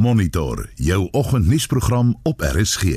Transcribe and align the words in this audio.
Monitor 0.00 0.68
jou 0.74 1.08
oggendnuusprogram 1.10 2.16
op 2.22 2.40
RSG. 2.40 2.82
In 2.82 2.88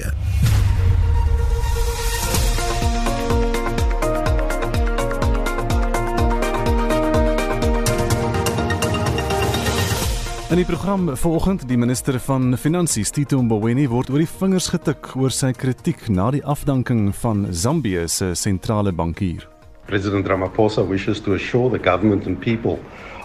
die 10.56 10.66
program 10.66 11.18
vanoggend 11.18 11.68
die 11.68 11.78
minister 11.78 12.20
van 12.20 12.58
Finansies 12.58 13.10
Tito 13.10 13.42
Mboweni 13.42 13.90
word 13.92 14.10
oor 14.10 14.24
die 14.24 14.30
vingers 14.38 14.70
getik 14.72 15.12
oor 15.20 15.32
sy 15.32 15.52
kritiek 15.52 16.08
na 16.08 16.30
die 16.32 16.44
afdanking 16.46 17.10
van 17.20 17.50
Zambië 17.52 18.08
se 18.08 18.32
sentrale 18.36 18.96
bankier. 18.96 19.44
President 19.92 20.28
Ramaphosa 20.28 20.88
wishes 20.88 21.20
to 21.20 21.36
assure 21.36 21.68
the 21.78 21.84
government 21.84 22.28
and 22.32 22.40
people 22.40 22.80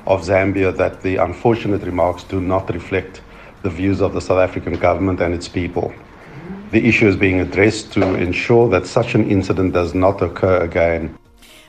of 0.04 0.26
Zambia 0.26 0.74
that 0.76 1.00
the 1.06 1.16
unfortunate 1.22 1.86
remarks 1.86 2.26
do 2.26 2.40
not 2.40 2.70
reflect 2.70 3.22
the 3.62 3.70
views 3.70 4.00
of 4.00 4.12
the 4.12 4.20
South 4.20 4.38
African 4.38 4.74
government 4.74 5.20
and 5.20 5.34
its 5.34 5.48
people. 5.48 5.92
The 6.70 6.86
issue 6.88 7.08
is 7.08 7.16
being 7.16 7.40
addressed 7.40 7.92
to 7.92 8.14
ensure 8.14 8.68
that 8.68 8.86
such 8.86 9.14
an 9.14 9.30
incident 9.30 9.72
does 9.72 9.94
not 9.94 10.22
occur 10.22 10.62
again. 10.62 11.16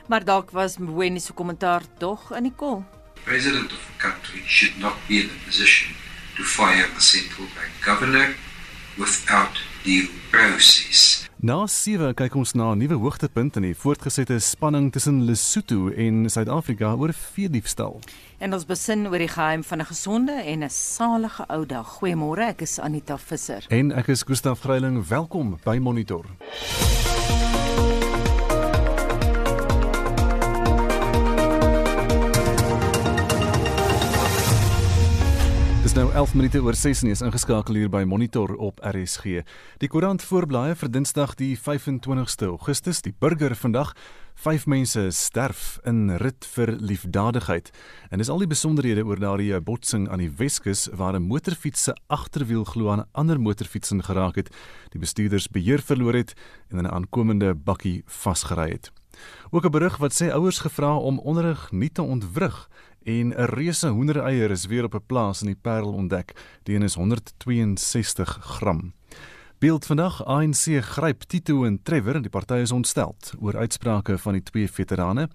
Maar 0.06 0.24
dalk 0.24 0.50
was 0.50 0.76
Mboweni 0.76 1.20
se 1.20 1.32
kommentaar 1.32 1.82
tog 1.98 2.18
in 2.36 2.42
die 2.42 2.52
kol. 2.56 2.84
president 3.24 3.70
of 3.72 3.90
a 3.94 4.02
country 4.02 4.40
should 4.46 4.76
not 4.78 4.96
be 5.08 5.20
in 5.20 5.26
a 5.26 5.46
position 5.46 5.94
to 6.36 6.42
fire 6.42 6.86
a 6.96 7.00
central 7.00 7.46
bank 7.56 7.72
governor 7.84 8.34
without 8.98 9.54
due 9.82 10.08
process. 10.30 11.28
Na 11.40 11.66
7 11.66 12.12
kyk 12.14 12.34
ons 12.36 12.52
na 12.52 12.72
'n 12.72 12.78
nuwe 12.78 12.94
hoogtepunt 13.00 13.56
in 13.56 13.62
die 13.62 13.74
voortgesette 13.74 14.38
spanning 14.38 14.92
tussen 14.92 15.24
Lesotho 15.24 15.88
en 15.88 16.30
Suid-Afrika 16.30 16.94
oor 16.94 17.12
veediefstal. 17.12 18.00
En 18.38 18.52
ons 18.52 18.66
besin 18.66 19.06
oor 19.08 19.18
die 19.18 19.28
geheim 19.28 19.64
van 19.64 19.78
'n 19.80 19.84
gesonde 19.84 20.32
en 20.32 20.64
'n 20.64 20.70
salige 20.70 21.44
ou 21.48 21.66
dag. 21.66 21.98
Goeiemôre, 21.98 22.42
ek 22.48 22.60
is 22.60 22.78
Anita 22.78 23.18
Visser. 23.18 23.64
En 23.68 23.92
ek 23.92 24.06
is 24.08 24.22
Gustaf 24.22 24.60
Greiling, 24.60 25.08
welkom 25.08 25.58
by 25.64 25.78
Monitor. 25.78 26.24
Dis 35.80 35.94
nou 35.96 36.10
11 36.12 36.34
minute 36.36 36.60
oor 36.60 36.76
6 36.76 37.00
en 37.02 37.08
is 37.08 37.22
ingeskakel 37.24 37.78
hier 37.78 37.88
by 37.88 38.02
Monitor 38.04 38.50
op 38.60 38.82
RSG. 38.84 39.40
Die 39.80 39.88
koerant 39.88 40.20
voorblaaie 40.20 40.74
vir 40.76 40.90
Dinsdag 40.92 41.32
die 41.40 41.54
25ste 41.56 42.50
Augustus, 42.50 43.00
die 43.00 43.14
burger 43.16 43.56
vandag 43.56 43.94
Vyf 44.40 44.66
mense 44.68 45.02
sterf 45.12 45.78
in 45.88 46.14
rit 46.20 46.46
vir 46.54 46.70
liefdadigheid. 46.80 47.66
En 48.08 48.20
dis 48.20 48.28
al 48.32 48.40
die 48.40 48.48
besonderhede 48.48 49.02
oor 49.04 49.20
daardie 49.20 49.56
botsing 49.60 50.06
aan 50.08 50.20
die 50.22 50.30
Weskus 50.36 50.86
waar 50.96 51.16
'n 51.16 51.28
motorfiets 51.28 51.82
se 51.82 51.96
agterwiel 52.08 52.64
glo 52.64 52.88
aan 52.90 53.00
'n 53.00 53.08
ander 53.12 53.40
motorfiets 53.40 53.92
geraak 53.92 54.36
het. 54.36 54.48
Die 54.92 55.00
bestuurders 55.00 55.48
beheer 55.48 55.80
verloor 55.80 56.14
het 56.14 56.32
en 56.70 56.78
in 56.78 56.84
'n 56.84 56.92
aankomende 56.92 57.54
bakkie 57.54 58.02
vasgery 58.06 58.70
het. 58.70 58.92
Ook 59.50 59.64
'n 59.64 59.70
berig 59.70 59.96
wat 59.96 60.12
sê 60.12 60.32
ouers 60.32 60.58
gevra 60.58 60.96
om 60.96 61.18
onderrig 61.18 61.72
nie 61.72 61.92
te 61.92 62.02
ontwrig 62.02 62.68
en 63.02 63.28
'n 63.28 63.44
reuse 63.44 63.88
hoendereier 63.88 64.50
is 64.50 64.66
weer 64.66 64.84
op 64.84 64.94
'n 64.94 65.06
plaas 65.06 65.40
in 65.40 65.46
die 65.46 65.60
Parel 65.62 65.92
ontdek. 65.92 66.32
Die 66.62 66.74
een 66.74 66.82
is 66.82 66.94
162 66.94 68.38
gram. 68.40 68.92
Beeld 69.60 69.86
vandag 69.86 70.24
ANC 70.24 70.80
gryp 70.80 71.22
Tito 71.22 71.64
en 71.64 71.82
Trevor 71.82 72.14
en 72.14 72.22
die 72.24 72.30
party 72.30 72.62
is 72.64 72.72
ontsteld 72.72 73.34
oor 73.40 73.56
uitsprake 73.56 74.14
van 74.18 74.32
die 74.32 74.42
twee 74.42 74.70
veterane. 74.72 75.26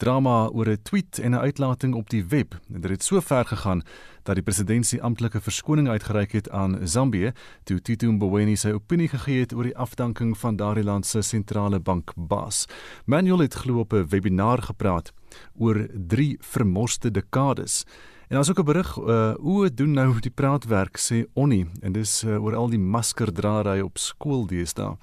Drama 0.00 0.46
oor 0.46 0.68
'n 0.68 0.78
tweet 0.82 1.18
en 1.18 1.30
'n 1.30 1.44
uitlating 1.44 1.94
op 1.94 2.10
die 2.10 2.24
web. 2.24 2.56
Dit 2.66 2.90
het 2.90 3.04
so 3.04 3.20
ver 3.20 3.44
gegaan 3.44 3.82
dat 4.22 4.34
die 4.34 4.44
presidentsie 4.44 5.02
amptelike 5.02 5.40
verskoning 5.40 5.88
uitgereik 5.88 6.32
het 6.32 6.50
aan 6.50 6.88
Zambië 6.88 7.32
toe 7.64 7.80
Tito 7.80 8.12
Mboweni 8.12 8.56
sy 8.56 8.70
opinie 8.70 9.08
gegee 9.08 9.40
het 9.40 9.52
oor 9.52 9.62
die 9.62 9.76
afdanking 9.76 10.38
van 10.38 10.56
daardie 10.56 10.84
land 10.84 11.06
se 11.06 11.22
sentrale 11.22 11.80
bank 11.80 12.12
baas. 12.16 12.66
Manuel 13.04 13.38
het 13.38 13.54
glo 13.54 13.78
op 13.78 13.92
'n 13.92 14.06
webinar 14.08 14.62
gepraat 14.62 15.12
oor 15.58 15.86
drie 15.94 16.36
vermoste 16.40 17.10
dekades. 17.10 17.84
En 18.28 18.36
daar's 18.36 18.50
ook 18.50 18.58
'n 18.58 18.64
berig 18.64 18.98
uh 18.98 19.34
hoe 19.34 19.74
doen 19.74 19.92
nou 19.92 20.20
die 20.20 20.30
praatwerk 20.30 20.98
sê 20.98 21.24
Onnie 21.32 21.66
en 21.80 21.92
dis 21.92 22.24
uh, 22.24 22.42
oor 22.44 22.54
al 22.54 22.68
die 22.68 22.78
maskerdraery 22.78 23.80
op 23.80 23.98
skool 23.98 24.46
deesdae. 24.46 24.96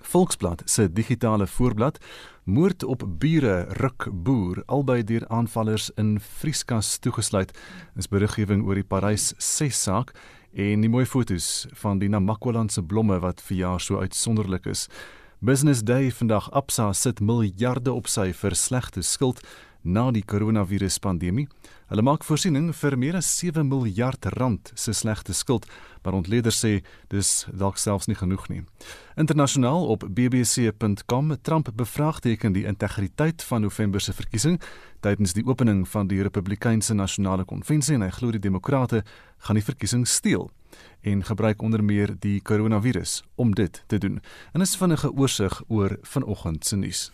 Volksblad 0.00 0.62
se 0.64 0.92
digitale 0.92 1.46
voorblad 1.46 1.98
moord 2.44 2.82
op 2.82 3.04
bure 3.18 3.66
ruk 3.68 4.08
boer 4.12 4.62
albei 4.66 5.04
deur 5.04 5.28
aanvallers 5.28 5.90
in 5.94 6.20
Vrieskas 6.20 6.98
toegesluit. 6.98 7.58
Is 7.96 8.08
beriggewing 8.08 8.64
oor 8.66 8.74
die 8.74 8.84
Parys 8.84 9.32
6 9.38 9.82
saak 9.82 10.12
en 10.52 10.80
die 10.80 10.90
mooi 10.90 11.06
fotos 11.06 11.66
van 11.72 11.98
die 11.98 12.08
Namakwalandse 12.08 12.82
blomme 12.82 13.18
wat 13.22 13.40
vir 13.40 13.56
jaar 13.56 13.80
so 13.80 13.98
uitsonderlik 13.98 14.66
is. 14.66 14.88
Business 15.44 15.82
Day 15.82 16.12
vandag 16.12 16.50
Absa 16.50 16.92
sit 16.92 17.18
miljarde 17.20 17.90
op 17.90 18.06
sy 18.06 18.28
vir 18.30 18.54
slegte 18.54 19.02
skuld 19.02 19.40
na 19.82 20.04
die 20.14 20.22
koronaviruspandemie. 20.22 21.48
Hulle 21.90 22.04
maak 22.06 22.22
voorsiening 22.22 22.68
vir 22.78 22.94
meer 22.94 23.18
as 23.18 23.32
7 23.40 23.66
miljard 23.66 24.28
rand 24.36 24.70
se 24.78 24.94
slegte 24.94 25.34
skuld, 25.34 25.66
maar 26.04 26.14
ontleeders 26.14 26.62
sê 26.62 26.70
dis 27.10 27.32
dalk 27.50 27.82
selfs 27.82 28.06
nie 28.06 28.14
genoeg 28.20 28.46
nie. 28.54 28.62
Internasionaal 29.18 29.90
op 29.90 30.06
bbc.com 30.06 31.34
Trump 31.42 31.74
bevraagteken 31.74 32.54
die 32.54 32.68
integriteit 32.70 33.42
van 33.42 33.66
November 33.66 34.00
se 34.00 34.14
verkiesing 34.14 34.62
tydens 35.02 35.34
die 35.34 35.46
opening 35.50 35.82
van 35.90 36.06
die 36.06 36.22
Republikeinse 36.22 36.94
Nasionale 36.94 37.42
Konvensie 37.42 37.98
en 37.98 38.06
hy 38.06 38.14
glo 38.14 38.30
die 38.30 38.46
demokrate 38.46 39.02
gaan 39.42 39.58
die 39.58 39.66
verkiesing 39.66 40.06
steel 40.06 40.52
en 41.00 41.24
gebruik 41.24 41.62
onder 41.62 41.84
meer 41.84 42.16
die 42.18 42.40
koronavirus 42.42 43.22
om 43.34 43.54
dit 43.54 43.82
te 43.86 43.98
doen. 43.98 44.20
En 44.52 44.60
is 44.60 44.76
vinnige 44.76 45.12
oorsig 45.12 45.62
oor 45.68 45.96
vanoggend 46.02 46.66
se 46.66 46.76
nuus. 46.76 47.10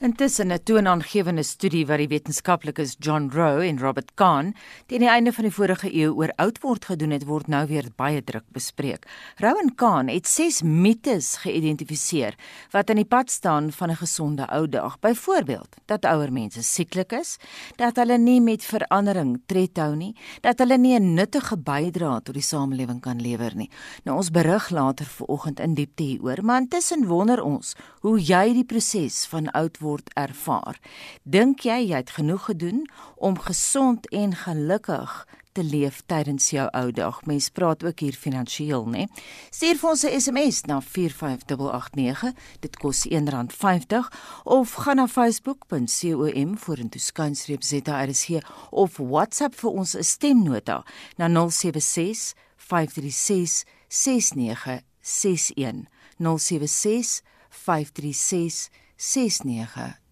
Intussen 0.00 0.52
'n 0.52 0.62
toonaangewende 0.62 1.42
studie 1.42 1.86
wat 1.86 1.98
die 1.98 2.08
wetenskaplikes 2.08 2.94
John 2.98 3.30
Rowe 3.32 3.66
en 3.66 3.78
Robert 3.78 4.10
Kahn 4.14 4.54
teen 4.86 5.00
die 5.00 5.08
einde 5.08 5.32
van 5.32 5.44
die 5.44 5.52
vorige 5.52 5.90
eeu 5.94 6.12
oor 6.14 6.32
oud 6.36 6.60
word 6.62 6.84
gedoen 6.84 7.10
het, 7.10 7.24
word 7.24 7.46
nou 7.46 7.66
weer 7.66 7.88
baie 7.96 8.24
druk 8.24 8.44
bespreek. 8.52 9.06
Rowe 9.36 9.58
en 9.60 9.74
Kahn 9.74 10.08
het 10.08 10.26
6 10.26 10.62
mites 10.62 11.36
geïdentifiseer 11.36 12.34
wat 12.70 12.90
aan 12.90 12.96
die 12.96 13.04
pad 13.04 13.30
staan 13.30 13.72
van 13.72 13.90
'n 13.90 13.96
gesonde 13.96 14.46
ou 14.46 14.68
dag. 14.68 15.00
Byvoorbeeld, 15.00 15.76
dat 15.86 16.04
ouer 16.04 16.32
mense 16.32 16.62
sieklik 16.62 17.12
is, 17.12 17.36
dat 17.76 17.96
hulle 17.96 18.18
nie 18.18 18.40
met 18.40 18.64
verandering 18.64 19.42
tred 19.46 19.76
hou 19.76 19.96
nie, 19.96 20.14
dat 20.40 20.58
hulle 20.58 20.78
nie 20.78 20.98
'n 20.98 21.14
nuttige 21.14 21.56
bydrae 21.56 22.22
tot 22.22 22.34
die 22.34 22.42
samelewing 22.42 22.97
kan 23.00 23.20
lewer 23.20 23.56
nie. 23.56 23.70
Nou 24.04 24.16
ons 24.16 24.30
berig 24.30 24.70
later 24.70 25.06
vanoggend 25.06 25.60
in 25.60 25.74
diepte 25.74 26.02
hieroor, 26.02 26.44
maar 26.44 26.60
intussen 26.60 27.06
wonder 27.06 27.42
ons 27.42 27.74
hoe 28.00 28.18
jy 28.20 28.52
die 28.52 28.64
proses 28.64 29.26
van 29.26 29.50
oud 29.50 29.78
word 29.78 30.10
ervaar. 30.14 30.78
Dink 31.22 31.66
jy 31.66 31.80
jy 31.88 31.96
het 31.96 32.10
genoeg 32.16 32.44
gedoen 32.50 32.86
om 33.16 33.38
gesond 33.38 34.08
en 34.14 34.34
gelukkig 34.34 35.26
te 35.58 35.64
leef 35.64 36.02
tydens 36.06 36.50
jou 36.50 36.68
ou 36.70 36.90
dag? 36.94 37.18
Mens 37.26 37.48
praat 37.50 37.82
ook 37.84 38.00
hier 38.00 38.14
finansiëel, 38.14 38.86
né? 38.86 39.06
Stuur 39.50 39.78
vir 39.80 39.90
ons 39.90 40.04
'n 40.04 40.20
SMS 40.20 40.62
na 40.66 40.80
45889. 40.80 42.32
Dit 42.60 42.76
kos 42.76 43.06
R1.50 43.06 44.10
of 44.44 44.74
gaan 44.74 44.96
na 44.96 45.06
facebook.com 45.06 46.56
vorentoe 46.56 47.00
skynstreep 47.00 47.62
ZRSG 47.62 48.42
of 48.70 48.96
WhatsApp 48.96 49.54
vir 49.54 49.70
ons 49.70 49.94
'n 49.94 50.02
stemnota 50.02 50.84
na 51.16 51.28
076 51.28 52.34
536 52.68 53.64
6961 53.88 55.86
076 56.18 57.22
536 57.48 58.70
6961 58.96 60.06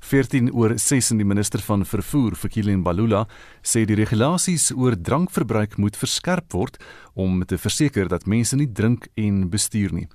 14 0.00 0.50
oor 0.52 0.74
6 0.78 1.10
in 1.14 1.20
die 1.20 1.26
minister 1.26 1.62
van 1.64 1.84
vervoer 1.86 2.34
Fikile 2.36 2.74
Mbalula 2.76 3.22
sê 3.62 3.84
die 3.88 3.96
regulasies 3.96 4.70
oor 4.74 4.96
drankverbruik 4.96 5.78
moet 5.80 5.96
verskerp 5.96 6.52
word 6.52 6.76
om 7.14 7.40
te 7.46 7.58
verseker 7.60 8.10
dat 8.12 8.26
mense 8.28 8.56
nie 8.58 8.68
drink 8.68 9.08
en 9.16 9.46
bestuur 9.52 9.94
nie. 9.94 10.08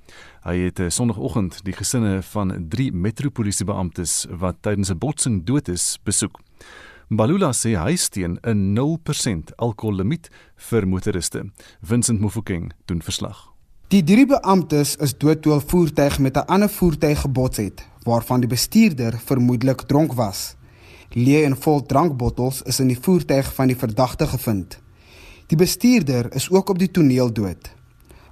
Hy 0.45 0.57
het 0.67 0.81
eh, 0.83 0.91
sonoggend 0.93 1.61
die 1.65 1.73
gesinne 1.73 2.19
van 2.33 2.53
3 2.69 2.91
metropolisiebeamptes 2.93 4.25
wat 4.41 4.61
tydens 4.61 4.91
'n 4.91 4.99
botsing 4.99 5.43
dood 5.45 5.69
is 5.69 5.97
besoek. 6.03 6.41
Mbalula 7.07 7.51
sê 7.53 7.75
hy 7.77 7.95
steun 7.95 8.39
'n 8.41 8.73
0% 8.73 9.53
alkohollimiet 9.57 10.29
vir 10.57 10.87
motoriste. 10.87 11.43
Vincent 11.81 12.19
Mufokeng 12.19 12.71
doen 12.85 13.01
verslag. 13.01 13.53
Die 13.89 14.03
drie 14.03 14.25
beamptes 14.25 14.95
is 14.95 15.13
dood 15.13 15.41
toe 15.41 15.53
'n 15.53 15.61
voertuig 15.61 16.19
met 16.19 16.37
'n 16.37 16.47
ander 16.47 16.69
voertuig 16.69 17.19
gebots 17.21 17.57
het, 17.57 17.85
waarvan 18.03 18.39
die 18.39 18.49
bestuurder 18.49 19.13
vermoedelik 19.25 19.81
dronk 19.81 20.13
was. 20.13 20.55
Leë 21.09 21.43
en 21.45 21.57
vol 21.57 21.85
drankbottels 21.85 22.61
is 22.61 22.79
in 22.79 22.87
die 22.87 22.99
voertuig 22.99 23.53
van 23.53 23.67
die 23.67 23.77
verdagte 23.77 24.27
gevind. 24.27 24.79
Die 25.47 25.57
bestuurder 25.57 26.33
is 26.33 26.49
ook 26.49 26.69
op 26.69 26.79
die 26.79 26.91
toneel 26.91 27.33
dood. 27.33 27.71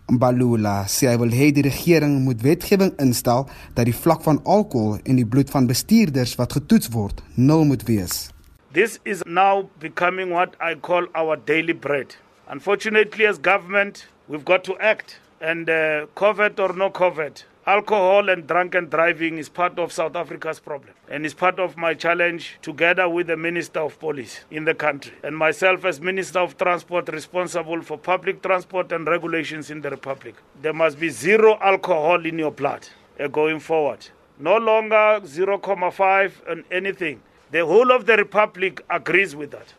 Mbalula 0.07 0.85
sê 0.87 1.07
hy 1.07 1.17
wil 1.17 1.29
hê 1.29 1.51
die 1.51 1.63
regering 1.63 2.23
moet 2.23 2.41
wetgewing 2.41 2.93
instel 2.97 3.47
dat 3.73 3.85
die 3.85 3.95
vlak 3.95 4.23
van 4.23 4.43
alkohol 4.43 4.97
in 5.03 5.15
die 5.15 5.25
bloed 5.25 5.49
van 5.49 5.67
bestuurders 5.67 6.35
wat 6.35 6.53
getoets 6.53 6.89
word 6.89 7.23
nul 7.35 7.65
moet 7.65 7.83
wees. 7.83 8.32
This 8.73 8.97
is 9.05 9.23
now 9.27 9.69
becoming 9.79 10.31
what 10.31 10.55
I 10.59 10.73
call 10.73 11.05
our 11.13 11.35
daily 11.35 11.73
bread. 11.73 12.15
Unfortunately, 12.47 13.27
as 13.27 13.37
government, 13.37 14.07
we've 14.27 14.43
got 14.43 14.63
to 14.63 14.75
act. 14.79 15.19
And 15.39 15.69
uh, 15.69 16.07
COVID 16.15 16.57
or 16.57 16.73
no 16.73 16.89
COVID, 16.89 17.43
alcohol 17.67 18.29
and 18.29 18.47
drunken 18.47 18.89
driving 18.89 19.37
is 19.37 19.47
part 19.47 19.77
of 19.77 19.91
South 19.91 20.15
Africa's 20.15 20.59
problem 20.59 20.95
and 21.07 21.23
is 21.23 21.35
part 21.35 21.59
of 21.59 21.77
my 21.77 21.93
challenge 21.93 22.57
together 22.63 23.07
with 23.07 23.27
the 23.27 23.37
Minister 23.37 23.81
of 23.81 23.99
Police 23.99 24.43
in 24.49 24.65
the 24.65 24.73
country 24.73 25.13
and 25.21 25.37
myself 25.37 25.85
as 25.85 26.01
Minister 26.01 26.39
of 26.39 26.57
Transport 26.57 27.09
responsible 27.09 27.83
for 27.83 27.99
public 27.99 28.41
transport 28.41 28.91
and 28.91 29.05
regulations 29.05 29.69
in 29.69 29.81
the 29.81 29.91
Republic. 29.91 30.33
There 30.59 30.73
must 30.73 30.99
be 30.99 31.09
zero 31.09 31.59
alcohol 31.61 32.25
in 32.25 32.39
your 32.39 32.51
blood 32.51 32.87
uh, 33.19 33.27
going 33.27 33.59
forward. 33.59 34.07
No 34.39 34.57
longer 34.57 35.21
0.5 35.21 36.31
and 36.49 36.63
anything. 36.71 37.21
The 37.53 37.61
whole 37.61 37.91
of 37.93 38.07
the 38.07 38.15
Republic 38.17 38.81
agrees 38.89 39.35
with 39.35 39.51
that. 39.51 39.75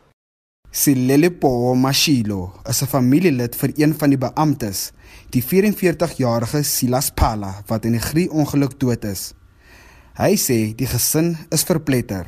Silelepo 0.71 1.75
Mashilo 1.75 2.53
is 2.71 2.82
'n 2.82 2.87
familielid 2.87 3.56
vir 3.56 3.73
een 3.75 3.94
van 3.99 4.11
die 4.11 4.19
beamptes, 4.19 4.93
die 5.35 5.43
44-jarige 5.43 6.62
Silas 6.62 7.11
Pala 7.11 7.65
wat 7.67 7.85
in 7.85 7.94
'n 7.94 8.06
grie-ongeluk 8.11 8.79
dood 8.79 9.05
is. 9.05 9.35
Hy 10.15 10.37
sê 10.37 10.59
die 10.76 10.87
gesin 10.87 11.37
is 11.50 11.65
verpletter. 11.65 12.26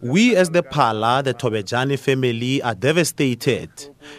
We 0.00 0.36
as 0.36 0.50
the 0.50 0.62
Pala, 0.62 1.22
the 1.22 1.34
Tobejani 1.34 1.98
family 1.98 2.62
are 2.62 2.74
devastated. 2.76 3.70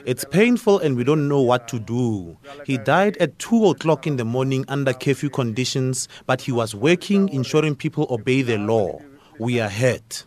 It's 0.06 0.26
painful 0.26 0.80
and 0.80 0.98
we 0.98 1.06
don't 1.06 1.30
know 1.30 1.42
what 1.42 1.68
to 1.70 1.80
do. 1.80 2.38
He 2.66 2.78
died 2.78 3.18
at 3.18 3.40
2 3.40 3.68
o'clock 3.68 4.06
in 4.06 4.18
the 4.18 4.26
morning 4.26 4.66
under 4.68 4.92
curfew 4.94 5.30
conditions, 5.30 6.10
but 6.26 6.42
he 6.42 6.52
was 6.52 6.76
working 6.76 7.30
ensuring 7.30 7.76
people 7.76 8.06
obey 8.10 8.42
the 8.42 8.58
law. 8.58 9.00
We 9.40 9.62
are 9.62 9.70
hurt. 9.70 10.26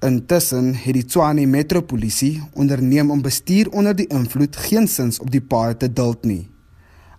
Intussen 0.00 0.74
het 0.74 0.94
die 0.94 1.04
Tshwane 1.04 1.46
Metropolisie 1.46 2.42
onderneem 2.54 3.10
om 3.10 3.22
bestuur 3.22 3.68
onder 3.70 3.94
die 3.96 4.06
invloed 4.08 4.56
geensins 4.56 5.20
op 5.20 5.30
die 5.30 5.40
paai 5.40 5.76
te 5.76 5.92
duld 5.92 6.24
nie. 6.24 6.51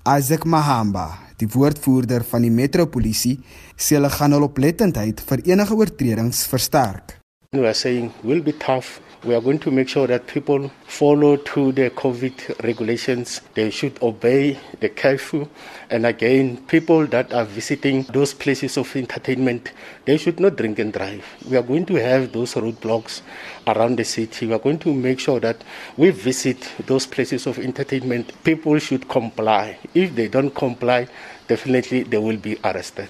Isaac 0.03 0.43
Mahamba, 0.43 1.05
die 1.39 1.47
woordvoerder 1.47 2.25
van 2.27 2.43
die 2.43 2.51
Metropolisie, 2.51 3.37
sê 3.79 3.95
hulle 3.95 4.09
gaan 4.11 4.35
hul 4.35 4.43
oplettendheid 4.49 5.21
vir 5.29 5.43
enige 5.53 5.77
oortredings 5.79 6.41
versterk. 6.51 7.13
We 7.55 7.63
are 7.63 7.71
saying 7.71 8.11
will 8.27 8.43
be 8.43 8.51
tough 8.51 8.99
we 9.23 9.33
are 9.33 9.41
going 9.41 9.59
to 9.59 9.71
make 9.71 9.87
sure 9.87 10.05
that 10.07 10.27
people 10.27 10.69
follow 10.85 11.37
to 11.37 11.71
the 11.71 11.89
COVID 11.91 12.63
regulations. 12.63 13.41
They 13.53 13.69
should 13.69 14.01
obey 14.01 14.59
the 14.81 14.89
curfew. 14.89 15.47
And 15.89 16.05
again, 16.05 16.57
people 16.67 17.07
that 17.07 17.33
are 17.33 17.45
visiting 17.45 18.03
those 18.11 18.33
places 18.33 18.77
of 18.77 18.93
entertainment, 18.95 19.71
they 20.05 20.17
should 20.17 20.39
not 20.39 20.57
drink 20.57 20.79
and 20.79 20.91
drive. 20.91 21.25
We 21.49 21.55
are 21.55 21.63
going 21.63 21.85
to 21.85 21.95
have 21.95 22.33
those 22.33 22.55
roadblocks 22.55 23.21
around 23.67 23.97
the 23.97 24.03
city. 24.03 24.47
We 24.47 24.53
are 24.53 24.59
going 24.59 24.79
to 24.79 24.93
make 24.93 25.19
sure 25.19 25.39
that 25.39 25.63
we 25.95 26.09
visit 26.09 26.69
those 26.85 27.05
places 27.05 27.47
of 27.47 27.59
entertainment. 27.59 28.33
People 28.43 28.77
should 28.79 29.07
comply. 29.07 29.77
If 29.93 30.15
they 30.15 30.27
don't 30.27 30.53
comply, 30.53 31.07
definitely 31.47 32.03
they 32.03 32.17
will 32.17 32.37
be 32.37 32.57
arrested. 32.63 33.09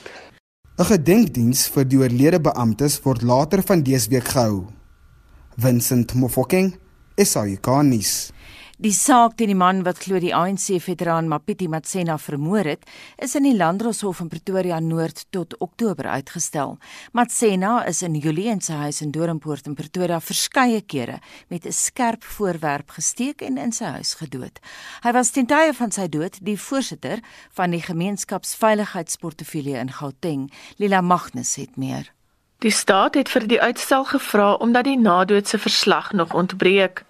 'n 0.77 0.86
Gedenkdiens 0.89 1.68
vir 1.69 1.86
die 1.86 2.00
oorlede 2.01 2.39
beamptes 2.42 2.95
word 3.06 3.21
later 3.21 3.62
van 3.62 3.83
dese 3.86 4.10
week 4.10 4.25
gehou. 4.33 4.82
Vincent 5.55 6.13
Mofokeng, 6.13 6.73
SAICanis. 7.17 8.31
Die 8.81 8.91
saak 8.91 9.38
teen 9.38 9.51
die 9.51 9.55
man 9.55 9.83
wat 9.85 10.00
glo 10.01 10.17
die 10.19 10.33
ANC-veteraan 10.33 11.29
Mapiti 11.29 11.67
Matsena 11.69 12.17
vermoor 12.17 12.65
het, 12.67 12.81
is 13.21 13.35
in 13.38 13.45
die 13.45 13.53
Landdroshof 13.55 14.19
in 14.23 14.31
Pretoria 14.33 14.79
Noord 14.81 15.27
tot 15.31 15.53
Oktober 15.61 16.09
uitgestel. 16.09 16.77
Matsena 17.13 17.85
is 17.88 18.01
in 18.03 18.17
Julie 18.17 18.50
in 18.51 18.61
sy 18.65 18.73
huis 18.81 19.01
in 19.05 19.13
Doringpoort 19.13 19.69
in 19.69 19.77
Pretoria 19.77 20.17
verskeie 20.19 20.81
kere 20.81 21.19
met 21.50 21.65
'n 21.65 21.71
skerp 21.71 22.23
voorwerp 22.23 22.89
gesteek 22.97 23.41
en 23.41 23.57
in 23.57 23.71
sy 23.71 23.85
huis 23.85 24.15
gedood. 24.15 24.59
Hy 25.03 25.11
was 25.11 25.31
ten 25.31 25.45
tye 25.45 25.73
van 25.73 25.91
sy 25.91 26.07
dood 26.07 26.39
die 26.41 26.57
voorsitter 26.57 27.19
van 27.51 27.71
die 27.71 27.81
gemeenskapsveiligheidsportefeulje 27.81 29.77
in 29.77 29.91
Gauteng. 29.91 30.51
Lila 30.77 31.01
Magnus 31.01 31.55
het 31.55 31.77
meer. 31.77 32.11
Die 32.63 32.71
staat 32.71 33.18
het 33.19 33.27
vir 33.30 33.44
die 33.48 33.62
uitstel 33.62 34.06
gevra 34.07 34.54
omdat 34.54 34.88
die 34.88 35.00
nadoodse 35.00 35.57
verslag 35.60 36.12
nog 36.12 36.33
ontbreek. 36.33 37.04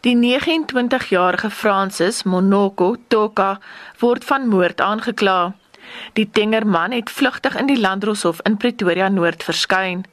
Die 0.00 0.16
29-jarige 0.16 1.50
Francis 1.50 2.22
Monoko 2.22 2.96
Toka 3.08 3.58
word 3.98 4.24
van 4.24 4.48
moord 4.48 4.80
aangekla. 4.80 5.54
Die 6.12 6.30
tengerman 6.30 6.90
het 6.90 7.10
vlugtig 7.10 7.56
in 7.56 7.70
die 7.70 7.78
Landdroshof 7.78 8.40
in 8.42 8.56
Pretoria 8.56 9.08
Noord 9.08 9.46
verskyn. 9.46 10.04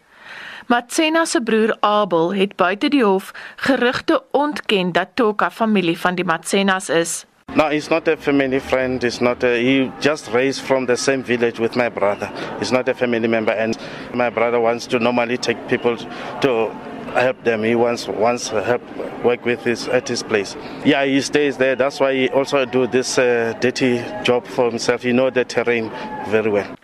Matsena 0.67 1.25
se 1.25 1.41
broer 1.41 1.77
Abel 1.79 2.33
het 2.33 2.55
buite 2.55 2.89
die 2.89 3.03
hof 3.03 3.31
gerugte 3.55 4.23
ontken 4.31 4.91
dat 4.91 5.07
Toka 5.13 5.51
familie 5.51 5.97
van 5.99 6.15
die 6.15 6.25
Matsenas 6.25 6.89
is. 6.89 7.25
No, 7.55 7.69
he's 7.69 7.89
not 7.89 8.07
a 8.07 8.17
family 8.17 8.59
friend. 8.59 9.01
He's 9.01 9.19
not. 9.19 9.43
A, 9.43 9.61
he 9.61 9.91
just 9.99 10.31
raised 10.31 10.61
from 10.61 10.85
the 10.85 10.97
same 10.97 11.23
village 11.23 11.59
with 11.59 11.75
my 11.75 11.89
brother. 11.89 12.31
He's 12.59 12.71
not 12.71 12.87
a 12.87 12.93
family 12.93 13.27
member, 13.27 13.51
and 13.51 13.77
my 14.13 14.29
brother 14.29 14.59
wants 14.59 14.85
to 14.87 14.99
normally 14.99 15.37
take 15.37 15.67
people 15.67 15.97
to 15.97 16.69
help 17.13 17.43
them. 17.43 17.63
He 17.63 17.73
wants 17.73 18.07
wants 18.07 18.49
help 18.49 18.83
work 19.23 19.45
with 19.45 19.63
his 19.63 19.87
at 19.87 20.07
his 20.07 20.23
place. 20.23 20.55
Yeah, 20.85 21.05
he 21.05 21.21
stays 21.21 21.57
there. 21.57 21.75
That's 21.75 21.99
why 21.99 22.13
he 22.13 22.29
also 22.29 22.65
do 22.65 22.85
this 22.85 23.17
uh, 23.17 23.53
dirty 23.59 24.03
job 24.23 24.45
for 24.45 24.69
himself. 24.69 25.01
He 25.03 25.11
know 25.11 25.29
the 25.29 25.45
terrain 25.45 25.89
very 26.27 26.51
well. 26.51 26.77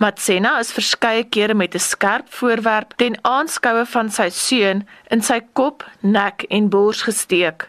Matsena 0.00 0.60
is 0.60 0.72
verskeie 0.72 1.24
kere 1.30 1.54
met 1.54 1.74
'n 1.74 1.78
skerp 1.80 2.26
voorwerp 2.30 2.92
ten 2.96 3.16
aanskoue 3.22 3.86
van 3.86 4.10
sy 4.10 4.28
seun 4.28 4.86
in 5.10 5.22
sy 5.22 5.40
kop, 5.54 5.84
nek 6.02 6.44
en 6.50 6.68
bors 6.68 7.02
gesteek. 7.02 7.68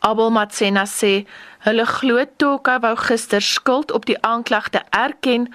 Abel 0.00 0.30
Matsena 0.30 0.84
sê 0.86 1.26
hulle 1.66 1.84
glo 1.86 2.24
Toka 2.36 2.78
wou 2.80 2.94
gister 2.96 3.42
skuld 3.42 3.92
op 3.92 4.06
die 4.06 4.18
aanklagte 4.22 4.82
erken 4.90 5.48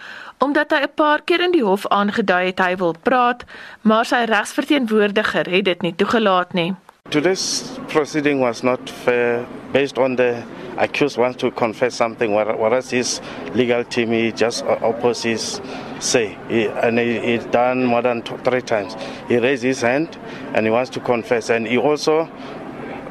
omdat 0.44 0.72
hy 0.72 0.82
'n 0.84 0.96
paar 0.96 1.22
keer 1.22 1.42
in 1.42 1.52
die 1.52 1.64
hof 1.64 1.88
aangedui 1.88 2.46
het 2.46 2.60
hy 2.60 2.76
wil 2.76 2.96
praat, 3.04 3.46
maar 3.82 4.06
sy 4.06 4.26
regsverteenwoordiger 4.28 5.50
het 5.50 5.66
dit 5.66 5.82
nie 5.82 5.96
toegelaat 5.96 6.54
nie. 6.54 6.74
Today's 7.10 7.80
proceeding 7.88 8.40
was 8.40 8.64
not 8.64 8.90
fair 8.90 9.46
based 9.72 9.98
on 9.98 10.16
the 10.16 10.44
accused 10.78 11.18
wants 11.18 11.38
to 11.38 11.52
confess 11.52 11.96
something 11.96 12.34
whereas 12.34 12.92
his 12.92 13.22
legal 13.54 13.84
team 13.84 14.12
he 14.12 14.32
just 14.32 14.64
opposes 14.82 15.62
say 16.00 16.38
he, 16.50 16.68
and 16.68 16.98
he, 17.00 17.20
he 17.20 17.38
done 17.52 17.86
more 17.86 18.02
than 18.02 18.22
two, 18.22 18.38
three 18.44 18.62
times 18.62 18.96
he 19.28 19.38
raised 19.38 19.64
his 19.64 19.82
hand 19.82 20.18
and 20.54 20.66
he 20.66 20.72
wants 20.72 20.90
to 20.90 21.00
confess 21.00 21.50
and 21.50 21.68
he 21.68 21.78
also 21.78 22.28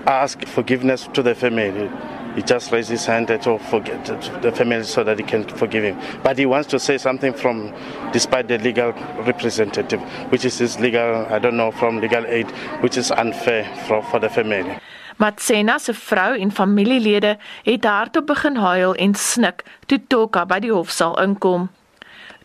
ask 0.07 0.45
forgiveness 0.47 1.09
to 1.13 1.23
the 1.23 1.35
family. 1.35 1.89
He 2.35 2.43
just 2.43 2.73
raised 2.73 2.89
his 2.89 3.05
hand 3.05 3.29
to 3.29 3.59
forget 3.59 4.05
the 4.43 4.53
family 4.53 4.85
so 4.85 5.05
that 5.05 5.19
he 5.19 5.25
can 5.25 5.45
forgive 5.45 5.85
him. 5.85 5.99
But 6.23 6.39
he 6.39 6.47
wants 6.47 6.69
to 6.69 6.79
say 6.79 6.97
something 6.99 7.35
from, 7.35 7.73
despite 8.13 8.49
the 8.49 8.59
legal 8.59 8.93
representative, 9.27 10.01
which 10.31 10.45
is 10.45 10.59
his 10.59 10.81
legal, 10.81 11.27
I 11.27 11.39
don't 11.39 11.57
know, 11.57 11.71
from 11.71 12.01
legal 12.01 12.27
aid, 12.27 12.51
which 12.81 12.97
is 12.97 13.11
unfair 13.11 13.65
for, 13.87 14.03
for 14.03 14.19
the 14.19 14.31
family. 14.31 14.79
Matsena 15.17 15.79
se 15.79 15.95
vrou 15.95 16.39
en 16.39 16.51
familielede 16.51 17.39
het 17.63 17.85
hardop 17.85 18.27
begin 18.27 18.57
huil 18.57 18.95
en 18.95 19.15
snik 19.15 19.63
toe 19.87 20.01
Toka 20.09 20.47
by 20.47 20.59
die 20.65 20.73
hofsaal 20.73 21.21
inkom. 21.21 21.69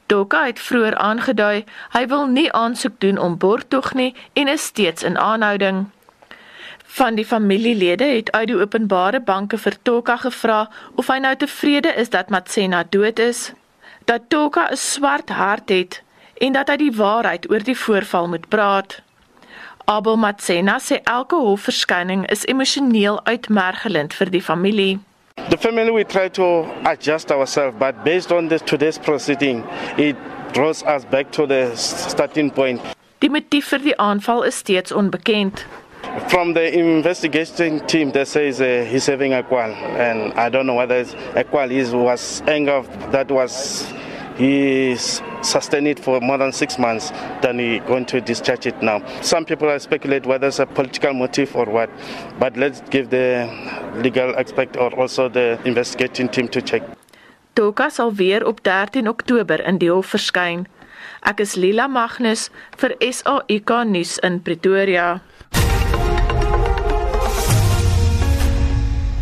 Toka 0.08 0.44
het 0.46 0.60
vroeër 0.60 0.96
aangedui 0.96 1.64
hy 1.96 2.04
wil 2.12 2.28
nie 2.28 2.52
aansoek 2.52 3.00
doen 3.00 3.18
om 3.18 3.38
borgtog 3.38 3.94
nie 3.94 4.14
en 4.34 4.48
is 4.48 4.68
steeds 4.70 5.04
in 5.04 5.18
aanhouding. 5.18 5.88
Van 6.98 7.16
die 7.16 7.26
familielede 7.26 8.04
het 8.04 8.32
uit 8.32 8.48
die 8.48 8.56
openbare 8.58 9.20
banke 9.22 9.58
vir 9.62 9.76
Toka 9.86 10.16
gevra 10.18 10.64
of 10.98 11.12
hy 11.14 11.20
nou 11.22 11.34
tevrede 11.38 11.92
is 12.02 12.10
dat 12.10 12.32
Matsena 12.34 12.80
dood 12.90 13.20
is, 13.22 13.52
dat 14.10 14.26
Toka 14.34 14.64
'n 14.72 14.80
swart 14.82 15.30
hart 15.30 15.70
het 15.70 16.02
en 16.42 16.58
dat 16.58 16.74
hy 16.74 16.78
die 16.78 16.96
waarheid 16.98 17.46
oor 17.52 17.64
die 17.64 17.78
voorval 17.78 18.28
moet 18.28 18.50
praat. 18.50 19.02
Abel 19.86 20.18
Matsena 20.18 20.80
sê 20.80 21.00
elke 21.04 21.36
hofverskyning 21.36 22.26
is 22.30 22.46
emosioneel 22.46 23.22
uitmergelend 23.26 24.14
vir 24.14 24.30
die 24.30 24.42
familie. 24.42 25.00
The 25.50 25.58
family 25.58 25.92
we 25.92 26.06
try 26.06 26.30
to 26.30 26.66
adjust 26.84 27.32
ourselves 27.32 27.78
but 27.78 28.04
based 28.04 28.32
on 28.32 28.48
this 28.48 28.62
today's 28.62 28.98
proceeding 28.98 29.64
it 29.98 30.16
draws 30.52 30.84
us 30.84 31.06
back 31.10 31.32
to 31.32 31.46
the 31.46 31.72
starting 31.76 32.54
point. 32.54 32.82
Die 33.18 33.30
motief 33.30 33.68
vir 33.68 33.80
die 33.80 33.98
aanval 33.98 34.44
is 34.44 34.58
steeds 34.58 34.92
onbekend. 34.92 35.66
From 36.30 36.54
the 36.54 36.78
investigation 36.78 37.86
team, 37.88 38.12
they 38.12 38.26
say 38.26 38.50
uh, 38.50 38.86
he's 38.86 39.06
having 39.06 39.34
a 39.34 39.44
qual, 39.44 39.72
and 39.72 40.34
I 40.34 40.50
don't 40.50 40.66
know 40.66 40.76
whether 40.76 40.96
it's 40.96 41.16
a 41.36 41.44
qual 41.44 41.72
is 41.72 41.94
was 41.94 42.42
anger 42.48 42.82
that 43.12 43.32
was 43.32 43.86
he 44.38 44.96
sustained 45.42 45.88
it 45.88 46.00
for 46.00 46.20
more 46.22 46.38
than 46.38 46.52
six 46.52 46.78
months. 46.78 47.12
Then 47.42 47.60
he 47.60 47.80
going 47.80 48.06
to 48.08 48.22
discharge 48.22 48.68
it 48.68 48.82
now. 48.82 49.02
Some 49.22 49.46
people 49.46 49.78
speculate 49.80 50.26
whether 50.26 50.48
it's 50.48 50.60
a 50.60 50.66
political 50.66 51.14
motive 51.14 51.56
or 51.56 51.66
what, 51.66 51.90
but 52.40 52.56
let's 52.56 52.82
give 52.90 53.10
the 53.10 53.50
legal 53.96 54.36
aspect 54.38 54.78
or 54.78 54.94
also 55.00 55.30
the 55.30 55.60
investigating 55.66 56.30
team 56.30 56.48
to 56.50 56.62
check. 56.62 56.84
Toka 57.56 57.90
sal 57.90 58.12
weer 58.14 58.46
op 58.46 58.60
13 58.64 59.08
Oktober 59.08 59.64
in 59.66 59.80
die 59.82 59.90
hof 59.90 60.14
verskyn. 60.14 60.68
Ek 61.26 61.40
is 61.42 61.56
Lila 61.58 61.88
Magnus 61.88 62.52
vir 62.78 62.94
SAK 63.02 63.72
nuus 63.90 64.20
in 64.22 64.38
Pretoria. 64.46 65.22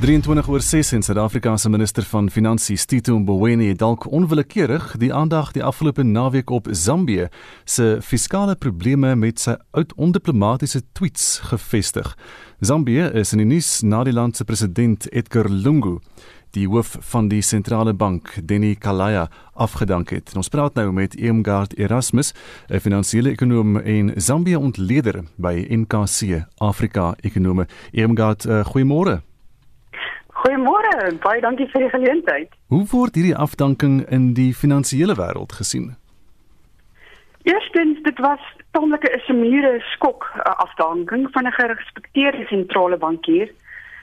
23 0.05 0.47
oor 0.47 0.61
6 0.61 0.91
in 0.93 1.01
Suid-Afrika 1.01 1.57
se 1.57 1.69
minister 1.69 2.03
van 2.03 2.29
Finansies 2.29 2.85
Tito 2.85 3.15
Mboweni 3.19 3.71
het 3.71 3.79
dalk 3.81 4.05
onwillekeurig 4.11 4.91
die 5.01 5.09
aandag 5.13 5.49
die 5.55 5.63
afgelope 5.65 6.03
naweek 6.03 6.53
op 6.53 6.67
Zambië 6.69 7.25
se 7.63 7.87
fiskale 8.05 8.53
probleme 8.55 9.15
met 9.15 9.41
sy 9.41 9.55
oud 9.73 9.97
ondiplomatisiese 9.97 10.85
tweets 10.93 11.39
gefestig. 11.49 12.13
Zambië 12.61 13.09
is 13.17 13.33
in 13.33 13.41
die 13.41 13.49
nuus 13.55 13.81
na 13.81 14.03
die 14.05 14.13
land 14.13 14.37
se 14.37 14.45
president 14.45 15.09
Edgar 15.09 15.49
Lungu 15.49 15.97
die 16.53 16.69
hoof 16.69 16.99
van 17.09 17.33
die 17.33 17.41
sentrale 17.41 17.97
bank 17.97 18.37
Denny 18.45 18.75
Kalaya 18.75 19.25
afgedank 19.57 20.13
het. 20.13 20.37
Ons 20.37 20.53
praat 20.53 20.77
nou 20.77 20.91
met 20.93 21.17
Eamgard 21.17 21.73
Erasmus, 21.81 22.33
'n 22.69 22.79
finansiële 22.79 23.31
ekonom 23.31 23.77
en 23.77 24.13
Zambië 24.15 24.55
ontleder 24.55 25.23
by 25.37 25.65
NKC 25.69 26.45
Afrika 26.57 27.15
Ekonome. 27.21 27.65
Eamgard, 27.91 28.45
uh, 28.45 28.65
goeiemôre. 28.65 29.34
Goeiemôre, 30.45 31.15
baie 31.23 31.39
dankie 31.41 31.65
vir 31.71 31.81
die 31.81 31.89
geleentheid. 31.89 32.51
Hoe 32.69 32.83
word 32.91 33.15
hierdie 33.17 33.37
afdanking 33.45 34.03
in 34.13 34.27
die 34.37 34.51
finansiële 34.53 35.15
wêreld 35.17 35.55
gesien? 35.57 35.95
Eerstens, 37.49 38.03
dit 38.05 38.19
was 38.21 38.43
tamelik 38.77 39.07
'n 39.09 39.23
semiere 39.25 39.79
skok 39.93 40.29
afdanking 40.43 41.25
van 41.33 41.47
'n 41.47 41.57
gerespekteerde 41.57 42.45
sentrale 42.45 42.97
bankier. 42.97 43.49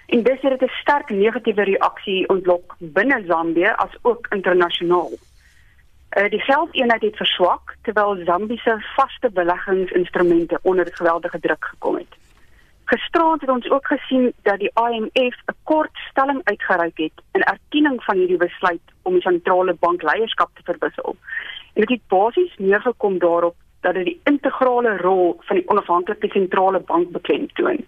En 0.06 0.22
dis 0.22 0.40
het 0.40 0.62
'n 0.62 0.78
sterk 0.80 1.10
negatiewe 1.10 1.62
reaksie 1.62 2.28
ontlok 2.28 2.74
binne 2.78 3.22
Zambië 3.26 3.70
as 3.76 3.94
ook 4.02 4.26
internasionaal. 4.30 5.12
Uh, 5.12 6.30
die 6.30 6.40
geldeenheid 6.40 7.02
het 7.02 7.16
verswak 7.16 7.76
terwyl 7.82 8.18
Zambië 8.24 8.56
se 8.56 8.74
vaste 8.96 9.30
beleggingsinstrumente 9.30 10.58
onder 10.62 10.88
geweldige 10.92 11.40
druk 11.40 11.64
gekom 11.64 11.94
het. 11.96 12.21
Gisteraand 12.92 13.40
het 13.40 13.50
ons 13.50 13.70
ook 13.70 13.86
gesien 13.86 14.32
dat 14.42 14.58
die 14.58 14.72
IMF 14.74 15.36
'n 15.46 15.56
kort 15.62 15.96
stelling 16.10 16.40
uitgereik 16.44 16.98
het 16.98 17.12
in 17.32 17.42
erkenning 17.42 18.04
van 18.04 18.16
hierdie 18.16 18.36
besluit 18.36 18.86
om 19.02 19.12
die 19.12 19.22
sentrale 19.22 19.74
bank 19.74 20.02
leierskap 20.02 20.50
te 20.54 20.62
verwissel. 20.62 21.16
En 21.72 21.80
dit 21.80 21.88
het 21.88 22.06
basies 22.08 22.54
neergekom 22.56 23.18
daarop 23.18 23.54
dat 23.80 23.94
dit 23.94 24.04
die 24.04 24.20
integrale 24.24 24.96
rol 24.96 25.36
van 25.40 25.56
die 25.56 25.68
onafhanklike 25.68 26.28
sentrale 26.28 26.80
bank 26.80 27.10
beklemtoon. 27.10 27.78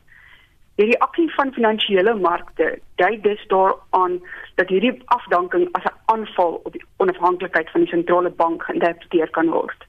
Die 0.75 0.87
reaksie 0.87 1.34
van 1.34 1.52
finansiële 1.52 2.14
markte 2.14 2.78
dui 2.94 3.20
dus 3.20 3.44
daaraan 3.46 4.20
dat 4.54 4.68
hierdie 4.68 5.02
afdanking 5.04 5.68
as 5.73 5.84
'n 5.84 5.96
aanval 6.04 6.61
op 6.64 6.73
die 6.73 6.84
onafhanklikheid 6.96 7.70
van 7.70 7.80
die 7.80 7.90
sentrale 7.90 8.30
bank 8.30 8.62
geïnterpreteer 8.62 9.30
kan 9.30 9.50
word. 9.50 9.87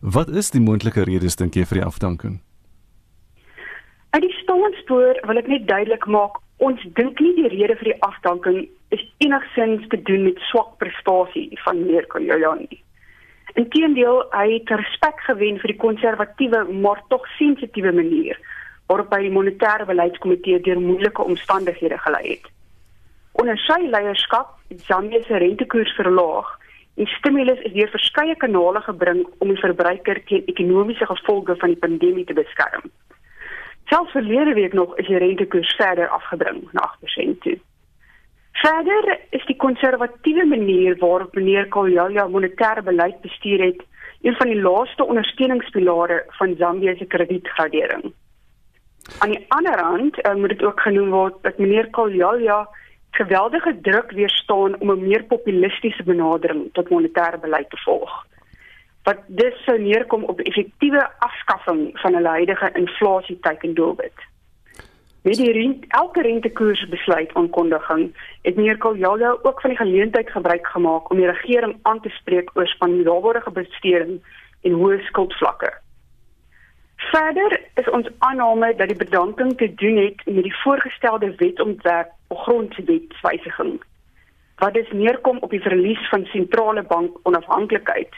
Wat 0.00 0.28
is 0.28 0.50
die 0.50 0.60
moontlike 0.60 1.02
redes 1.02 1.36
dink 1.36 1.54
jy 1.54 1.64
vir 1.64 1.78
die 1.78 1.86
afdanking? 1.86 2.40
Uit 4.12 4.22
die 4.22 4.34
staanspoor 4.42 5.20
wil 5.24 5.38
ek 5.40 5.46
net 5.48 5.62
duidelik 5.68 6.02
maak, 6.04 6.34
ons 6.60 6.82
dink 6.98 7.20
nie 7.24 7.32
die 7.38 7.48
rede 7.48 7.78
vir 7.80 7.88
die 7.94 8.00
afdanking 8.04 8.58
is 8.92 9.04
enigsins 9.24 9.86
te 9.88 9.96
doen 10.08 10.26
met 10.26 10.42
swak 10.50 10.74
prestasie 10.82 11.46
van 11.64 11.80
meneer 11.80 12.04
Koyojani. 12.12 12.76
Inteendeel, 13.56 14.20
hy 14.36 14.44
het 14.52 14.72
respek 14.82 15.24
gewen 15.28 15.56
vir 15.62 15.72
die 15.72 15.80
konservatiewe 15.80 16.60
maar 16.84 17.00
tog 17.08 17.24
sensitiewe 17.38 17.92
manier 17.96 18.36
waarop 18.92 19.14
hy 19.16 19.22
die 19.24 19.32
monetêre 19.32 19.88
beleidskomitee 19.88 20.60
deur 20.66 20.80
moeilike 20.84 21.24
omstandighede 21.24 21.96
gelei 22.04 22.24
het. 22.34 22.50
Onder 23.40 23.56
sy 23.64 23.78
leierskap 23.86 24.58
het 24.68 24.84
Zambia 24.90 25.22
se 25.24 25.40
rentekoers 25.40 25.94
verlaag 25.96 26.50
en 27.00 27.08
stimulus 27.16 27.64
is 27.64 27.72
deur 27.72 27.88
verskeie 27.96 28.36
kanale 28.36 28.84
gebring 28.84 29.24
om 29.40 29.48
die 29.48 29.62
verbruiker 29.64 30.20
teen 30.28 30.44
ekonomiese 30.52 31.08
gevolge 31.08 31.56
van 31.64 31.72
die 31.72 31.80
pandemie 31.80 32.28
te 32.28 32.36
beskerm. 32.36 32.92
Selfs 33.92 34.12
verlede 34.12 34.52
week 34.54 34.72
nog 34.72 34.96
is 34.96 35.06
die 35.06 35.18
rentekoers 35.18 35.74
verder 35.76 36.08
afgebring 36.08 36.68
na 36.72 36.94
8% 37.00 37.38
toe. 37.44 37.58
Verder 38.52 39.18
is 39.30 39.44
die 39.46 39.56
konservatiewe 39.56 40.46
manier 40.46 40.96
waarop 40.98 41.34
meneer 41.34 41.68
Koljaja 41.68 42.24
monetêre 42.28 42.82
beleid 42.82 43.20
bestuur 43.20 43.64
het, 43.64 43.82
een 44.22 44.38
van 44.38 44.48
die 44.48 44.62
laaste 44.62 45.04
ondersteuningspilare 45.04 46.24
van 46.38 46.54
Zambië 46.58 46.94
se 46.98 47.04
kredietgradering. 47.04 48.12
Aan 49.18 49.36
die 49.36 49.44
ander 49.48 49.76
kant 49.76 50.18
uh, 50.18 50.34
moet 50.34 50.56
dit 50.56 50.64
ook 50.64 50.80
genoem 50.80 51.10
word 51.10 51.42
dat 51.42 51.58
meneer 51.58 51.90
Koljaja 51.90 52.68
geweldige 53.10 53.76
druk 53.80 54.10
weerstaan 54.10 54.80
om 54.80 54.90
'n 54.90 55.06
meer 55.08 55.24
populistiese 55.24 56.02
benadering 56.02 56.68
tot 56.72 56.88
monetêre 56.88 57.40
beleid 57.40 57.70
te 57.70 57.82
volg 57.84 58.24
wat 59.02 59.18
dus 59.26 59.64
sou 59.64 59.78
neerkom 59.78 60.24
op 60.24 60.40
effektiewe 60.40 61.08
afskaffing 61.18 61.90
van 62.00 62.14
hulle 62.14 62.28
huidige 62.28 62.70
inflasie 62.72 63.38
teikendoelwit. 63.40 64.28
Met 65.22 65.38
die 65.38 65.52
rent, 65.52 65.84
elke 65.88 66.22
rentekoersbesluit 66.22 67.34
aankondiging 67.34 68.16
het 68.42 68.56
meneer 68.56 68.78
Koljaja 68.78 69.36
ook 69.42 69.60
van 69.60 69.70
die 69.70 69.78
geleentheid 69.78 70.30
gebruik 70.30 70.66
gemaak 70.66 71.10
om 71.10 71.16
die 71.16 71.30
regering 71.30 71.76
aan 71.82 72.00
te 72.00 72.08
spreek 72.08 72.50
oor 72.54 72.66
spandaardige 72.66 73.50
besteding 73.50 74.18
en 74.62 74.72
hoë 74.72 74.98
skuldvlakke. 75.10 75.70
Verder 76.96 77.60
is 77.74 77.90
ons 77.90 78.10
aanname 78.18 78.74
dat 78.76 78.88
die 78.88 78.98
bedanking 78.98 79.56
te 79.58 79.74
doen 79.74 79.96
het 79.96 80.26
met 80.26 80.42
die 80.42 80.56
voorgestelde 80.62 81.34
wetsontwerp 81.36 82.10
op 82.28 82.38
grondwetswysiging 82.38 83.80
wat 84.62 84.74
dus 84.74 84.90
neerkom 84.92 85.38
op 85.38 85.50
die 85.50 85.62
verlies 85.62 86.08
van 86.08 86.24
sentrale 86.24 86.82
bank 86.82 87.16
onafhanklikheid 87.22 88.14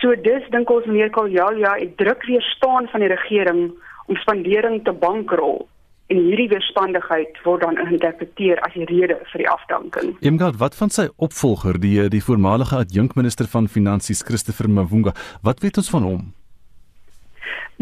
So 0.00 0.14
dis 0.14 0.44
dink 0.52 0.70
ons 0.70 0.86
meneer 0.86 1.10
Kaljalia 1.10 1.76
het 1.80 1.96
druk 1.96 2.24
weer 2.28 2.42
staan 2.42 2.88
van 2.92 3.00
die 3.00 3.08
regering 3.08 3.72
om 4.06 4.16
spandering 4.16 4.84
te 4.84 4.92
bankrol 4.92 5.64
en 6.06 6.18
hierdie 6.22 6.48
weerstandigheid 6.52 7.38
word 7.42 7.64
dan 7.64 7.78
geïnterpreteer 7.80 8.60
as 8.62 8.74
die 8.78 8.86
rede 8.86 9.16
vir 9.32 9.42
die 9.42 9.48
afdanking. 9.50 10.12
Emgard, 10.22 10.58
wat 10.62 10.76
van 10.78 10.92
sy 10.94 11.08
opvolger, 11.16 11.80
die 11.82 12.08
die 12.12 12.22
voormalige 12.22 12.78
adjunkminister 12.84 13.48
van 13.50 13.66
finansies 13.66 14.22
Christopher 14.26 14.70
Mavunga, 14.70 15.16
wat 15.42 15.64
weet 15.64 15.80
ons 15.82 15.90
van 15.90 16.06
hom? 16.06 16.26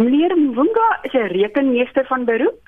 Meneer 0.01 0.33
Mavunga 0.39 0.89
is 1.03 1.13
'n 1.13 1.35
rekenmeester 1.35 2.07
van 2.07 2.25
beroep. 2.25 2.63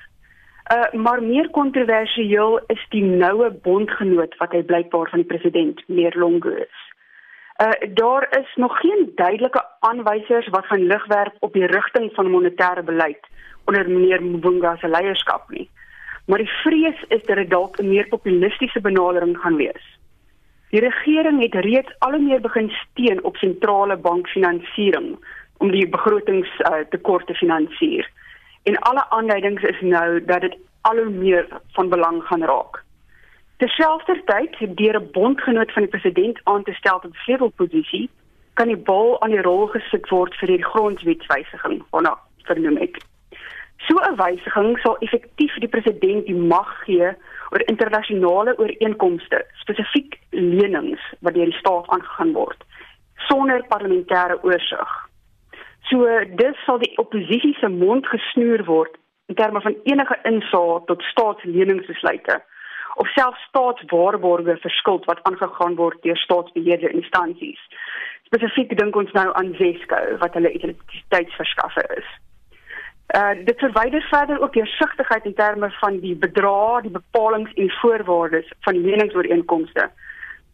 Uh 0.75 0.99
maar 0.99 1.23
meer 1.23 1.49
kontroversieel 1.49 2.59
is 2.67 2.85
die 2.89 3.03
noue 3.03 3.49
bondgenoot 3.51 4.37
wat 4.37 4.51
hy 4.51 4.61
blykbaar 4.63 5.09
van 5.09 5.19
die 5.23 5.31
president, 5.31 5.83
meneer 5.87 6.13
Longo 6.19 6.49
is. 6.49 6.86
Uh 7.57 7.93
daar 7.93 8.37
is 8.39 8.55
nog 8.55 8.79
geen 8.79 9.11
duidelike 9.15 9.65
aanwysers 9.79 10.47
wat 10.47 10.65
gaan 10.65 10.85
lig 10.85 11.05
werp 11.05 11.35
op 11.39 11.53
die 11.53 11.65
rigting 11.65 12.11
van 12.13 12.29
monetêre 12.29 12.83
beleid 12.83 13.27
onder 13.65 13.89
meneer 13.89 14.23
Mbunga 14.23 14.75
se 14.75 14.87
leierskap 14.87 15.49
nie. 15.49 15.69
Maar 16.25 16.37
die 16.37 16.51
vrees 16.63 17.03
is 17.07 17.23
dat 17.25 17.35
dit 17.35 17.49
dalk 17.49 17.77
'n 17.79 17.89
meer 17.89 18.07
populistiese 18.07 18.81
benadering 18.81 19.37
gaan 19.37 19.55
wees. 19.55 19.97
Die 20.69 20.79
regering 20.79 21.41
het 21.41 21.53
reeds 21.53 21.95
al 21.99 22.11
hoe 22.11 22.21
meer 22.21 22.41
begin 22.41 22.69
steun 22.69 23.23
op 23.23 23.37
sentrale 23.37 23.97
bankfinansiering 23.97 25.17
om 25.57 25.71
die 25.71 25.89
begrotingstekort 25.89 27.21
uh, 27.21 27.27
te 27.27 27.33
finansier. 27.33 28.09
En 28.63 28.77
alle 28.77 29.09
aanduidings 29.09 29.63
is 29.63 29.81
nou 29.81 30.25
dat 30.25 30.41
dit 30.41 30.57
al 30.81 30.97
hoe 30.97 31.09
meer 31.09 31.47
van 31.71 31.89
belang 31.89 32.23
gaan 32.23 32.43
raak. 32.43 32.83
Terselfdertyd, 33.57 34.77
deur 34.77 34.95
'n 35.01 35.11
bondgenoot 35.11 35.71
van 35.71 35.81
die 35.81 35.91
president 35.91 36.39
aan 36.43 36.63
te 36.63 36.73
stel 36.73 36.99
tot 36.99 37.15
sleutelposisie, 37.15 38.09
kan 38.53 38.67
die 38.67 38.77
bal 38.77 39.21
aan 39.21 39.29
die 39.29 39.41
rol 39.41 39.67
gesit 39.67 40.09
word 40.09 40.35
vir 40.35 40.47
die 40.47 40.63
grondwetswysiging, 40.63 41.83
waarna 41.89 42.17
vernoem 42.43 42.77
ek. 42.77 42.97
So 43.87 43.95
'n 43.97 44.15
wysiging 44.15 44.77
sal 44.79 44.97
effektief 44.97 45.53
die 45.59 45.73
president 45.75 46.25
die 46.25 46.35
mag 46.35 46.69
gee 46.85 47.09
oor 47.51 47.63
internasionale 47.65 48.53
ooreenkomste, 48.57 49.45
spesifiek 49.53 50.19
lenings 50.31 51.01
wat 51.21 51.33
deur 51.33 51.49
die 51.49 51.59
staat 51.59 51.87
aangegaan 51.87 52.33
word, 52.33 52.63
sonder 53.27 53.65
parlementêre 53.73 54.37
oorsig. 54.43 54.91
So 55.89 56.05
dis 56.35 56.63
sal 56.65 56.77
die 56.77 56.97
oppositie 56.97 57.55
se 57.59 57.67
mond 57.67 58.07
gesnoer 58.07 58.63
word 58.65 58.97
in 59.25 59.35
terme 59.35 59.61
van 59.61 59.75
enige 59.83 60.17
insaag 60.23 60.85
tot 60.85 61.01
staatsleningsbesluite 61.01 62.41
of 62.95 63.07
selfs 63.07 63.43
staatswaarborge 63.49 64.57
vir 64.63 64.75
skuld 64.79 65.05
wat 65.05 65.23
aangegaan 65.23 65.75
word 65.75 66.01
deur 66.03 66.17
staatsbeheerde 66.17 66.89
instansies. 66.89 67.59
Spesifiek 68.29 68.77
dink 68.77 68.95
ons 68.95 69.11
nou 69.11 69.27
aan 69.33 69.53
Zesco 69.59 69.99
wat 70.23 70.33
hulle 70.33 70.51
identiteitsverskaffer 70.51 71.91
is. 71.97 72.09
Uh 73.15 73.33
dit 73.47 73.59
verwyder 73.59 74.03
verder 74.09 74.41
ook 74.41 74.53
deursigtigheid 74.53 75.25
in 75.25 75.33
terme 75.33 75.71
van 75.79 75.99
die 75.99 76.15
bedrae, 76.15 76.81
die 76.81 76.91
bepalinge 76.91 77.53
en 77.55 77.71
voorwaardes 77.81 78.51
van 78.67 78.81
leningsooreenkomste 78.81 79.89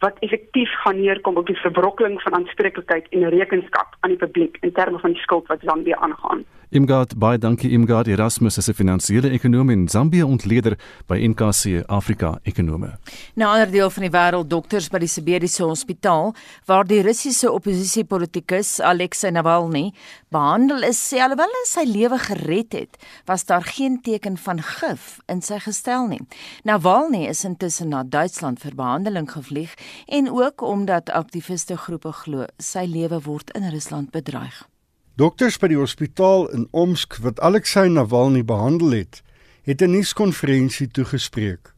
wat 0.04 0.20
effektief 0.20 0.72
gaan 0.84 1.00
neerkom 1.02 1.38
op 1.40 1.48
die 1.48 1.62
verbrokkeling 1.62 2.22
van 2.22 2.34
aanspreeklikheid 2.34 3.08
en 3.10 3.30
rekenskap 3.30 3.96
aan 4.00 4.12
die 4.14 4.20
publiek 4.26 4.58
in 4.62 4.72
terme 4.72 5.00
van 5.00 5.16
die 5.16 5.22
skuld 5.22 5.48
wat 5.48 5.64
Zambia 5.64 5.96
aangaan. 5.96 6.44
Imgard, 6.74 7.12
baie 7.22 7.38
dankie 7.38 7.70
Imgard 7.70 8.08
Erasmus 8.10 8.58
is 8.58 8.68
'n 8.68 8.74
finansiële 8.74 9.30
ekonom 9.30 9.70
in 9.70 9.88
Zambië 9.88 10.24
ontleder 10.24 10.78
by 11.06 11.28
NKC 11.28 11.84
Afrika 11.86 12.40
Ekonome. 12.44 12.98
Na 13.36 13.52
ander 13.52 13.72
deel 13.72 13.90
van 13.90 14.04
die 14.04 14.12
wêreld 14.12 14.48
dokters 14.48 14.90
by 14.90 14.98
die 14.98 15.08
Siberiese 15.08 15.64
Hospitaal 15.64 16.34
waar 16.66 16.84
die 16.84 17.02
Russiese 17.02 17.52
oppositiepolitikus 17.52 18.80
Alexei 18.80 19.32
Navalny 19.32 19.94
behandel 20.30 20.84
is, 20.84 21.14
sê 21.14 21.20
alhoewel 21.20 21.54
hy 21.54 21.66
sy 21.66 21.86
lewe 21.86 22.18
gered 22.18 22.74
het, 22.74 22.98
was 23.26 23.46
daar 23.46 23.64
geen 23.64 24.02
teken 24.02 24.38
van 24.38 24.62
gif 24.62 25.20
in 25.28 25.42
sy 25.42 25.60
gestel 25.60 26.08
nie. 26.08 26.22
Navalny 26.64 27.28
is 27.28 27.44
intussen 27.44 27.90
na 27.90 28.04
Duitsland 28.04 28.60
vir 28.60 28.76
behandeling 28.76 29.32
gevlieg 29.32 29.76
en 30.08 30.30
ook 30.30 30.62
omdat 30.62 31.10
aktiviste 31.10 31.78
groepe 31.78 32.12
glo 32.12 32.46
sy 32.58 32.86
lewe 32.86 33.22
word 33.22 33.52
in 33.52 33.70
Rusland 33.70 34.10
bedreig. 34.12 34.73
Dokters 35.14 35.60
by 35.62 35.68
die 35.70 35.78
hospitaal 35.78 36.48
in 36.58 36.64
Omsk 36.74 37.20
wat 37.22 37.38
Alexei 37.46 37.86
Navalny 37.86 38.42
behandel 38.50 38.96
het, 38.98 39.22
het 39.62 39.82
'n 39.82 39.92
nuuskonferensie 39.94 40.88
toegespreek. 40.88 41.70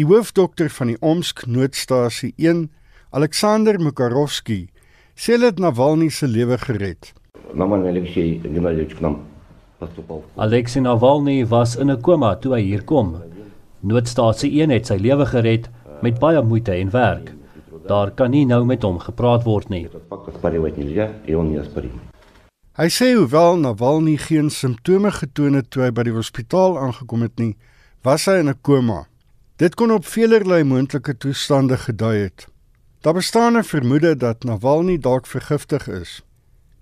Die 0.00 0.06
hoofdokter 0.06 0.70
van 0.70 0.86
die 0.86 0.96
Omsk 1.00 1.46
noodstasie 1.46 2.32
1, 2.36 2.70
Alexander 3.10 3.80
Mukarovsky, 3.80 4.68
sê 5.14 5.36
dat 5.38 5.58
Navalny 5.58 6.08
se 6.08 6.26
lewe 6.26 6.58
gered. 6.58 7.12
Alexei 10.36 10.82
Navalny 10.82 11.46
was 11.46 11.76
in 11.76 11.90
'n 11.90 12.00
koma 12.00 12.36
toe 12.36 12.54
hy 12.54 12.62
hier 12.62 12.84
kom. 12.84 13.22
Noodstasie 13.80 14.62
1 14.62 14.70
het 14.70 14.86
sy 14.86 14.96
lewe 14.96 15.26
gered 15.26 15.68
met 16.02 16.18
baie 16.18 16.42
moeite 16.42 16.72
en 16.72 16.90
werk. 16.90 17.34
Daar 17.86 18.10
kan 18.10 18.30
nie 18.30 18.46
nou 18.46 18.64
met 18.64 18.82
hom 18.82 18.98
gepraat 18.98 19.44
word 19.44 19.68
nie. 19.68 19.88
Hy 22.78 22.86
sê 22.94 23.08
hoewel 23.16 23.56
Navalny 23.58 24.12
geen 24.22 24.52
simptome 24.54 25.10
getoon 25.10 25.56
het 25.58 25.66
toe 25.74 25.80
hy 25.82 25.88
by 25.90 26.04
die 26.06 26.12
hospitaal 26.14 26.76
aangekom 26.78 27.24
het 27.24 27.40
nie, 27.42 27.56
was 28.06 28.28
hy 28.30 28.36
in 28.38 28.50
'n 28.52 28.60
koma. 28.62 29.08
Dit 29.58 29.74
kon 29.74 29.90
op 29.90 30.06
veelerlei 30.06 30.62
moontlike 30.62 31.16
toestande 31.18 31.74
gedui 31.76 32.30
het. 32.30 32.46
Daar 33.02 33.18
bestaan 33.18 33.58
'n 33.58 33.64
vermoede 33.64 34.14
dat 34.16 34.44
Navalny 34.44 34.96
dalk 34.98 35.26
vergiftig 35.26 35.88
is. 35.88 36.22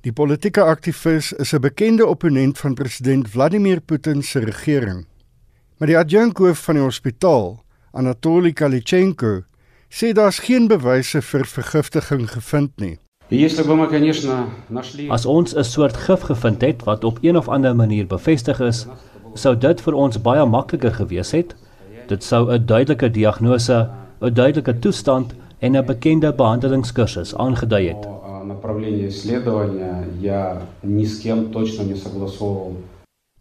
Die 0.03 0.13
politieke 0.13 0.63
aktivis 0.63 1.33
is 1.33 1.55
'n 1.55 1.61
bekende 1.61 2.07
opponent 2.07 2.59
van 2.59 2.75
president 2.75 3.29
Vladimir 3.29 3.81
Putin 3.81 4.23
se 4.23 4.39
regering. 4.39 5.07
Maar 5.79 5.89
die 5.89 5.99
adjunkhoof 5.99 6.59
van 6.59 6.75
die 6.75 6.85
hospitaal, 6.85 7.65
Anatoly 7.93 8.53
Kalichenko, 8.53 9.45
sê 9.89 10.13
daar's 10.13 10.39
geen 10.39 10.69
bewyse 10.69 11.23
vir 11.23 11.47
vergiftiging 11.47 12.31
gevind 12.31 12.77
nie. 12.77 12.99
As 15.09 15.27
ons 15.27 15.55
'n 15.55 15.65
soort 15.65 15.97
gif 15.97 16.21
gevind 16.21 16.61
het 16.61 16.85
wat 16.85 17.05
op 17.05 17.19
een 17.21 17.37
of 17.37 17.49
ander 17.49 17.77
manier 17.77 18.07
bevestig 18.07 18.61
is, 18.61 18.87
sou 19.35 19.59
dit 19.59 19.81
vir 19.81 19.95
ons 19.95 20.21
baie 20.23 20.47
makliker 20.47 20.95
gewees 20.95 21.31
het. 21.31 21.55
Dit 22.07 22.25
sou 22.25 22.53
'n 22.53 22.67
duidelike 22.67 23.11
diagnose, 23.11 23.91
'n 24.21 24.35
duidelike 24.35 24.79
toestand 24.79 25.35
en 25.59 25.77
'n 25.77 25.85
bekende 25.85 26.33
behandelingskursus 26.33 27.35
aangedui 27.37 27.89
het. 27.89 28.09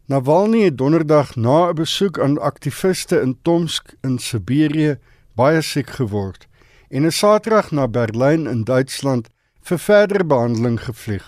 Navalny 0.07 0.63
het 0.63 0.77
donderdag 0.77 1.35
na 1.35 1.69
'n 1.69 1.75
besoek 1.75 2.19
aan 2.19 2.39
aktiviste 2.39 3.21
in 3.21 3.37
Tomsk 3.41 3.93
in 4.01 4.17
Siberië 4.17 4.97
baie 5.35 5.61
siek 5.61 5.89
geword 5.89 6.47
en 6.89 7.05
'n 7.05 7.11
Saterdag 7.11 7.71
na 7.71 7.87
Berlyn 7.87 8.47
in 8.47 8.63
Duitsland 8.63 9.29
vir 9.65 9.79
verdere 9.81 10.25
behandeling 10.29 10.75
gevlieg. 10.77 11.25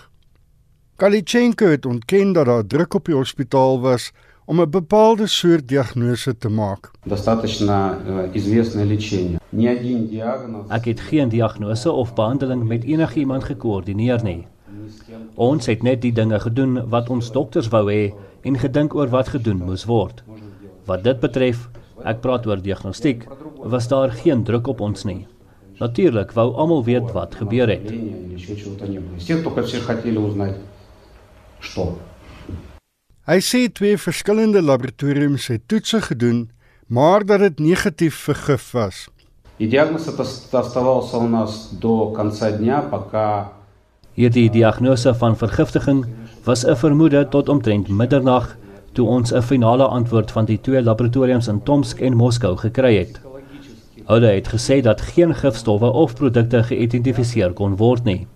Kalichenko 0.96 1.66
het 1.72 1.86
ontken 1.86 2.32
dat 2.32 2.46
daar 2.46 2.66
druk 2.66 2.94
op 2.94 3.08
die 3.10 3.14
hospitaal 3.14 3.80
was 3.82 4.12
om 4.46 4.60
'n 4.60 4.70
bepaalde 4.70 5.26
soort 5.26 5.68
diagnose 5.68 6.38
te 6.38 6.48
maak. 6.48 6.90
Ek 10.68 10.84
het 10.84 11.00
geen 11.00 11.28
diagnose 11.28 11.92
of 11.92 12.14
behandeling 12.14 12.64
met 12.64 12.84
enigiemand 12.84 13.44
gekoördineer 13.44 14.22
nie. 14.22 14.46
Ons 15.34 15.66
het 15.66 15.82
net 15.82 16.02
die 16.02 16.12
dinge 16.12 16.40
gedoen 16.40 16.88
wat 16.88 17.10
ons 17.10 17.32
dokters 17.32 17.68
wou 17.68 17.92
hê 17.92 18.12
en 18.42 18.58
gedink 18.58 18.94
oor 18.94 19.08
wat 19.08 19.28
gedoen 19.28 19.64
moes 19.64 19.84
word. 19.84 20.22
Wat 20.84 21.04
dit 21.04 21.20
betref, 21.20 21.68
ek 22.04 22.20
praat 22.20 22.46
oor 22.46 22.62
diagnostiek, 22.62 23.26
was 23.62 23.88
daar 23.88 24.10
geen 24.10 24.44
druk 24.44 24.66
op 24.66 24.80
ons 24.80 25.04
nie. 25.04 25.26
Natuurlik 25.78 26.32
wou 26.34 26.54
almal 26.54 26.84
weet 26.84 27.12
wat 27.12 27.34
gebeur 27.38 27.68
het. 27.70 27.90
Hy 33.28 33.38
sê 33.44 33.60
twee 33.72 33.98
verskillende 33.98 34.62
laboratoriums 34.62 35.46
het 35.46 35.68
toetse 35.68 36.00
gedoen, 36.02 36.50
maar 36.86 37.24
dat 37.26 37.40
dit 37.40 37.58
negatief 37.58 38.16
vir 38.26 38.34
gif 38.34 38.70
was. 38.72 39.06
Hierdie 44.14 44.50
diagnose 44.50 45.14
van 45.14 45.36
vergiftiging 45.36 46.06
was 46.44 46.64
'n 46.64 46.76
vermoede 46.76 47.28
tot 47.28 47.48
omtrent 47.48 47.88
middernag 47.88 48.56
toe 48.92 49.06
ons 49.06 49.32
'n 49.32 49.42
finale 49.42 49.86
antwoord 49.86 50.30
van 50.30 50.44
die 50.44 50.60
twee 50.60 50.82
laboratoriums 50.82 51.48
in 51.48 51.62
Tomsk 51.62 52.00
en 52.00 52.16
Moskou 52.16 52.56
gekry 52.56 52.96
het. 52.96 53.27
Hulle 54.08 54.26
het 54.26 54.48
gesê 54.48 54.80
dat 54.80 55.00
geen 55.00 55.34
gifstowwe 55.34 55.90
of 55.92 56.14
produkte 56.14 56.62
geïdentifiseer 56.62 57.52
kon 57.52 57.76
word 57.76 58.04
nie. 58.04 58.26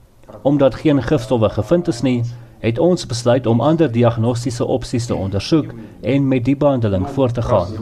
Omdat 0.43 0.75
geen 0.75 1.03
gifstowwe 1.03 1.49
gevind 1.49 1.89
is 1.89 2.03
nie, 2.05 2.19
het 2.61 2.79
ons 2.79 3.07
besluit 3.07 3.47
om 3.47 3.61
ander 3.61 3.89
diagnostiese 3.93 4.65
opsies 4.65 5.07
te 5.07 5.15
ondersoek 5.15 5.73
en 6.01 6.29
met 6.29 6.45
die 6.45 6.57
behandeling 6.57 7.09
voort 7.11 7.35
te 7.35 7.43
gaan. 7.43 7.73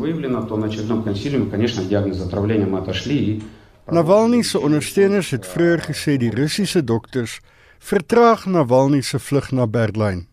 Navalny 3.90 4.42
se 4.42 4.60
ondersteuners 4.60 5.30
het 5.30 5.46
vroeër 5.46 5.82
gesê 5.90 6.16
die 6.16 6.30
Russiese 6.30 6.84
dokters 6.84 7.40
vertraag 7.78 8.46
Navalny 8.46 9.00
se 9.00 9.18
vlug 9.18 9.50
na 9.50 9.66
Berlyn. 9.66 10.26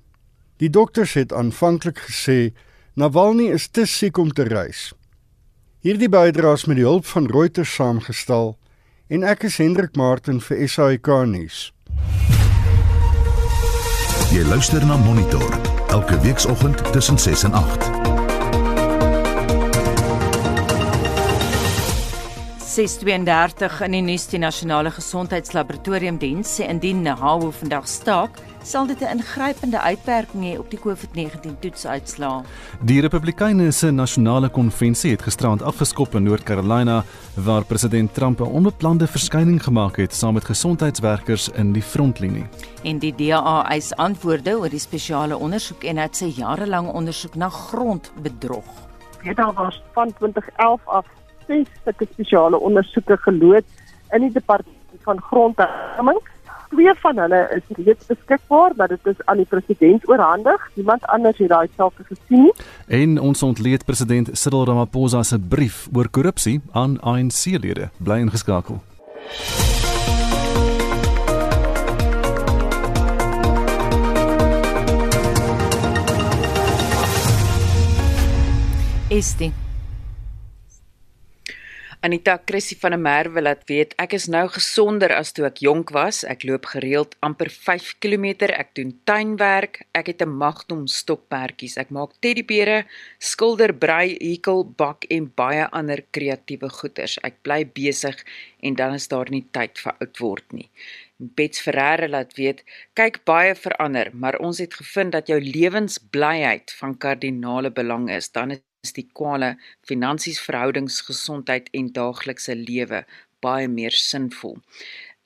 Die 0.58 0.70
dokters 0.70 1.14
het 1.14 1.34
aanvanklik 1.34 2.06
gesê 2.06 2.54
Navalny 2.94 3.50
is 3.50 3.68
te 3.68 3.86
siek 3.86 4.18
om 4.18 4.30
te 4.30 4.44
reis. 4.44 4.94
Hierdie 5.88 6.10
bydraes 6.12 6.66
met 6.68 6.76
die 6.76 6.84
hulp 6.84 7.06
van 7.08 7.30
Reuters 7.32 7.72
saamgestel 7.78 8.50
en 9.08 9.22
ek 9.24 9.46
is 9.48 9.56
Hendrik 9.62 9.96
Martin 9.96 10.42
vir 10.44 10.66
SAK 10.68 11.08
nuus. 11.32 11.60
Jy 14.36 14.44
luister 14.50 14.84
na 14.84 15.00
Monitor 15.06 15.48
elke 15.88 16.20
weekoggend 16.26 16.84
tussen 16.92 17.16
6 17.30 17.48
en 17.48 17.56
8. 17.62 17.97
6:32 22.78 23.80
in 23.88 23.96
die 23.96 24.04
nuus 24.06 24.28
die 24.30 24.38
nasionale 24.38 24.92
gesondheidslaboratorium 24.94 26.20
diens 26.22 26.52
sê 26.60 26.68
indien 26.70 27.00
Nahawo 27.02 27.50
vandag 27.50 27.88
staak 27.90 28.38
sal 28.62 28.86
dit 28.86 29.02
'n 29.02 29.18
ingrypende 29.18 29.80
uitwerking 29.80 30.44
hê 30.44 30.60
op 30.60 30.70
die 30.70 30.80
COVID-19 30.80 31.58
toetsuitslae. 31.60 32.44
Die 32.82 33.02
Republikeine 33.02 33.72
se 33.72 33.92
nasionale 33.92 34.50
konvensie 34.50 35.12
het 35.12 35.22
gisterand 35.22 35.62
afgeskop 35.62 36.16
in 36.16 36.24
Noord-Carolina 36.24 37.04
waar 37.34 37.66
president 37.66 38.14
Trump 38.14 38.40
'n 38.40 38.44
onbeplande 38.44 39.08
verskyning 39.08 39.64
gemaak 39.64 39.98
het 39.98 40.14
saam 40.14 40.34
met 40.34 40.46
gesondheidswerkers 40.46 41.50
in 41.50 41.74
die 41.74 41.84
frontlinie. 41.84 42.46
En 42.84 43.00
die 43.00 43.16
DA 43.16 43.66
eis 43.70 43.96
antwoorde 43.96 44.58
oor 44.58 44.70
die 44.70 44.80
spesiale 44.80 45.38
ondersoek 45.38 45.84
en 45.84 45.98
het 45.98 46.16
sy 46.16 46.26
jarelange 46.26 46.92
ondersoek 46.92 47.36
na 47.36 47.50
grondbedrog. 47.50 48.66
Dit 49.24 49.38
was 49.56 49.84
van 49.94 50.14
2011 50.14 50.82
af 50.86 51.06
ses 51.48 51.68
spesiale 52.12 52.60
ondersoeke 52.60 53.18
geloods 53.18 53.86
in 54.12 54.28
die 54.28 54.32
departement 54.32 55.04
van 55.04 55.22
grondherwinning 55.22 56.24
twee 56.70 56.94
van 57.02 57.18
hulle 57.18 57.40
is 57.56 57.86
reeds 57.86 58.06
beskikbaar, 58.06 58.72
maar 58.76 58.88
dit 58.88 59.06
is 59.06 59.20
aan 59.26 59.38
die 59.38 59.46
president 59.46 60.10
oorhandig. 60.10 60.70
Niemand 60.74 61.06
anders 61.06 61.38
het 61.38 61.50
daai 61.50 61.68
saak 61.76 61.94
gesien 62.08 62.42
nie. 62.48 62.54
En 62.88 63.20
ons 63.20 63.44
ontleed 63.44 63.86
president 63.86 64.30
Cyril 64.34 64.66
Ramaphosa 64.66 65.24
se 65.24 65.40
brief 65.40 65.88
oor 65.94 66.10
korrupsie 66.10 66.62
aan 66.72 67.00
ANC-lede. 67.02 67.90
Bly 67.98 68.20
ingeskakel. 68.28 68.82
Estie 79.08 79.54
Anita 82.08 82.38
Chrissy 82.46 82.78
van 82.80 82.94
der 82.94 83.02
Merwe 83.04 83.42
laat 83.42 83.66
weet 83.68 83.92
ek 84.00 84.14
is 84.16 84.30
nou 84.32 84.46
gesonder 84.48 85.12
as 85.12 85.34
toe 85.36 85.44
ek 85.50 85.58
jonk 85.66 85.90
was. 85.92 86.22
Ek 86.24 86.46
loop 86.48 86.70
gereeld 86.72 87.18
amper 87.28 87.50
5 87.52 87.90
km. 88.00 88.48
Ek 88.48 88.70
doen 88.80 88.94
tuinwerk. 89.10 89.82
Ek 89.92 90.08
het 90.14 90.24
'n 90.24 90.32
Magnum 90.44 90.86
stokperdjies. 90.88 91.76
Ek 91.76 91.92
maak 91.92 92.14
teddybere, 92.24 92.86
skilder, 93.20 93.74
brei, 93.74 94.16
hekel, 94.24 94.64
bak 94.64 95.04
en 95.12 95.28
baie 95.36 95.68
ander 95.80 96.00
kreatiewe 96.16 96.70
goeders. 96.70 97.18
Ek 97.28 97.44
bly 97.44 97.66
besig 97.66 98.24
en 98.64 98.76
dan 98.76 98.94
is 98.94 99.08
daar 99.08 99.30
nie 99.30 99.46
tyd 99.52 99.78
vir 99.78 99.94
oud 100.00 100.18
word 100.20 100.48
nie. 100.54 100.70
Bets 101.20 101.60
Ferreira 101.60 102.08
laat 102.08 102.38
weet, 102.38 102.64
kyk 102.94 103.26
baie 103.26 103.56
verander, 103.56 104.12
maar 104.14 104.38
ons 104.40 104.60
het 104.60 104.74
gevind 104.74 105.12
dat 105.12 105.28
jou 105.28 105.40
lewensblyheid 105.42 106.72
van 106.80 106.98
kardinale 106.98 107.72
belang 107.72 108.10
is. 108.10 108.30
Dan 108.32 108.52
is 108.52 108.62
die 108.82 109.08
kwale 109.14 109.56
finansies, 109.88 110.40
verhoudings, 110.42 111.02
gesondheid 111.02 111.70
en 111.74 111.92
daaglikse 111.94 112.56
lewe 112.56 113.04
baie 113.44 113.68
meer 113.68 113.96
sinvol. 113.96 114.58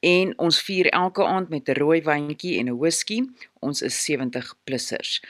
En 0.01 0.33
ons 0.41 0.61
vier 0.65 0.89
elke 0.97 1.25
aand 1.25 1.49
met 1.49 1.69
'n 1.69 1.77
rooi 1.77 2.01
wyntjie 2.01 2.57
en 2.59 2.69
'n 2.69 2.77
whisky. 2.77 3.21
Ons 3.59 3.81
is 3.81 4.03
70 4.05 4.55
plussers. 4.63 5.21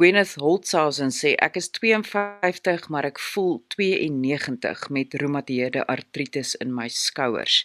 Gwyneth 0.00 0.38
Holtzhausen 0.40 1.10
sê 1.12 1.34
ek 1.44 1.58
is 1.60 1.66
52 1.76 2.86
maar 2.88 3.04
ek 3.04 3.18
voel 3.20 3.58
92 3.74 4.86
met 4.96 5.16
reumatoïede 5.20 5.82
artritis 5.92 6.54
in 6.64 6.72
my 6.72 6.86
skouers. 6.88 7.58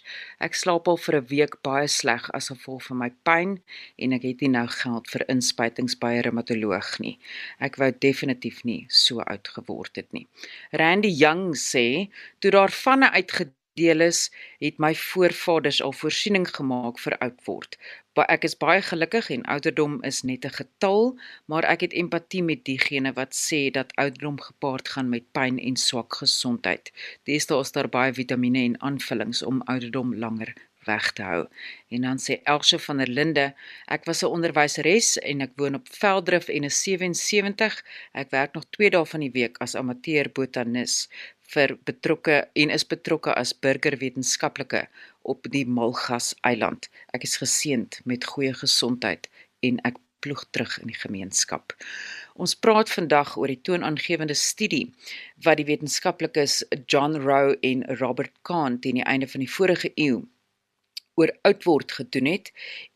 Ek 0.43 0.59
slaap 0.59 0.91
al 0.91 0.99
vir 1.05 1.15
'n 1.21 1.29
week 1.31 1.55
baie 1.63 1.87
sleg 1.87 2.27
as 2.35 2.51
gevolg 2.51 2.83
van 2.89 2.99
my 3.03 3.09
pyn 3.23 3.55
en 3.95 4.17
ek 4.19 4.27
het 4.27 4.43
nie 4.43 4.51
nou 4.57 4.67
geld 4.67 5.07
vir 5.13 5.27
inspuitings 5.31 5.95
by 6.03 6.11
'n 6.15 6.25
reumatoloog 6.27 6.99
nie. 6.99 7.17
Ek 7.61 7.79
wou 7.79 7.91
definitief 8.07 8.65
nie 8.65 8.85
so 8.89 9.23
oud 9.23 9.47
geword 9.47 9.95
het 9.95 10.11
nie. 10.11 10.27
Randy 10.73 11.15
Young 11.23 11.55
sê 11.55 12.11
toe 12.41 12.51
daar 12.51 12.71
vanne 12.83 13.15
uitgedeel 13.15 14.01
is, 14.01 14.29
het 14.59 14.77
my 14.77 14.93
voorvaders 14.93 15.81
al 15.81 15.93
voorsiening 15.93 16.47
gemaak 16.47 16.99
vir 16.99 17.15
oud 17.17 17.39
word 17.47 17.77
ek 18.23 18.45
is 18.47 18.55
baie 18.55 18.81
gelukkig 18.81 19.29
en 19.35 19.41
ouderdom 19.51 19.97
is 20.09 20.21
net 20.23 20.45
'n 20.45 20.55
getal, 20.59 21.19
maar 21.45 21.65
ek 21.67 21.81
het 21.81 21.93
empatie 21.93 22.43
met 22.43 22.63
diegene 22.63 23.11
wat 23.13 23.35
sê 23.35 23.71
dat 23.71 23.95
ouderdom 23.95 24.39
gepaard 24.39 24.87
gaan 24.89 25.09
met 25.09 25.31
pyn 25.31 25.59
en 25.59 25.75
swak 25.75 26.15
gesondheid. 26.15 26.91
Deesdae 27.23 27.59
is 27.59 27.71
daar 27.71 27.89
baie 27.89 28.13
vitamiene 28.13 28.63
en 28.63 28.81
aanvullings 28.81 29.43
om 29.43 29.61
ouderdom 29.61 30.15
langer 30.15 30.55
weg 30.85 31.11
te 31.11 31.23
hou. 31.23 31.47
En 31.89 32.01
dan 32.01 32.19
sê 32.21 32.39
Elsje 32.43 32.79
van 32.79 32.97
der 32.97 33.11
Linde, 33.17 33.53
ek 33.87 34.05
was 34.05 34.23
'n 34.23 34.33
onderwyseres 34.35 35.17
en 35.17 35.41
ek 35.41 35.51
woon 35.55 35.75
op 35.75 35.87
Veldrif 35.89 36.47
en 36.47 36.63
is 36.63 36.83
77. 36.83 37.83
Ek 38.13 38.29
werk 38.29 38.53
nog 38.53 38.65
2 38.69 38.89
dae 38.89 39.05
van 39.05 39.19
die 39.19 39.31
week 39.31 39.57
as 39.57 39.75
amateur 39.75 40.29
botanis 40.29 41.09
vir 41.53 41.77
betrokke 41.83 42.47
en 42.53 42.69
is 42.69 42.87
betrokke 42.87 43.33
as 43.33 43.53
burgerwetenskaplike 43.53 44.87
op 45.25 45.47
die 45.51 45.65
Malgas 45.65 46.33
eiland. 46.41 46.89
Ek 47.17 47.25
is 47.27 47.37
geseënd 47.41 47.99
met 48.05 48.27
goeie 48.29 48.53
gesondheid 48.53 49.29
en 49.65 49.81
ek 49.87 49.97
ploeg 50.25 50.45
terug 50.55 50.77
in 50.81 50.89
die 50.89 50.97
gemeenskap. 50.97 51.73
Ons 52.33 52.55
praat 52.57 52.89
vandag 52.89 53.35
oor 53.37 53.51
die 53.51 53.61
toonaangewende 53.67 54.37
studie 54.37 54.87
wat 55.45 55.59
die 55.61 55.67
wetenskaplikes 55.69 56.63
John 56.85 57.17
Rowe 57.21 57.57
en 57.61 57.85
Robert 58.01 58.33
Kahn 58.47 58.79
teen 58.81 59.01
die 59.01 59.05
einde 59.05 59.29
van 59.29 59.45
die 59.45 59.51
vorige 59.51 59.91
eeu 59.95 60.23
oor 61.15 61.31
oud 61.47 61.63
word 61.63 61.91
gedoen 61.97 62.27
het 62.27 62.51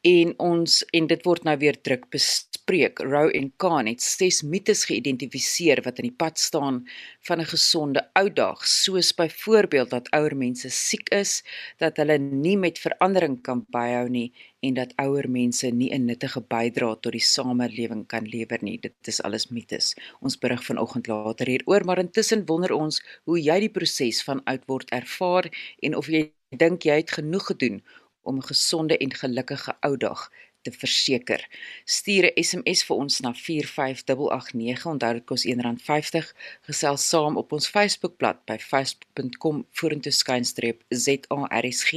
en 0.08 0.34
ons 0.44 0.80
en 0.96 1.08
dit 1.08 1.26
word 1.28 1.46
nou 1.48 1.56
weer 1.60 1.78
druk 1.88 2.06
bespreek. 2.14 3.00
Rowe 3.04 3.32
en 3.36 3.50
Kahn 3.62 3.88
het 3.90 4.04
ses 4.04 4.42
mites 4.44 4.86
geïdentifiseer 4.90 5.82
wat 5.86 6.00
in 6.00 6.10
die 6.10 6.18
pad 6.24 6.40
staan 6.40 6.84
van 7.28 7.42
'n 7.42 7.52
gesonde 7.54 8.02
ou 8.20 8.30
dag, 8.30 8.68
soos 8.68 9.12
byvoorbeeld 9.16 9.90
dat 9.90 10.12
ouer 10.12 10.36
mense 10.36 10.70
siek 10.70 11.10
is, 11.10 11.44
dat 11.78 11.98
hulle 11.98 12.18
nie 12.18 12.58
met 12.58 12.80
verandering 12.80 13.42
kan 13.42 13.66
byhou 13.72 14.10
nie 14.10 14.32
en 14.62 14.74
dat 14.74 14.94
ouer 14.98 15.30
mense 15.30 15.68
nie 15.72 15.92
'n 15.94 16.06
nuttige 16.06 16.42
bydrae 16.42 17.00
tot 17.00 17.12
die 17.12 17.22
samelewing 17.36 18.08
kan 18.08 18.28
lewer 18.28 18.60
nie. 18.62 18.78
Dit 18.80 19.08
is 19.08 19.22
alles 19.22 19.48
mites. 19.50 19.96
Ons 20.22 20.38
berig 20.38 20.64
vanoggend 20.64 21.08
later 21.08 21.48
hieroor, 21.48 21.86
maar 21.86 22.00
intussen 22.00 22.46
wonder 22.46 22.72
ons 22.74 23.02
hoe 23.24 23.40
jy 23.42 23.60
die 23.60 23.70
proses 23.70 24.24
van 24.24 24.44
oud 24.44 24.64
word 24.68 24.90
ervaar 24.92 25.46
en 25.82 25.96
of 25.96 26.08
jy 26.08 26.32
dink 26.58 26.84
jy 26.84 26.96
het 26.98 27.12
genoeg 27.12 27.46
gedoen 27.46 27.82
om 28.22 28.38
'n 28.38 28.50
gesonde 28.52 28.98
en 28.98 29.14
gelukkige 29.14 29.76
ou 29.80 29.98
dag 29.98 30.30
te 30.62 30.72
verseker. 30.72 31.48
Stuur 31.86 32.24
'n 32.26 32.44
SMS 32.44 32.84
vir 32.84 32.96
ons 32.96 33.20
na 33.20 33.34
45889. 33.34 34.86
Onthou 34.86 35.14
dit 35.14 35.26
kos 35.26 35.46
R1.50. 35.46 36.34
Gesels 36.62 37.10
saam 37.10 37.38
op 37.38 37.52
ons 37.52 37.68
Facebookblad 37.68 38.46
by 38.46 38.58
facebook.com 38.58 39.66
vorentoe 39.72 40.12
skynstreep 40.12 40.84
ZARSG 40.90 41.94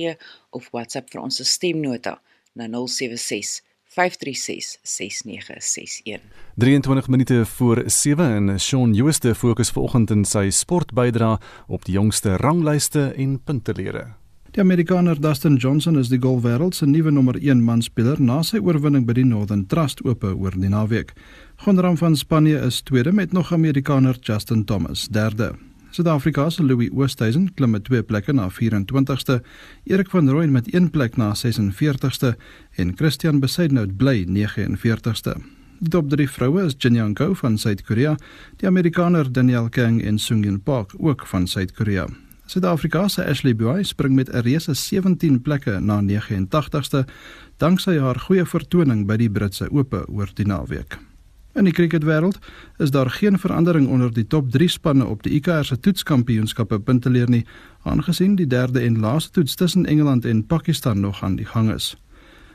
of 0.51 0.69
WhatsApp 0.71 1.11
vir 1.11 1.21
ons 1.21 1.53
stemnota 1.53 2.21
na 2.53 2.69
076 2.69 3.63
5366961. 3.93 6.21
23 6.55 7.09
minute 7.09 7.47
voor 7.47 7.83
7 7.87 8.35
en 8.35 8.61
Shaun 8.61 8.95
Jooste 8.95 9.35
fokus 9.35 9.71
vanoggend 9.71 10.11
in 10.11 10.25
sy 10.25 10.51
sportbydra 10.51 11.41
op 11.67 11.85
die 11.85 11.95
jongste 11.95 12.37
ranglyste 12.37 13.13
en 13.17 13.43
puntelere. 13.45 14.22
Die 14.53 14.61
Amerikaner 14.61 15.17
Dustin 15.17 15.55
Johnson 15.57 15.97
is 15.97 16.11
die 16.13 16.19
golfwêreld 16.21 16.75
se 16.77 16.85
nuwe 16.85 17.09
nommer 17.11 17.39
1 17.41 17.63
manspeler 17.65 18.19
na 18.21 18.43
sy 18.45 18.59
oorwinning 18.61 19.07
by 19.09 19.15
die 19.17 19.25
Northern 19.25 19.63
Trust 19.65 20.03
Ope 20.05 20.29
oor 20.29 20.53
die 20.53 20.69
naweek. 20.69 21.15
Gondram 21.65 21.95
van 21.97 22.13
Spanje 22.21 22.59
is 22.61 22.83
tweede 22.85 23.15
met 23.17 23.33
nog 23.33 23.55
Amerikaner 23.57 24.19
Justin 24.21 24.67
Thomas 24.69 25.07
derde. 25.09 25.55
Suid-Afrika 25.97 26.51
se 26.53 26.67
Louis 26.67 26.91
Oosthuizen 26.93 27.47
klim 27.57 27.73
met 27.73 27.87
twee 27.87 28.03
plekke 28.05 28.35
na 28.37 28.51
24ste, 28.53 29.39
Erik 29.89 30.13
van 30.13 30.29
Rooyen 30.29 30.53
met 30.53 30.69
een 30.75 30.91
plek 30.91 31.17
na 31.17 31.31
46ste 31.33 32.35
en 32.77 32.93
Christian 32.97 33.41
Besaidnout 33.41 33.97
bly 33.97 34.27
49ste. 34.29 35.39
Die 35.81 35.89
top 35.97 36.11
3 36.13 36.29
vroue 36.29 36.67
is 36.67 36.77
Jin 36.77 37.01
Young 37.01 37.17
Ko 37.17 37.33
van 37.41 37.57
Suid-Korea, 37.57 38.19
die 38.61 38.69
Amerikaner 38.69 39.33
Danielle 39.33 39.73
Kang 39.73 40.03
en 40.05 40.19
Sung 40.19 40.45
Yun 40.45 40.61
Park 40.61 40.93
ook 40.99 41.25
van 41.27 41.49
Suid-Korea. 41.49 42.07
Suid-Afrika 42.47 43.09
se 43.09 43.25
Ashley 43.25 43.55
Buy 43.57 43.83
spring 43.83 44.15
met 44.15 44.29
'n 44.29 44.43
reuse 44.43 44.75
17 44.75 45.43
plekke 45.43 45.81
na 45.81 46.01
89ste 46.01 47.05
danksy 47.57 47.99
haar 47.99 48.19
goeie 48.19 48.47
vertoning 48.47 49.07
by 49.07 49.17
die 49.17 49.31
Britse 49.31 49.71
Ope 49.71 50.05
oor 50.09 50.31
die 50.35 50.47
naweek. 50.47 50.99
In 51.55 51.65
die 51.65 51.73
cricketwêreld 51.73 52.39
is 52.79 52.91
daar 52.91 53.11
geen 53.11 53.39
verandering 53.39 53.89
onder 53.89 54.13
die 54.13 54.27
top 54.27 54.51
3 54.51 54.69
spanne 54.69 55.07
op 55.07 55.23
die 55.23 55.33
ICC 55.33 55.65
se 55.65 55.81
toetskampioenskappe 55.81 56.79
punteleer 56.81 57.29
nie, 57.29 57.47
aangesien 57.83 58.37
die 58.37 58.47
derde 58.47 58.81
en 58.81 59.01
laaste 59.01 59.31
toets 59.31 59.55
tussen 59.55 59.87
Engeland 59.87 60.25
en 60.25 60.47
Pakistan 60.47 61.01
nog 61.01 61.23
aan 61.23 61.37
die 61.37 61.47
gang 61.47 61.73
is. 61.73 61.97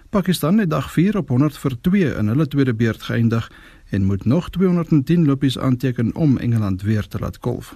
Pakistan 0.10 0.58
het 0.58 0.70
dag 0.70 0.92
4 0.92 1.18
op 1.18 1.30
100 1.30 1.58
vir 1.58 1.82
2 1.82 2.16
in 2.16 2.28
hulle 2.28 2.48
tweede 2.48 2.74
beurt 2.74 3.04
geëindig 3.04 3.52
en 3.90 4.04
moet 4.04 4.26
nog 4.26 4.50
210 4.50 5.26
lopies 5.26 5.60
aanteken 5.60 6.16
om 6.16 6.38
Engeland 6.38 6.82
weer 6.82 7.08
te 7.08 7.20
laat 7.20 7.40
kolf. 7.40 7.76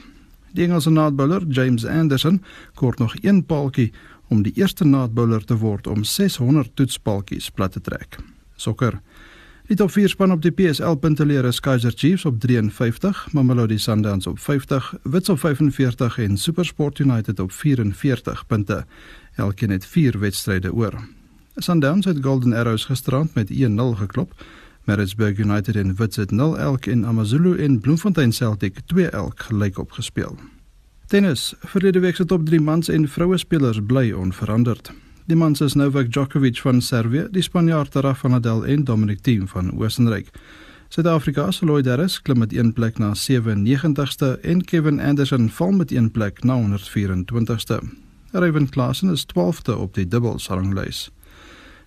Die 0.53 0.65
Engelse 0.65 0.89
naadbouler 0.89 1.45
James 1.47 1.85
Anderson 1.85 2.41
kort 2.73 2.99
nog 2.99 3.15
een 3.21 3.45
paaltjie 3.45 3.91
om 4.27 4.41
die 4.43 4.51
eerste 4.55 4.85
naadbouler 4.85 5.43
te 5.43 5.57
word 5.57 5.87
om 5.87 6.03
600 6.03 6.75
toetspaaltjies 6.75 7.49
plat 7.49 7.71
te 7.71 7.81
trek. 7.81 8.17
Sokker. 8.55 8.99
Die 9.67 9.77
top 9.79 9.91
4 9.91 10.09
span 10.09 10.31
op 10.31 10.41
die 10.43 10.51
PSL 10.51 10.97
punteleer 10.99 11.45
is 11.47 11.59
Kaizer 11.63 11.93
Chiefs 11.95 12.25
op 12.25 12.39
53, 12.39 13.27
Mamelodi 13.31 13.77
Sundowns 13.79 14.27
op 14.27 14.39
50, 14.39 14.93
Wits 15.03 15.29
op 15.29 15.39
45 15.39 16.17
en 16.17 16.37
SuperSport 16.37 16.99
United 16.99 17.39
op 17.39 17.51
44 17.51 18.45
punte. 18.47 18.85
Elkeen 19.35 19.69
het 19.69 19.85
4 19.85 20.19
wedstryde 20.19 20.73
oor. 20.73 20.99
Sundowns 21.55 22.05
het 22.05 22.17
Golden 22.21 22.53
Arrows 22.53 22.85
gisterand 22.85 23.33
met 23.33 23.49
1-0 23.51 23.55
geklop. 24.03 24.33
Maritzburg 24.83 25.37
United 25.37 25.75
en 25.75 25.95
Wits 25.95 26.15
het 26.15 26.31
0 26.31 26.57
elk 26.57 26.85
en 26.85 27.05
AmaZulu 27.05 27.57
en 27.57 27.79
Bloemfontein 27.79 28.33
Celtic 28.33 28.79
2 28.85 29.09
elk 29.09 29.39
gelyk 29.39 29.77
opgespeel. 29.77 30.35
Tennis. 31.07 31.53
Verlede 31.59 31.99
week 31.99 32.15
se 32.15 32.25
top 32.25 32.45
3 32.45 32.61
mans 32.61 32.89
en 32.89 33.07
vroue 33.07 33.37
spelers 33.37 33.79
bly 33.85 34.11
onveranderd. 34.11 34.91
Die 35.25 35.37
mans 35.37 35.61
is 35.61 35.73
Novak 35.73 36.11
Djokovic 36.11 36.59
van 36.59 36.81
Servië, 36.81 37.27
die 37.31 37.41
Spanjaard 37.41 37.95
Rafa 37.95 38.27
Nadal 38.27 38.65
en 38.65 38.83
Dominic 38.83 39.21
Thiem 39.21 39.47
van 39.47 39.71
Oostenryk. 39.77 40.31
Suid-Afrika 40.91 41.51
se 41.51 41.65
Lloyd 41.65 41.85
Harris 41.85 42.21
klim 42.21 42.37
met 42.39 42.53
1 42.53 42.73
plek 42.73 42.97
na 42.97 43.13
97ste 43.15 44.39
en 44.41 44.63
Kevin 44.63 44.99
Anderson 44.99 45.49
val 45.49 45.71
met 45.71 45.91
1 45.91 46.11
plek 46.11 46.43
na 46.43 46.57
124ste. 46.59 47.79
Ryan 48.31 48.69
Klassen 48.69 49.11
is 49.11 49.25
12de 49.25 49.77
op 49.77 49.93
die 49.93 50.07
dubbelsranglys. 50.07 51.11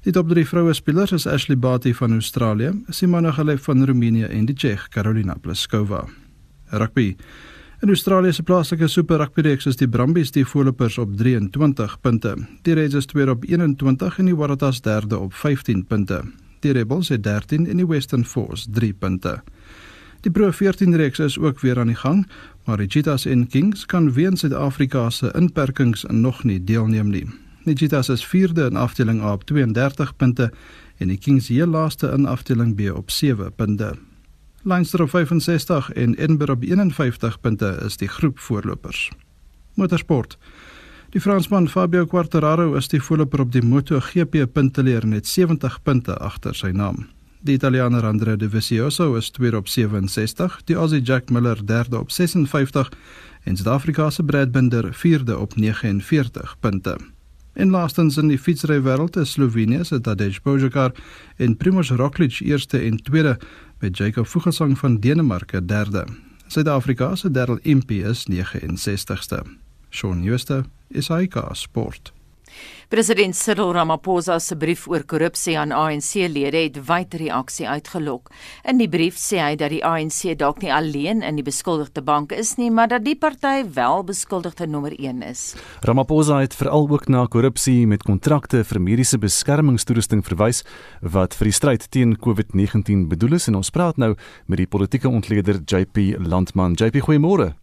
Die 0.04 0.12
top 0.12 0.28
3 0.28 0.42
vroue 0.44 0.72
spelers 0.76 1.14
is 1.16 1.24
Ashley 1.24 1.56
Barty 1.56 1.94
van 1.96 2.12
Australië, 2.12 2.74
Simona 2.92 3.30
Halep 3.32 3.62
van 3.64 3.84
Roemenië 3.88 4.26
en 4.28 4.44
die 4.44 4.54
Tsjeeg 4.54 4.82
Karolina 4.92 5.32
Pliskova. 5.40 6.02
Rugby. 6.76 7.14
In 7.80 7.88
Australië 7.88 8.32
se 8.32 8.42
plaaslike 8.42 8.88
Super 8.88 9.16
Rugby 9.18 9.40
reeks 9.46 9.66
is 9.66 9.78
die 9.80 9.88
Brumbies 9.88 10.30
die 10.30 10.44
voorlopers 10.44 10.98
op 11.00 11.14
23 11.16 11.94
punte. 12.00 12.34
Die 12.62 12.74
Reds 12.74 12.94
is 13.00 13.08
tweede 13.08 13.32
op 13.32 13.46
21 13.48 14.18
en 14.18 14.28
die 14.28 14.36
Waratahs 14.36 14.82
derde 14.84 15.18
op 15.18 15.32
15 15.34 15.86
punte. 15.86 16.20
Die 16.60 16.72
Rebels 16.72 17.08
het 17.08 17.22
13 17.22 17.64
en 17.66 17.80
die 17.80 17.86
Western 17.88 18.24
Force 18.24 18.68
3 18.70 18.92
punte. 18.92 19.38
Die 20.20 20.32
Pro 20.32 20.50
14 20.50 20.96
reeks 20.96 21.18
is 21.18 21.38
ook 21.38 21.60
weer 21.60 21.80
aan 21.80 21.86
die 21.86 21.96
gang, 21.96 22.26
maar 22.64 22.76
die 22.76 22.88
Cheetahs 22.88 23.24
en 23.24 23.46
Kings 23.48 23.86
kan 23.86 24.12
weens 24.12 24.40
Suid-Afrika 24.40 25.08
se 25.10 25.32
inperkings 25.32 26.04
nog 26.10 26.44
nie 26.44 26.60
deelneem 26.64 27.08
nie. 27.08 27.43
Die 27.64 27.74
Cheetahs 27.74 28.08
is 28.08 28.26
4de 28.26 28.66
in 28.68 28.76
afdeling 28.76 29.22
A 29.22 29.32
op 29.32 29.44
32 29.44 30.16
punte 30.16 30.50
en 31.00 31.08
die 31.08 31.16
Kings 31.16 31.48
heel 31.48 31.66
laaste 31.66 32.10
in 32.12 32.26
afdeling 32.26 32.74
B 32.76 32.90
op 32.92 33.10
7 33.10 33.54
punte. 33.56 33.94
Leinster 34.62 35.02
op 35.02 35.10
65 35.10 35.92
en 35.92 36.14
Edinburgh 36.14 36.52
op 36.52 36.62
51 36.62 37.40
punte 37.40 37.78
is 37.84 37.96
die 37.96 38.08
groep 38.08 38.38
voorlopers. 38.38 39.10
Motorsport. 39.74 40.38
Die 41.10 41.20
Fransman 41.20 41.68
Fabio 41.68 42.04
Quartararo 42.06 42.74
is 42.74 42.88
die 42.88 43.00
voorloper 43.02 43.40
op 43.40 43.52
die 43.52 43.64
MotoGP 43.64 44.44
punteleer 44.52 45.08
met 45.08 45.26
70 45.26 45.80
punte 45.82 46.18
agter 46.18 46.54
sy 46.54 46.68
naam. 46.74 47.06
Die 47.40 47.56
Italiaaner 47.56 48.04
Andrea 48.04 48.36
Dovizioso 48.36 49.14
is 49.16 49.30
tweede 49.30 49.56
op 49.56 49.68
67, 49.68 50.60
die 50.64 50.76
Aussie 50.76 51.02
Jack 51.02 51.30
Miller 51.30 51.66
derde 51.66 51.98
op 51.98 52.10
56 52.10 52.92
en 53.44 53.56
Suid-Afrika 53.56 54.10
se 54.10 54.24
Brad 54.24 54.52
Binder 54.52 54.94
vierde 54.94 55.38
op 55.38 55.56
49 55.56 56.56
punte. 56.60 56.96
En 57.54 57.70
laastens 57.70 58.16
in 58.16 58.28
die 58.28 58.38
fietsry 58.38 58.80
wêreld 58.82 59.16
is 59.16 59.36
Slovenië 59.36 59.84
se 59.84 60.00
Tadej 60.00 60.40
Pogačar 60.42 60.94
en 61.36 61.56
Primož 61.56 61.90
Roglič 61.90 62.40
eerste 62.42 62.78
en 62.78 62.96
tweede 62.96 63.36
met 63.78 63.96
Jacob 63.96 64.26
Fuglsang 64.26 64.78
van 64.78 65.00
Denemarke 65.00 65.64
derde. 65.64 66.06
Suid-Afrika 66.46 67.14
se 67.16 67.30
Darryl 67.30 67.58
Impey 67.62 68.02
is 68.10 68.26
69ste. 68.30 69.42
Shaun 69.90 70.24
Schuster, 70.24 70.64
SAK 70.90 71.48
Sport. 71.52 72.13
President 72.94 73.34
Cyril 73.34 73.72
Ramaphosa 73.72 74.36
se 74.38 74.54
brief 74.54 74.84
oor 74.86 75.02
korrupsie 75.02 75.56
aan 75.58 75.72
ANC-lede 75.74 76.60
het 76.68 76.76
wyd 76.86 77.16
reaksie 77.18 77.66
uitgelok. 77.66 78.30
In 78.70 78.78
die 78.78 78.86
brief 78.86 79.18
sê 79.18 79.40
hy 79.42 79.56
dat 79.58 79.74
die 79.74 79.80
ANC 79.82 80.36
dalk 80.38 80.62
nie 80.62 80.70
alleen 80.70 81.24
in 81.26 81.34
die 81.34 81.42
beskuldigde 81.42 82.04
bank 82.06 82.30
is 82.30 82.54
nie, 82.54 82.70
maar 82.70 82.92
dat 82.92 83.02
die 83.02 83.16
party 83.18 83.64
wel 83.74 84.06
beskuldigde 84.06 84.70
nommer 84.70 84.94
1 84.94 85.26
is. 85.26 85.42
Ramaphosa 85.82 86.38
het 86.44 86.54
veral 86.54 86.86
ook 86.86 87.10
na 87.10 87.26
korrupsie 87.26 87.82
met 87.90 88.06
kontrakte 88.06 88.62
vir 88.62 88.84
mediese 88.86 89.18
beskermingstoerusting 89.18 90.22
verwys 90.22 90.62
wat 91.02 91.34
vir 91.34 91.50
die 91.50 91.58
stryd 91.58 91.90
teen 91.90 92.14
COVID-19 92.14 93.08
bedoel 93.10 93.40
is 93.42 93.50
en 93.50 93.58
ons 93.58 93.74
praat 93.74 93.98
nou 93.98 94.14
met 94.46 94.62
die 94.62 94.70
politieke 94.70 95.10
ontleder 95.10 95.64
JP 95.66 96.12
Landman. 96.22 96.78
JP, 96.78 97.08
goeiemôre. 97.10 97.56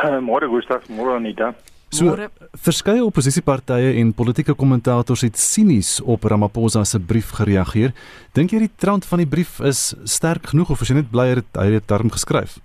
Uh, 0.00 0.16
môre 0.24 0.48
Gustaf, 0.48 0.88
môre 0.88 1.20
Anita. 1.20 1.52
So 1.88 2.12
verskeie 2.60 3.00
oppositiepartye 3.00 3.94
en 4.00 4.12
politieke 4.12 4.54
kommentators 4.54 5.22
het 5.24 5.38
sinies 5.40 5.98
op 6.04 6.26
Ramaphosa 6.28 6.84
se 6.84 7.00
brief 7.00 7.30
gereageer. 7.38 7.94
Dink 8.36 8.52
jy 8.52 8.66
die 8.66 8.74
trant 8.76 9.08
van 9.08 9.22
die 9.22 9.28
brief 9.28 9.56
is 9.64 9.94
sterk 10.04 10.52
genoeg 10.52 10.74
of 10.74 10.84
is 10.84 10.92
jy 10.92 10.98
net 11.00 11.08
bly 11.12 11.30
hy 11.32 11.68
het 11.78 11.88
daarom 11.88 12.12
geskryf? 12.12 12.58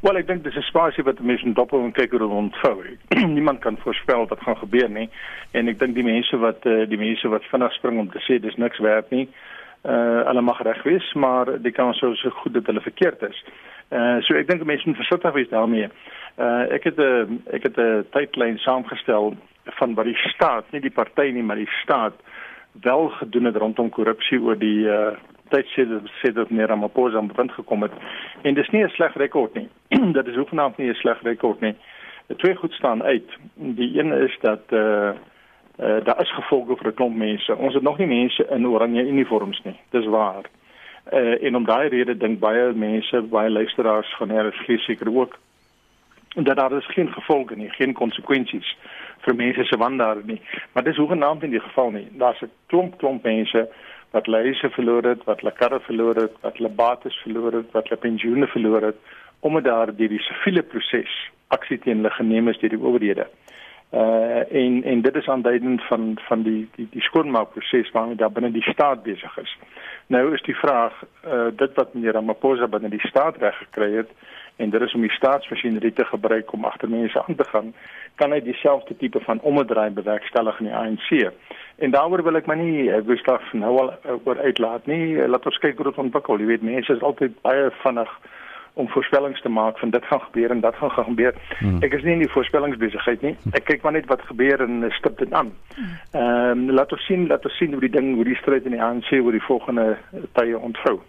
Wel, 0.00 0.16
ek 0.16 0.28
dink 0.30 0.44
dis 0.44 0.56
'n 0.56 0.64
spasie 0.64 1.04
wat 1.04 1.20
mense 1.20 1.44
moet 1.44 1.56
dop 1.56 1.72
en 1.76 1.92
kyk 1.92 2.10
hoe 2.10 2.20
dit 2.24 2.28
ontvou. 2.28 2.78
Niemand 3.36 3.60
kan 3.60 3.76
voorspel 3.76 4.26
wat 4.26 4.40
gaan 4.40 4.56
gebeur 4.56 4.88
nie 4.88 5.10
en 5.52 5.68
ek 5.68 5.78
dink 5.78 5.94
die 5.94 6.04
mense 6.04 6.36
wat 6.40 6.64
uh, 6.64 6.88
die 6.88 6.96
mense 6.96 7.28
wat 7.28 7.44
vinnig 7.52 7.72
spring 7.76 7.98
om 7.98 8.08
te 8.08 8.22
sê 8.24 8.40
dis 8.40 8.56
niks 8.56 8.78
werd 8.78 9.10
nie, 9.10 9.28
uh 9.84 10.26
hulle 10.26 10.40
mag 10.40 10.62
reg 10.62 10.82
wees, 10.82 11.12
maar 11.12 11.62
die 11.62 11.72
kans 11.72 12.02
is 12.02 12.20
so 12.20 12.30
goed 12.30 12.54
dat 12.54 12.66
hulle 12.66 12.80
verkeerd 12.80 13.22
is. 13.22 13.44
Uh 13.88 14.20
so 14.20 14.34
ek 14.36 14.48
dink 14.48 14.64
mense 14.64 14.88
moet 14.88 15.00
versigtig 15.00 15.32
wees 15.32 15.48
daarmee. 15.48 15.88
Uh 16.36 16.66
ek 16.76 16.84
het 16.84 16.98
'n 16.98 17.42
ek 17.50 17.62
het 17.62 17.78
'n 17.78 18.04
tydlyn 18.10 18.58
saamgestel 18.58 19.36
van 19.64 19.94
wat 19.94 20.04
die 20.04 20.16
staat, 20.16 20.64
nie 20.72 20.80
die 20.80 20.90
party 20.90 21.30
nie, 21.32 21.42
maar 21.42 21.56
die 21.56 21.70
staat 21.82 22.14
wel 22.82 23.08
gedoen 23.08 23.44
het 23.44 23.56
rondom 23.56 23.88
korrupsie 23.88 24.40
oor 24.40 24.58
die 24.58 24.84
uh 24.86 25.16
tyd 25.50 25.66
sê 25.74 25.86
dit 25.88 26.10
sê 26.20 26.32
dit 26.32 26.50
meer 26.50 26.70
aan 26.70 26.78
Maposa 26.78 27.16
aan 27.18 27.26
bevind 27.26 27.52
gekom 27.52 27.82
het. 27.82 27.92
En 28.42 28.54
dis 28.54 28.70
nie 28.70 28.84
'n 28.84 28.88
sleg 28.88 29.16
rekord 29.16 29.54
nie. 29.54 29.68
dit 30.18 30.26
is 30.26 30.36
hoegenaamd 30.36 30.76
nie 30.76 30.90
'n 30.90 30.94
sleg 30.94 31.22
rekord 31.22 31.60
nie. 31.60 31.74
Twee 32.36 32.54
goed 32.54 32.72
staan 32.72 33.02
uit. 33.02 33.28
Die 33.54 33.98
een 33.98 34.12
is 34.12 34.38
dat 34.40 34.62
uh 34.70 35.10
uh 35.78 36.04
daar 36.04 36.20
is 36.20 36.32
gevolge 36.34 36.76
vir 36.76 36.86
'n 36.86 36.94
klomp 36.94 37.16
mense. 37.16 37.56
Ons 37.56 37.74
het 37.74 37.82
nog 37.82 37.98
nie 37.98 38.06
mense 38.06 38.46
in 38.50 38.66
oranje 38.66 39.06
uniforms 39.06 39.62
nie. 39.64 39.76
Dis 39.90 40.06
waar. 40.06 40.44
Uh 41.12 41.44
en 41.44 41.56
om 41.56 41.64
daai 41.64 41.88
rede 41.88 42.16
dink 42.16 42.38
baie 42.38 42.72
mense, 42.72 43.22
baie 43.22 43.50
luisteraars 43.50 44.14
van 44.18 44.48
RSG 44.48 44.78
seker 44.78 45.16
ook 45.16 45.38
dat 46.34 46.56
daar 46.56 46.72
is 46.72 46.86
geen 46.86 47.12
gevolge 47.12 47.56
nie, 47.56 47.70
geen 47.70 47.92
konsekwensies 47.92 48.76
vir 49.20 49.34
mense 49.34 49.64
se 49.64 49.76
wandare 49.76 50.20
nie. 50.24 50.40
Maar 50.72 50.84
dis 50.84 50.96
hoegenaamd 50.96 51.42
in 51.42 51.50
die 51.50 51.60
geval 51.60 51.90
nie. 51.90 52.08
Daar's 52.12 52.42
'n 52.42 52.50
klomp 52.66 52.98
klomp 52.98 53.22
mense 53.22 53.68
wat 54.10 54.26
huise 54.26 54.70
verloor 54.70 55.02
het, 55.02 55.24
wat 55.24 55.40
hulle 55.40 55.52
karre 55.52 55.80
verloor 55.80 56.14
het, 56.14 56.32
wat 56.40 56.56
hulle 56.56 56.68
bates 56.68 57.16
verloor 57.22 57.52
het, 57.52 57.70
wat 57.72 57.88
hulle 57.88 58.00
pensioene 58.00 58.46
verloor 58.46 58.82
het 58.82 58.96
omdat 59.40 59.64
daar 59.64 59.96
deur 59.96 60.08
die 60.08 60.20
siviele 60.20 60.62
proses 60.62 61.12
aksie 61.48 61.78
teen 61.78 61.96
hulle 61.96 62.10
geneem 62.10 62.48
is 62.48 62.58
deur 62.60 62.74
die 62.74 62.80
owerhede. 62.80 63.26
Uh 63.90 64.52
en 64.52 64.82
en 64.84 65.00
dit 65.00 65.14
is 65.14 65.28
aanduidend 65.28 65.82
van 65.86 66.18
van 66.28 66.42
die 66.42 66.68
die 66.74 66.88
die 66.90 67.02
skoonmaakproses 67.02 67.90
waarmee 67.90 68.14
daar 68.14 68.32
binne 68.32 68.50
die 68.50 68.70
staat 68.70 69.02
besig 69.02 69.38
is. 69.38 69.58
Nou 70.06 70.34
is 70.34 70.42
die 70.42 70.56
vraag 70.56 71.02
uh 71.26 71.48
dit 71.56 71.74
wat 71.74 71.94
meneer 71.94 72.12
Ramaphosa 72.12 72.68
binne 72.68 72.88
die 72.88 73.06
staat 73.06 73.36
reg 73.36 73.56
gekry 73.56 73.92
het 73.96 74.10
en 74.56 74.70
dit 74.70 74.80
is 74.80 74.94
om 74.94 75.00
die 75.00 75.10
staatsmasjinerie 75.10 75.92
te 75.92 76.04
gebruik 76.04 76.52
om 76.52 76.64
agter 76.64 76.88
mense 76.88 77.24
aan 77.24 77.34
te 77.34 77.44
gaan, 77.44 77.74
kan 78.14 78.32
hy 78.34 78.40
dieselfde 78.44 78.96
tipe 78.96 79.20
van 79.24 79.40
omdraai 79.40 79.90
bewerkstellig 79.90 80.58
in 80.60 80.68
die 80.68 80.76
ANC. 80.76 81.32
En 81.80 81.94
daaroor 81.94 82.22
wil 82.22 82.36
ek 82.36 82.46
maar 82.46 82.60
nie 82.60 82.90
eh, 82.90 83.00
Gustaf 83.06 83.52
nou 83.52 83.72
al 83.80 83.92
eh, 83.92 84.18
oor 84.24 84.38
uitlaat 84.38 84.86
nie. 84.86 85.16
Laat 85.16 85.48
ons 85.48 85.58
kyk 85.64 85.80
hoe 85.80 85.88
dit 85.88 86.02
ontwikkel. 86.04 86.42
Jy 86.42 86.50
weet 86.52 86.66
mense 86.66 86.92
is 86.92 87.06
altyd 87.10 87.38
baie 87.46 87.70
vinnig 87.80 88.12
om 88.74 88.88
voorspellings 88.88 89.40
te 89.42 89.48
maak 89.48 89.78
van 89.78 89.90
dit 89.90 90.04
gaan 90.04 90.20
gebeur 90.20 90.50
en 90.50 90.60
dat 90.60 90.74
gaan 90.74 90.90
gebeur. 90.90 91.34
Hmm. 91.58 91.82
Ek 91.82 91.94
is 91.94 92.02
nie 92.02 92.12
in 92.12 92.24
die 92.24 92.32
voorspellingsbesigheid 92.32 93.22
nie. 93.22 93.36
Ek 93.52 93.64
kyk 93.64 93.82
maar 93.82 93.92
net 93.92 94.06
wat 94.06 94.22
gebeur 94.28 94.62
en 94.64 94.84
stip 94.98 95.18
dit 95.18 95.32
aan. 95.32 95.52
Ehm 95.76 96.50
um, 96.50 96.70
laat 96.70 96.92
ons 96.92 97.06
sien, 97.06 97.26
laat 97.26 97.44
ons 97.44 97.56
sien 97.56 97.72
hoe 97.72 97.80
die 97.80 97.94
ding, 97.98 98.14
hoe 98.14 98.24
die 98.24 98.38
stryd 98.42 98.64
in 98.64 98.76
die 98.76 98.82
ANC 98.82 99.12
oor 99.12 99.32
die 99.32 99.46
volgende 99.48 99.96
tye 100.38 100.58
ontvou. 100.58 101.00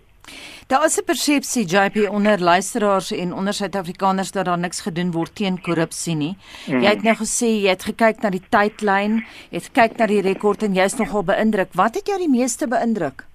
Daar 0.67 0.85
is 0.85 0.97
'n 0.97 1.03
persepsie 1.03 1.65
JP 1.65 2.09
onder 2.09 2.39
luisteraars 2.39 3.11
en 3.11 3.33
onder 3.33 3.53
Suid-Afrikaners 3.53 4.31
dat 4.31 4.45
daar 4.45 4.59
niks 4.59 4.81
gedoen 4.81 5.11
word 5.11 5.35
teen 5.35 5.61
korrupsie 5.61 6.15
nie. 6.15 6.37
Mm. 6.67 6.81
Jy 6.81 6.89
het 6.89 7.03
nou 7.03 7.15
gesê 7.15 7.45
jy 7.45 7.69
het 7.69 7.83
gekyk 7.83 8.21
na 8.21 8.29
die 8.29 8.43
tydlyn, 8.49 9.25
jy 9.49 9.57
het 9.57 9.69
gekyk 9.73 9.97
na 9.97 10.05
die 10.05 10.21
rekord 10.21 10.63
en 10.63 10.73
jy's 10.73 10.95
nogal 10.95 11.23
beïndruk. 11.23 11.73
Wat 11.73 11.95
het 11.95 12.07
jou 12.07 12.17
die 12.17 12.29
meeste 12.39 12.67
beïndruk? 12.67 13.25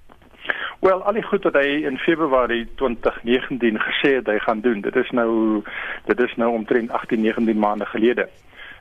Wel, 0.81 1.03
al 1.03 1.13
die 1.13 1.23
goed 1.23 1.45
wat 1.45 1.55
hy 1.55 1.85
in 1.89 1.99
Februarie 1.99 2.69
2019 2.75 3.81
gesê 3.81 4.17
het 4.19 4.27
hy 4.27 4.39
gaan 4.39 4.61
doen. 4.61 4.81
Dit 4.81 4.97
is 4.97 5.11
nou 5.11 5.63
dit 6.05 6.21
is 6.21 6.35
nou 6.37 6.51
omtrent 6.53 6.91
18, 6.91 7.21
19 7.21 7.59
maande 7.59 7.87
gelede 7.87 8.29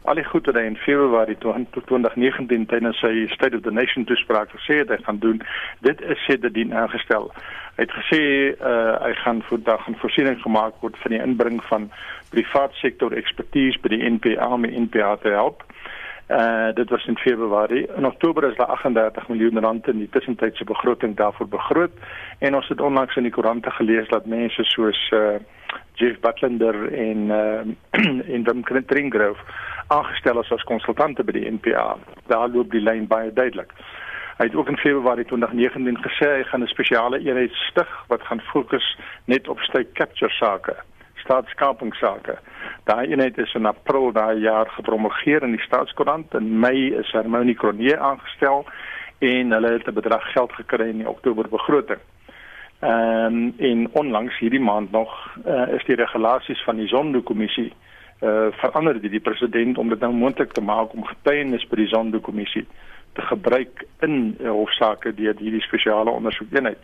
al 0.06 0.20
die 0.20 0.26
goed 0.26 0.46
wat 0.46 0.58
hy 0.60 0.66
in 0.70 0.78
Februarie 0.78 1.36
2019 1.42 2.66
tydens 2.70 3.00
sy 3.02 3.26
State 3.34 3.58
of 3.58 3.64
the 3.66 3.74
Nation 3.74 4.06
toespraak 4.06 4.52
gesê 4.54 4.82
het 4.84 4.92
hy 4.94 5.00
gaan 5.06 5.20
doen, 5.24 5.42
dit 5.86 6.02
is 6.02 6.26
sedertdien 6.28 6.74
aangestel. 6.78 7.32
Hy 7.76 7.88
het 7.88 7.96
gesê 8.00 8.22
uh, 8.54 8.96
hy 9.02 9.14
gaan 9.24 9.42
vandag 9.50 9.88
'n 9.90 9.98
voorsiening 10.02 10.38
gemaak 10.42 10.78
word 10.82 10.98
vir 11.04 11.18
die 11.18 11.24
inbring 11.26 11.64
van 11.72 11.90
privaat 12.30 12.74
sektor 12.82 13.14
ekspertise 13.14 13.82
by 13.82 13.96
die 13.96 14.04
NPA 14.18 14.48
om 14.54 14.68
die 14.68 14.78
NPA 14.86 15.16
te 15.22 15.34
help. 15.34 15.66
Uh 16.28 16.74
dit 16.74 16.90
was 16.90 17.06
in 17.06 17.18
Februarie. 17.18 17.88
In 17.96 18.06
Oktober 18.06 18.50
is 18.50 18.56
daar 18.58 18.68
38 18.68 19.28
miljoen 19.28 19.60
rand 19.60 19.88
in 19.88 19.98
die 19.98 20.10
tussentydse 20.10 20.64
begroting 20.64 21.16
daarvoor 21.16 21.48
begroot 21.48 21.92
en 22.40 22.56
ons 22.56 22.68
het 22.68 22.82
onlangs 22.82 23.16
in 23.16 23.24
die 23.24 23.32
koerante 23.32 23.72
gelees 23.72 24.08
dat 24.10 24.26
mense 24.26 24.64
soos 24.64 25.12
uh 25.14 25.36
Jeff 25.94 26.20
Butler 26.20 26.94
en 26.94 27.18
uh 27.30 27.62
en 28.34 28.44
Wim 28.44 28.64
Kringrove 28.64 29.42
aangestel 29.88 30.40
as 30.40 30.52
as 30.52 30.64
konsultante 30.64 31.24
by 31.24 31.32
die 31.38 31.52
NPA. 31.52 31.98
Daar 32.28 32.50
loop 32.50 32.72
die 32.72 32.82
lyn 32.82 33.08
baie 33.08 33.34
duidelik. 33.34 33.72
Hy 34.38 34.50
het 34.50 34.56
ook 34.56 34.68
in 34.68 34.78
Februarie 34.78 35.26
2019 35.26 36.02
gesê 36.04 36.32
hy 36.38 36.44
gaan 36.44 36.64
'n 36.64 36.74
spesiale 36.74 37.20
eenheid 37.20 37.54
stig 37.70 37.92
wat 38.08 38.22
gaan 38.22 38.42
fokus 38.42 38.98
net 39.26 39.48
op 39.48 39.60
state 39.60 39.92
capture 39.94 40.34
sake, 40.34 40.76
staatskapingssake. 41.26 42.38
Daai 42.86 43.08
eenheid 43.10 43.38
is 43.38 43.54
in 43.54 43.66
April 43.66 44.12
daai 44.14 44.40
jaar 44.40 44.70
gepromoveer 44.78 45.44
in 45.44 45.58
die 45.58 45.66
staatskoerant 45.66 46.34
en 46.38 46.60
Mei 46.60 46.94
is 46.94 47.12
Hermione 47.12 47.56
Cronje 47.58 47.98
aangestel 47.98 48.66
en 49.20 49.52
hulle 49.52 49.72
het 49.78 49.88
'n 49.88 49.94
bedrag 49.94 50.32
geld 50.32 50.54
gekry 50.54 50.90
in 50.90 50.98
die 50.98 51.10
Oktober 51.10 51.50
begroting. 51.50 52.02
Ehm 52.80 53.26
um, 53.26 53.54
in 53.58 53.90
onlangs 53.92 54.38
hierdie 54.40 54.60
maand 54.60 54.92
nog 54.92 55.12
uh, 55.46 55.68
is 55.74 55.86
die 55.86 55.96
regulasies 55.96 56.64
van 56.64 56.76
die 56.76 56.88
Zondo-kommissie 56.88 57.74
uh, 58.22 58.48
verander 58.52 59.02
die, 59.02 59.10
die 59.10 59.20
president 59.20 59.78
om 59.78 59.90
dit 59.90 60.00
nou 60.00 60.14
moontlik 60.14 60.52
te 60.52 60.62
maak 60.62 60.94
om 60.94 61.06
getuienis 61.06 61.68
by 61.68 61.76
die 61.76 61.88
Zondo-kommissie 61.88 62.68
te 63.14 63.22
gebruik 63.22 63.86
in 64.00 64.38
uh, 64.42 64.50
hofsaake 64.50 65.14
deur 65.14 65.36
hierdie 65.40 65.62
spesiale 65.62 66.10
ondersoekeenheid. 66.10 66.78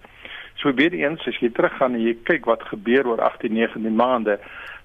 So 0.61 0.73
weer 0.73 0.93
eens 0.93 1.25
as 1.25 1.39
jy 1.41 1.49
teruggaan 1.49 1.95
en 1.97 2.03
jy 2.05 2.11
kyk 2.27 2.45
wat 2.45 2.61
gebeur 2.69 3.07
oor 3.09 3.21
18, 3.25 3.53
19 3.57 3.95
maande, 3.97 4.37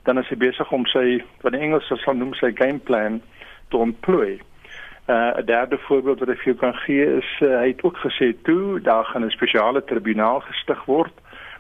dan 0.09 0.17
is 0.19 0.29
hy 0.33 0.39
besig 0.41 0.71
om 0.73 0.87
sy 0.89 1.19
wat 1.43 1.53
die 1.53 1.61
Engelse 1.61 1.99
sal 2.01 2.17
noem 2.17 2.33
sy 2.39 2.49
game 2.57 2.81
plan 2.81 3.19
te 3.69 3.77
ontplooi. 3.77 4.39
Uh, 5.07 5.37
'n 5.37 5.45
derde 5.45 5.79
voorbeeld 5.79 6.19
wat 6.19 6.33
ek 6.33 6.41
vir 6.43 6.53
jou 6.53 6.57
kan 6.63 6.75
gee 6.87 7.05
is 7.21 7.29
uh, 7.43 7.61
hy 7.61 7.69
het 7.75 7.83
ook 7.85 7.99
gesê 8.03 8.33
toe 8.49 8.81
daar 8.81 9.05
gaan 9.05 9.25
'n 9.25 9.31
spesiale 9.31 9.85
tribunaal 9.85 10.41
gestig 10.49 10.81
word 10.85 11.13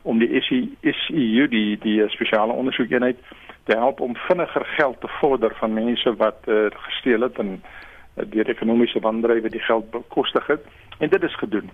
om 0.03 0.19
die 0.19 0.41
SEU 0.41 1.47
die 1.49 1.79
die 1.79 2.09
spesiale 2.09 2.53
ondersoekeenheid 2.53 3.19
te 3.65 3.77
help 3.77 4.01
om 4.01 4.17
vinniger 4.17 4.65
geld 4.65 5.01
te 5.01 5.09
vorder 5.21 5.55
van 5.61 5.75
mense 5.75 6.17
wat 6.17 6.41
uh, 6.47 6.67
gesteel 6.71 7.21
het 7.21 7.39
en 7.39 7.63
uh, 7.63 8.25
deur 8.25 8.49
ekonomiese 8.49 9.01
wandrywe 9.01 9.51
die 9.51 9.67
geld 9.69 9.91
bekostig 9.91 10.47
het 10.47 10.65
en 10.99 11.09
dit 11.09 11.23
is 11.23 11.37
gedoen. 11.37 11.71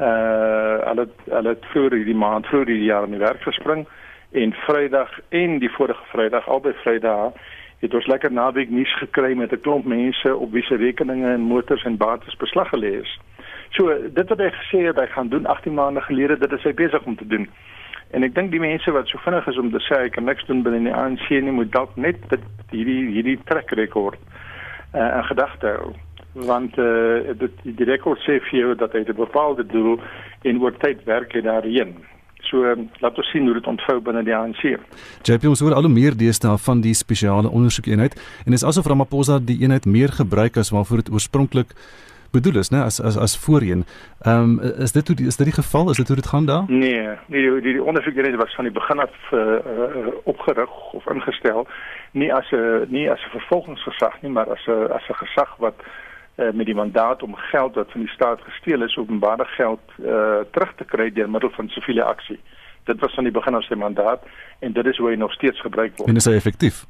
Uh 0.00 0.78
hulle 0.88 1.06
hulle 1.28 1.48
het 1.54 1.64
vir 1.72 1.92
hierdie 1.92 2.16
maand 2.16 2.46
vir 2.48 2.64
hierdie 2.64 2.88
jaar 2.88 3.04
in 3.04 3.16
die 3.16 3.20
werk 3.20 3.42
gespring 3.44 3.86
en 4.32 4.54
Vrydag 4.64 5.10
en 5.28 5.58
die 5.60 5.72
vorige 5.74 6.04
Vrydag 6.12 6.48
albei 6.48 6.72
Vrydae 6.82 7.32
het 7.80 7.94
ons 7.94 8.06
lekker 8.06 8.32
naweek 8.32 8.70
nuus 8.70 8.92
gekry 8.98 9.34
met 9.36 9.52
'n 9.52 9.60
klomp 9.60 9.84
mense 9.84 10.36
op 10.36 10.52
wie 10.52 10.62
se 10.62 10.76
rekeninge 10.76 11.32
en 11.32 11.40
motors 11.40 11.84
en 11.84 11.96
bates 11.96 12.36
beslag 12.36 12.68
gelê 12.68 13.00
is. 13.00 13.18
So 13.70 14.08
dit 14.08 14.28
wat 14.28 14.38
hy 14.38 14.50
gesê 14.50 14.86
het 14.86 14.96
hy 14.96 15.06
gaan 15.06 15.28
doen 15.28 15.46
18 15.46 15.74
maande 15.74 16.00
gelede, 16.00 16.38
dit 16.38 16.52
is 16.52 16.62
hy 16.62 16.72
besig 16.72 17.02
om 17.04 17.16
te 17.16 17.26
doen. 17.26 17.48
En 18.10 18.22
ek 18.22 18.34
dink 18.34 18.50
die 18.50 18.60
mense 18.60 18.90
wat 18.90 19.08
so 19.08 19.18
vinnig 19.18 19.46
is 19.46 19.58
om 19.58 19.70
te 19.70 19.78
sê 19.78 20.04
ek 20.04 20.12
kan 20.12 20.24
niks 20.24 20.46
doen 20.46 20.62
binne 20.62 20.84
die 20.84 20.94
ANC 20.94 21.28
nie, 21.30 21.52
moet 21.52 21.72
dalk 21.72 21.96
net 21.96 22.28
dit 22.28 22.40
hierdie 22.70 23.06
hierdie 23.06 23.38
trek 23.44 23.70
rekord 23.70 24.18
uh, 24.94 25.16
in 25.16 25.24
gedagte 25.24 25.66
hou 25.66 25.94
want 26.32 26.78
uh, 26.78 27.34
dit 27.38 27.62
die 27.62 27.86
rekord 27.88 28.20
sê 28.22 28.38
vir 28.50 28.58
jou 28.60 28.74
dat 28.74 28.92
hy 28.92 29.02
'n 29.02 29.16
bepaalde 29.16 29.66
doel 29.66 29.98
en 30.42 30.60
oor 30.62 30.76
tyd 30.78 31.04
werk 31.04 31.32
hy 31.32 31.40
daarin. 31.40 31.94
So 32.48 32.64
um, 32.64 32.88
laat 33.00 33.18
ons 33.18 33.30
sien 33.30 33.44
hoe 33.44 33.54
dit 33.54 33.66
ontvou 33.66 34.00
binne 34.00 34.22
die 34.24 34.34
ANC. 34.34 34.78
JP 35.22 35.44
ons 35.44 35.60
hoor 35.60 35.74
al 35.74 35.86
hoe 35.86 35.92
meer 35.92 36.16
deesdae 36.16 36.56
van 36.58 36.80
die 36.80 36.94
spesiale 36.94 37.48
ondersoekeenheid 37.48 38.14
en 38.46 38.52
is 38.52 38.64
asof 38.64 38.86
Ramaphosa 38.86 39.38
die 39.38 39.60
eenheid 39.60 39.86
meer 39.86 40.08
gebruik 40.08 40.56
as 40.56 40.70
waarvoor 40.70 40.96
dit 40.96 41.12
oorspronklik 41.12 41.74
bedoel 42.32 42.60
is, 42.60 42.70
né, 42.70 42.78
as 42.78 43.00
as 43.00 43.16
as 43.18 43.36
voorheen. 43.36 43.84
Ehm 44.22 44.58
um, 44.58 44.60
is 44.78 44.92
dit 44.92 45.06
hoe 45.06 45.16
die, 45.16 45.26
is 45.26 45.36
dit 45.36 45.46
die 45.46 45.54
geval? 45.54 45.90
Is 45.90 45.96
dit 45.96 46.06
hoe 46.06 46.16
dit 46.16 46.26
gaan 46.26 46.46
daar? 46.46 46.64
Nee, 46.68 47.08
nee 47.26 47.50
die 47.50 47.60
die, 47.60 47.72
die 47.72 47.84
ondersoekeenheid 47.84 48.36
was 48.36 48.54
van 48.54 48.64
die 48.64 48.72
begin 48.72 48.98
af 48.98 49.32
uh, 49.32 49.40
uh, 49.40 50.06
opgerig 50.24 50.92
of 50.92 51.06
ingestel 51.06 51.66
nie 52.12 52.34
as 52.34 52.50
'n 52.52 52.86
nie 52.88 53.10
as 53.10 53.20
'n 53.20 53.38
vervolgingsgesag 53.38 54.22
nie, 54.22 54.30
maar 54.30 54.50
as 54.50 54.66
'n 54.66 54.90
as 54.90 55.08
'n 55.08 55.14
gesag 55.24 55.56
wat 55.58 55.74
uh, 55.78 56.09
met 56.34 56.66
die 56.66 56.74
mandaat 56.74 57.22
om 57.22 57.34
geld 57.34 57.74
wat 57.74 57.90
van 57.90 58.00
die 58.00 58.10
staat 58.10 58.40
gesteel 58.40 58.82
is, 58.82 58.96
openbare 58.96 59.44
geld 59.44 59.80
uh, 59.98 60.40
terug 60.50 60.74
te 60.76 60.84
kry 60.84 61.10
deur 61.12 61.30
middel 61.30 61.50
van 61.50 61.68
siviele 61.68 62.04
aksie. 62.04 62.38
Dit 62.84 63.00
was 63.00 63.14
van 63.14 63.24
die 63.24 63.32
begin 63.32 63.54
af 63.54 63.64
sy 63.64 63.74
mandaat 63.74 64.22
en 64.58 64.72
dit 64.72 64.86
is 64.86 64.96
hoe 64.96 65.10
hy 65.10 65.16
nog 65.16 65.32
steeds 65.32 65.60
gebruik 65.60 65.96
word. 65.96 66.08
En 66.08 66.16
is 66.16 66.24
hy 66.24 66.34
effektief? 66.38 66.84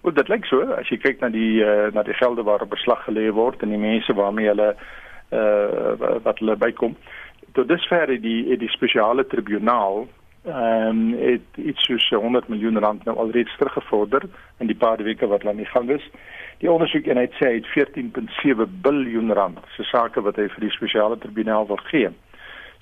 Wel 0.00 0.12
dit 0.12 0.28
lyk 0.28 0.46
so 0.48 0.62
as 0.78 0.88
jy 0.88 0.98
kyk 1.02 1.20
na 1.20 1.28
die 1.34 1.60
uh, 1.64 1.90
na 1.92 2.02
die 2.06 2.16
gelde 2.16 2.42
waarop 2.46 2.70
beslag 2.70 3.04
gelê 3.04 3.28
word 3.34 3.62
en 3.62 3.74
die 3.74 3.80
mense 3.82 4.14
waarmee 4.14 4.48
hulle 4.48 4.70
uh, 4.74 6.18
wat 6.24 6.38
hulle 6.38 6.56
bykom. 6.56 6.96
Tot 7.52 7.68
dusver 7.68 8.08
het 8.14 8.22
die 8.22 8.40
het 8.50 8.62
die 8.62 8.72
spesiale 8.72 9.26
tribunaal 9.26 10.06
ehm 10.48 10.88
um, 10.88 11.00
het 11.18 11.56
iets 11.60 11.84
soos 11.84 12.08
100 12.10 12.48
miljoen 12.48 12.78
rand 12.78 13.04
nou 13.04 13.16
alreeds 13.18 13.56
teruggevorder 13.56 14.22
in 14.58 14.66
die 14.66 14.76
paar 14.76 15.02
weke 15.02 15.26
wat 15.26 15.42
hulle 15.42 15.52
aan 15.52 15.64
die 15.64 15.72
gang 15.72 15.90
is. 15.90 16.04
Die 16.58 16.70
ondersoek 16.70 17.06
en 17.06 17.20
hy 17.20 17.28
sê 17.38 17.52
hy 17.52 17.56
het 17.60 17.68
14.7 17.70 18.66
miljard 18.84 19.36
rand 19.38 19.58
se 19.76 19.84
sake 19.86 20.20
wat 20.26 20.36
hy 20.36 20.48
vir 20.54 20.66
die 20.66 20.74
spesiale 20.74 21.18
tribunaal 21.22 21.68
wil 21.68 21.80
gee. 21.90 22.10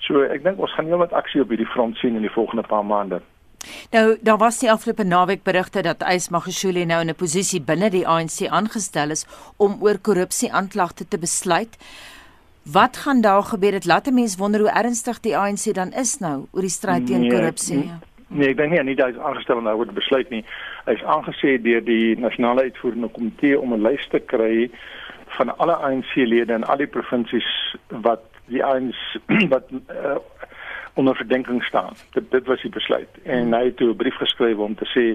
So 0.05 0.23
ek 0.25 0.43
dink 0.43 0.59
ons 0.59 0.73
gaan 0.73 0.89
heelwat 0.89 1.13
aksie 1.13 1.41
op 1.41 1.49
hierdie 1.53 1.69
front 1.73 1.97
sien 2.01 2.15
in 2.17 2.25
die 2.25 2.33
volgende 2.33 2.65
paar 2.65 2.85
maande. 2.85 3.21
Nou, 3.91 4.17
daar 4.21 4.37
was 4.37 4.59
die 4.59 4.71
afgelope 4.71 5.03
naweek 5.03 5.43
berigte 5.43 5.81
dat 5.81 6.03
Ys 6.09 6.29
Magashule 6.29 6.85
nou 6.85 7.01
in 7.01 7.09
'n 7.09 7.15
posisie 7.15 7.61
binne 7.61 7.89
die 7.89 8.07
ANC 8.07 8.47
aangestel 8.49 9.09
is 9.09 9.25
om 9.57 9.77
oor 9.81 9.97
korrupsie 9.97 10.51
aanklagte 10.51 11.07
te 11.07 11.17
besluit. 11.17 11.77
Wat 12.63 12.97
gaan 12.97 13.21
daar 13.21 13.43
gebeur? 13.43 13.71
Dit 13.71 13.85
laat 13.85 14.07
'n 14.07 14.13
mens 14.13 14.37
wonder 14.37 14.59
hoe 14.61 14.69
ernstig 14.69 15.19
die 15.19 15.37
ANC 15.37 15.73
dan 15.73 15.91
is 15.91 16.19
nou 16.19 16.47
oor 16.51 16.61
die 16.61 16.69
stryd 16.69 17.07
teen 17.07 17.21
nee, 17.21 17.29
korrupsie. 17.29 17.77
Nee, 17.77 17.99
nee, 18.27 18.49
ek 18.49 18.57
dink 18.57 18.71
nie 18.71 18.95
hy 18.95 19.09
is 19.11 19.19
aangestel 19.19 19.57
om 19.57 19.63
nou 19.63 19.75
oor 19.77 19.89
te 19.89 19.97
besluit 19.97 20.29
nie. 20.29 20.43
Hy 20.85 20.97
is 20.97 21.03
aangesê 21.03 21.57
deur 21.61 21.83
die 21.85 22.15
nasionale 22.19 22.67
uitvoerende 22.67 23.07
komitee 23.07 23.59
om 23.59 23.73
'n 23.73 23.83
lys 23.83 24.07
te 24.11 24.19
kry 24.19 24.69
van 25.37 25.57
alle 25.57 25.75
ANC-lede 25.75 26.53
in 26.53 26.63
al 26.63 26.77
die 26.77 26.87
provinsies 26.87 27.47
wat 27.89 28.23
die 28.47 28.63
ANC 28.63 28.95
wat 29.53 29.69
uh, 29.71 30.17
onder 30.97 31.15
verdenking 31.15 31.63
staan. 31.63 31.93
Dit 32.13 32.31
dit 32.31 32.45
was 32.45 32.61
die 32.61 32.71
besluit. 32.71 33.09
En 33.23 33.53
hy 33.53 33.63
het 33.65 33.81
'n 33.81 33.95
brief 33.95 34.15
geskryf 34.15 34.57
om 34.57 34.75
te 34.75 34.87
sê 34.95 35.05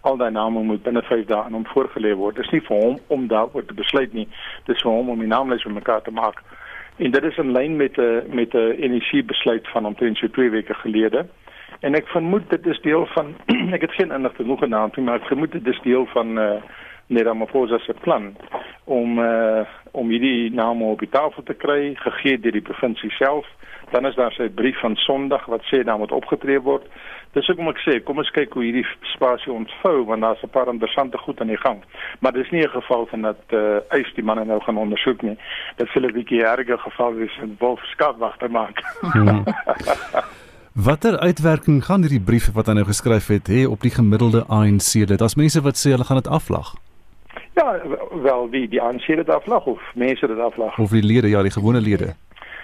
al 0.00 0.16
daai 0.16 0.30
name 0.30 0.62
moet 0.62 0.82
binne 0.82 1.02
5 1.02 1.26
dae 1.26 1.42
aan 1.42 1.52
hom 1.52 1.66
voorgelê 1.66 2.14
word. 2.14 2.36
Dit 2.36 2.44
is 2.44 2.50
nie 2.50 2.66
vir 2.68 2.76
hom 2.76 2.98
om 3.06 3.26
daaroor 3.28 3.64
te 3.64 3.74
besluit 3.74 4.12
nie. 4.12 4.28
Dit 4.64 4.76
is 4.76 4.82
vir 4.82 4.92
hom 4.92 5.08
om 5.08 5.18
die 5.18 5.28
naamlys 5.28 5.62
vir 5.62 5.72
mekaar 5.72 6.02
te 6.02 6.10
maak. 6.10 6.42
En 6.96 7.10
dit 7.10 7.24
is 7.24 7.36
in 7.36 7.52
lyn 7.52 7.76
met 7.76 7.98
'n 7.98 8.22
met 8.28 8.54
'n 8.54 8.76
energiebesluit 8.86 9.68
van 9.68 9.86
omtrent 9.86 10.16
so 10.16 10.28
2 10.28 10.50
weke 10.50 10.74
gelede. 10.74 11.26
En 11.80 11.94
ek 11.94 12.08
vermoed 12.12 12.50
dit 12.50 12.66
is 12.66 12.80
deel 12.80 13.06
van 13.14 13.34
ek 13.76 13.80
het 13.80 13.96
geen 13.98 14.12
inligting 14.12 14.46
genoeg 14.46 14.64
genaamd 14.66 14.96
nie, 14.96 15.04
maar 15.04 15.20
ek 15.20 15.30
vermoed 15.32 15.52
dit 15.52 15.66
is 15.66 15.80
deel 15.86 16.06
van 16.14 16.38
uh 16.38 16.52
net 17.10 17.26
Ramaphosa 17.26 17.78
se 17.82 17.94
plan 18.04 18.36
om 18.84 19.18
uh 19.18 19.62
om 19.90 20.08
hierdie 20.08 20.52
name 20.54 20.84
op 20.84 21.00
die 21.02 21.10
tafel 21.10 21.42
te 21.42 21.54
kry 21.58 21.94
gegee 21.98 22.38
deur 22.38 22.54
die 22.54 22.68
provinsie 22.68 23.10
self 23.10 23.48
dan 23.90 24.06
is 24.06 24.14
daar 24.14 24.32
sy 24.32 24.48
brief 24.48 24.78
van 24.80 24.94
Sondag 24.96 25.46
wat 25.50 25.64
sê 25.66 25.82
dan 25.84 25.98
moet 25.98 26.12
opgetree 26.12 26.60
word. 26.62 26.84
Dis 27.34 27.46
hoekom 27.50 27.70
ek 27.72 27.80
sê 27.82 27.96
kom 28.02 28.18
ons 28.22 28.30
kyk 28.34 28.54
hoe 28.54 28.62
hierdie 28.62 28.86
spasie 29.14 29.52
ontvou 29.52 30.04
want 30.10 30.22
daar's 30.22 30.42
'n 30.42 30.54
paar 30.54 30.68
interessante 30.68 31.18
goed 31.18 31.40
aan 31.40 31.50
die 31.50 31.64
gang. 31.64 31.82
Maar 32.20 32.32
dis 32.32 32.50
nie 32.50 32.62
'n 32.62 32.76
geval 32.78 33.06
van 33.06 33.22
dat 33.22 33.42
eh 33.48 33.58
uh, 33.58 33.80
eis 33.88 34.14
die 34.14 34.24
manne 34.24 34.44
nou 34.44 34.60
gaan 34.60 34.76
ondersoek 34.76 35.22
nie. 35.22 35.38
Dit 35.76 35.88
sou 35.88 36.04
'n 36.04 36.12
bietjie 36.12 36.44
erger 36.44 36.78
geval 36.78 37.14
wees 37.14 37.38
en 37.42 37.56
wolf 37.58 37.82
skatwag 37.84 38.36
te 38.36 38.48
maak. 38.48 38.78
Hmm. 39.00 39.44
Watter 40.74 41.18
uitwerking 41.18 41.84
gaan 41.84 42.04
hierdie 42.06 42.20
brief 42.22 42.44
wat 42.54 42.68
hy 42.70 42.76
nou 42.78 42.84
geskryf 42.86 43.26
het 43.26 43.48
hê 43.50 43.64
op 43.66 43.82
die 43.82 43.90
gemiddelde 43.90 44.44
ANC? 44.46 45.02
Dit 45.10 45.22
as 45.22 45.34
mense 45.34 45.58
wat 45.66 45.74
sê 45.74 45.90
hulle 45.90 46.06
gaan 46.06 46.20
dit 46.22 46.30
aflag. 46.30 46.76
Ja, 47.58 47.74
wel 48.22 48.46
wie 48.52 48.68
die 48.70 48.78
ANC 48.78 49.08
dit 49.18 49.32
aflag 49.34 49.66
of 49.66 49.82
mense 49.98 50.30
dit 50.30 50.38
aflag. 50.38 50.78
Of 50.78 50.94
die 50.94 51.02
lede, 51.02 51.28
ja, 51.28 51.42
die 51.42 51.50
gewone 51.50 51.82
lede. 51.82 52.14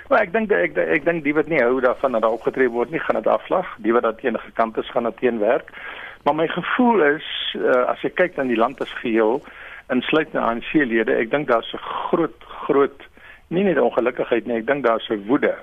Maar 0.07 0.23
ek 0.23 0.33
dink 0.39 0.55
ek 0.55 0.79
ek 0.79 1.03
dink 1.03 1.27
die 1.27 1.35
wat 1.35 1.51
nie 1.51 1.59
hou 1.59 1.83
daarvan 1.83 2.15
dat 2.15 2.23
daar 2.23 2.39
opgetree 2.39 2.71
word 2.71 2.95
nie, 2.95 3.03
gaan 3.03 3.19
dit 3.19 3.27
afslag. 3.27 3.75
Die 3.83 3.93
wat 3.93 4.07
dat 4.07 4.23
enige 4.23 4.55
kant 4.55 4.79
is 4.79 4.91
gaan 4.95 5.11
dit 5.11 5.19
teenwerk. 5.19 5.75
Maar 6.23 6.39
my 6.39 6.47
gevoel 6.47 7.03
is 7.11 7.27
uh, 7.59 7.91
as 7.91 8.07
jy 8.07 8.15
kyk 8.15 8.39
na 8.39 8.47
die 8.47 8.63
land 8.63 8.79
as 8.81 8.99
geheel, 9.03 9.43
insluitende 9.91 10.47
ANC-lede, 10.47 11.11
ek 11.11 11.35
dink 11.35 11.51
daar's 11.51 11.75
'n 11.75 11.83
groot 11.83 12.39
groot 12.71 13.11
nie 13.51 13.67
net 13.67 13.83
ongelukkigheid 13.83 14.47
nie, 14.47 14.63
ek 14.63 14.71
dink 14.71 14.87
daar's 14.87 15.11
'n 15.11 15.27
woede 15.27 15.59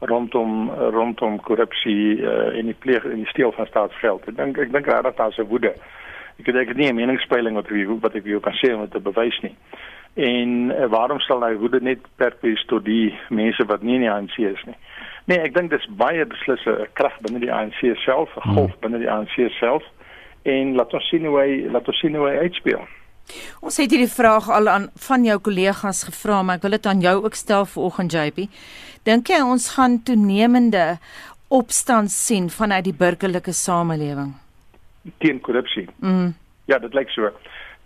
rondom 0.00 0.70
rondom 0.70 1.40
korrupsie 1.40 2.20
uh, 2.22 2.58
en 2.58 2.70
die 2.70 2.76
pleeg 2.78 3.04
en 3.04 3.22
die 3.22 3.32
steel 3.32 3.52
van 3.52 3.66
staatsgeld. 3.66 4.28
Ek 4.28 4.36
dink 4.36 4.58
ek 4.58 4.72
dink 4.72 4.86
regtig 4.86 5.16
daar's 5.18 5.38
'n 5.38 5.50
woede. 5.50 5.74
Ek 6.38 6.44
dink 6.44 6.68
dit 6.68 6.76
nie 6.76 6.88
'n 6.88 6.94
meningspeiling 6.94 7.54
wat 7.54 7.70
ek 7.70 7.88
wat 8.00 8.14
ek 8.14 8.24
wil 8.24 8.40
kan 8.40 8.58
sê 8.62 8.74
om 8.74 8.80
dit 8.80 8.90
te 8.90 9.00
bewys 9.00 9.40
nie. 9.42 9.56
En 10.14 10.70
uh, 10.70 10.86
waarom 10.86 11.20
sal 11.20 11.42
hy 11.42 11.54
woede 11.54 11.80
net 11.80 12.02
beperk 12.02 12.40
wees 12.42 12.64
tot 12.66 12.84
die 12.84 13.14
mense 13.28 13.64
wat 13.64 13.82
nie 13.82 13.94
in 13.94 14.06
die 14.06 14.10
ANC 14.10 14.38
is 14.38 14.64
nie? 14.64 14.76
Nee, 15.26 15.38
ek 15.38 15.54
dink 15.54 15.70
dis 15.70 15.86
baie 15.90 16.24
beslisse 16.26 16.70
'n 16.70 16.86
krag 16.92 17.18
binne 17.20 17.40
die 17.40 17.52
ANC 17.52 17.96
self, 18.04 18.30
'n 18.36 18.54
golf 18.54 18.70
hmm. 18.70 18.80
binne 18.80 18.98
die 18.98 19.10
ANC 19.10 19.50
self 19.58 19.84
en 20.42 20.74
laat 20.74 20.94
ons 20.94 21.08
sien 21.08 21.24
hoe 21.24 21.38
hy 21.40 21.66
laat 21.70 21.88
ons 21.88 21.98
sien 21.98 22.14
hoe 22.14 22.28
hy 22.28 22.36
uitspeel. 22.46 22.86
Ons 23.60 23.76
het 23.76 23.90
hierdie 23.90 24.10
vraag 24.10 24.48
al 24.50 24.68
aan 24.68 24.90
van 25.08 25.24
jou 25.24 25.38
kollegas 25.38 26.04
gevra, 26.08 26.42
maar 26.42 26.56
ek 26.56 26.62
wil 26.62 26.76
dit 26.76 26.86
aan 26.86 27.00
jou 27.00 27.16
ook 27.24 27.34
stel 27.34 27.66
vanoggend 27.66 28.12
JP. 28.12 28.48
Dink 29.04 29.28
jy 29.28 29.40
ons 29.44 29.70
gaan 29.76 30.02
toenemende 30.02 30.98
opstand 31.48 32.10
sien 32.10 32.50
vanuit 32.50 32.84
die 32.84 32.96
burgerlike 32.96 33.52
samelewing 33.52 34.34
teen 35.18 35.40
korrupsie? 35.40 35.88
Mm. 35.96 36.34
Ja, 36.64 36.78
dit 36.78 36.94
lyk 36.94 37.08
so 37.10 37.30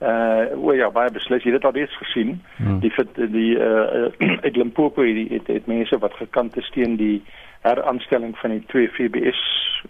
uh 0.03 0.51
o 0.59 0.73
ja 0.75 0.89
baie 0.91 1.13
beslis 1.15 1.45
jy 1.45 1.53
het 1.53 1.61
dit 1.61 1.67
al 1.69 1.77
reeds 1.77 1.95
gesien 2.01 2.33
hmm. 2.57 2.81
die 2.83 3.29
die 3.31 3.53
uh 3.55 4.09
uit 4.45 4.57
Limpopo 4.57 5.05
het, 5.07 5.31
het 5.31 5.47
het 5.47 5.69
mense 5.71 5.99
wat 6.03 6.17
gekant 6.19 6.57
is 6.59 6.71
teen 6.75 6.97
die 6.99 7.23
heraanstelling 7.63 8.35
van 8.41 8.57
die 8.57 8.65
twee 8.73 8.91
FBS 8.91 9.43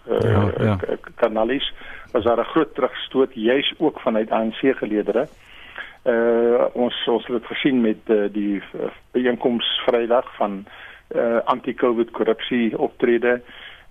uh 0.05 0.19
ja, 0.21 0.43
ja. 0.67 0.75
kanalies 1.17 1.71
was 2.11 2.29
daar 2.29 2.43
'n 2.43 2.51
groot 2.53 2.75
terugstoot 2.75 3.33
juis 3.33 3.73
ook 3.77 3.99
vanuit 3.99 4.29
ANC 4.29 4.61
geleedere 4.77 5.27
uh 6.03 6.65
ons 6.73 6.95
ons 7.07 7.25
het 7.27 7.35
dit 7.37 7.45
gesien 7.45 7.81
met 7.81 8.09
uh, 8.11 8.25
die 8.31 8.61
byeenkoms 9.15 9.67
Vrydag 9.85 10.27
van 10.35 10.65
uh 11.15 11.39
anti-covid 11.45 12.11
korrupsie 12.11 12.77
optrede 12.77 13.41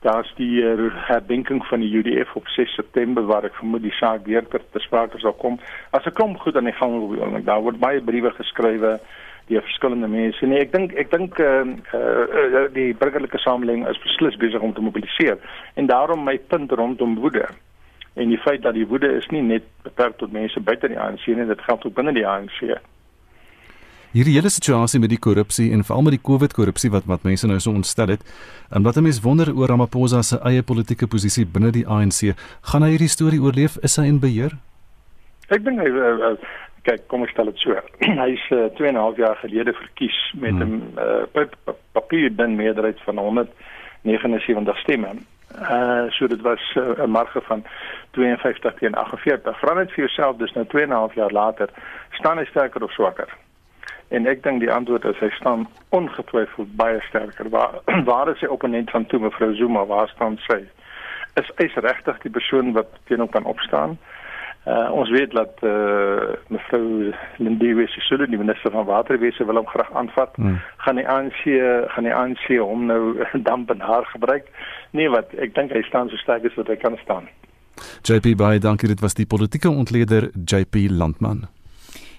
daar's 0.03 0.33
die 0.37 0.63
uh, 0.63 0.91
herdenking 1.07 1.67
van 1.67 1.81
die 1.81 1.97
UDF 1.97 2.35
op 2.35 2.49
6 2.49 2.75
September 2.75 3.25
waar 3.25 3.47
ek 3.47 3.55
vermoed 3.55 3.85
die 3.87 3.95
saak 3.95 4.27
weer 4.27 4.47
ter, 4.51 4.63
ter 4.75 4.83
sprake 4.83 5.19
sal 5.23 5.37
kom. 5.39 5.59
As 5.91 6.07
'n 6.07 6.17
klomp 6.19 6.41
goed 6.41 6.57
aan 6.57 6.71
die 6.71 6.79
gang 6.81 6.99
wil, 6.99 7.43
daar 7.45 7.63
word 7.63 7.79
baie 7.79 8.03
briewe 8.03 8.31
geskrywe 8.31 8.99
deur 9.47 9.63
verskillende 9.63 10.09
mense. 10.09 10.47
Nee, 10.47 10.59
ek 10.59 10.73
dink 10.73 10.95
ek 10.99 11.11
dink 11.11 11.39
uh, 11.39 11.67
uh, 11.95 12.67
die 12.75 12.95
burgerlike 12.95 13.39
samelewing 13.39 13.87
is 13.89 14.03
beslis 14.03 14.37
besig 14.37 14.61
om 14.61 14.75
te 14.75 14.81
mobiliseer 14.81 15.39
en 15.75 15.87
daarom 15.87 16.25
my 16.25 16.39
punt 16.39 16.73
rondom 16.73 17.15
woede 17.15 17.47
en 18.15 18.29
die 18.29 18.39
feit 18.39 18.63
dat 18.63 18.75
die 18.75 18.87
woede 18.87 19.13
is 19.17 19.29
nie 19.31 19.43
net 19.43 19.63
beperk 19.83 20.19
tot 20.19 20.33
mense 20.33 20.61
buite 20.61 20.89
die 20.89 21.01
ANC 21.01 21.27
nie, 21.27 21.47
dit 21.47 21.61
geld 21.61 21.85
ook 21.85 21.95
binne 21.95 22.13
die 22.13 22.27
ANC 22.27 22.61
hierdie 24.13 24.35
hele 24.37 24.51
situasie 24.53 25.01
met 25.01 25.11
die 25.13 25.21
korrupsie 25.21 25.71
en 25.73 25.85
veral 25.89 26.05
met 26.07 26.17
die 26.19 26.25
COVID 26.29 26.53
korrupsie 26.57 26.91
wat 26.93 27.07
wat 27.09 27.25
mense 27.25 27.49
nou 27.49 27.59
so 27.61 27.73
ontstel 27.73 28.13
het, 28.13 28.25
en 28.71 28.85
wat 28.85 28.97
'n 28.97 29.03
mens 29.03 29.21
wonder 29.25 29.49
oor 29.57 29.69
Ramaphosa 29.69 30.23
se 30.23 30.37
eie 30.45 30.63
politieke 30.63 31.07
posisie 31.07 31.47
binne 31.47 31.71
die 31.73 31.87
ANC, 31.87 32.37
gaan 32.63 32.83
hy 32.83 32.91
hierdie 32.91 33.09
storie 33.09 33.41
oorleef? 33.41 33.79
Is 33.83 33.97
hy 33.97 34.07
in 34.07 34.21
beheer? 34.21 34.53
Ek 35.49 35.65
dink 35.65 35.81
hy 35.81 35.89
uh, 35.89 36.33
uh, 36.33 36.37
kyk, 36.83 37.09
kom 37.09 37.23
ek 37.23 37.31
stel 37.31 37.47
dit 37.47 37.59
so. 37.59 37.73
hy 38.25 38.31
is 38.33 38.45
uh, 38.51 38.69
2 38.77 38.89
en 38.89 38.95
'n 38.95 39.01
half 39.01 39.17
jaar 39.17 39.37
gelede 39.37 39.73
verkies 39.73 40.33
met 40.35 40.55
'n 40.55 40.63
hmm. 40.63 40.83
uh, 40.99 41.47
papier 41.93 42.37
dan 42.37 42.57
meerderheid 42.57 43.01
van 43.05 43.19
179 43.19 44.79
stemme. 44.79 45.09
Uh 45.61 46.11
so 46.11 46.27
dit 46.27 46.41
was 46.41 46.75
uh, 46.77 46.83
'n 46.83 47.01
uh, 47.01 47.07
marge 47.07 47.41
van 47.41 47.65
52 48.11 48.75
teen 48.75 48.95
48. 48.95 49.59
Vra 49.59 49.75
net 49.75 49.93
vir 49.93 50.05
jouself, 50.05 50.37
dis 50.37 50.53
nou 50.53 50.67
2 50.67 50.83
en 50.83 50.89
'n 50.89 50.93
half 50.93 51.15
jaar 51.15 51.31
later, 51.31 51.69
staan 52.11 52.39
hy 52.39 52.45
sterker 52.45 52.83
of 52.83 52.93
swakker? 52.93 53.29
En 54.09 54.27
ek 54.27 54.43
dink 54.43 54.61
die 54.61 54.73
antwoord 54.73 55.05
is 55.05 55.19
hy 55.19 55.31
staan 55.31 55.69
ongetwyfeld 55.89 56.77
baie 56.77 57.01
sterker. 57.01 57.49
Waar 57.49 57.81
waar 58.11 58.29
is 58.29 58.39
sy 58.39 58.47
opponent 58.47 58.91
van 58.91 59.07
toe 59.07 59.19
mevrou 59.21 59.55
Zuma? 59.55 59.85
Waar 59.87 60.09
staan 60.09 60.39
sy? 60.49 60.65
Is 61.35 61.51
hy 61.57 61.71
regtig 61.75 62.19
die 62.19 62.31
persoon 62.31 62.73
wat 62.73 62.89
teenoor 63.05 63.29
kan 63.29 63.45
opstaan? 63.45 63.91
Uh, 63.91 64.22
ons 64.95 65.11
weet 65.11 65.33
dat 65.35 65.59
uh, 65.67 66.35
mevrou 66.55 67.11
Lindiwe 67.43 67.87
Sisulu 67.91 68.29
die 68.31 68.39
minister 68.39 68.71
van 68.71 68.87
waterwese 68.87 69.45
wil 69.45 69.59
hom 69.59 69.67
graag 69.67 69.91
aanvat. 69.93 70.37
Hmm. 70.37 70.61
Gaan 70.77 71.01
die 71.01 71.09
ANC 71.09 71.41
gaan 71.95 72.07
die 72.07 72.15
ANC 72.15 72.45
hom 72.61 72.87
nou 72.87 73.03
damp 73.49 73.71
en 73.71 73.81
haar 73.81 74.07
gebruik? 74.15 74.47
Nee, 74.91 75.11
wat 75.11 75.35
ek 75.35 75.55
dink 75.59 75.75
hy 75.75 75.83
staan 75.89 76.13
so 76.13 76.21
sterk 76.23 76.47
as 76.47 76.55
wat 76.61 76.71
hy 76.71 76.77
kan 76.77 76.99
staan. 77.03 77.27
JP 78.07 78.37
Bey, 78.39 78.59
dankie 78.59 78.89
dit 78.89 79.01
was 79.01 79.19
die 79.19 79.27
politieke 79.27 79.71
ontleder 79.71 80.31
JP 80.45 80.87
Landman. 80.91 81.49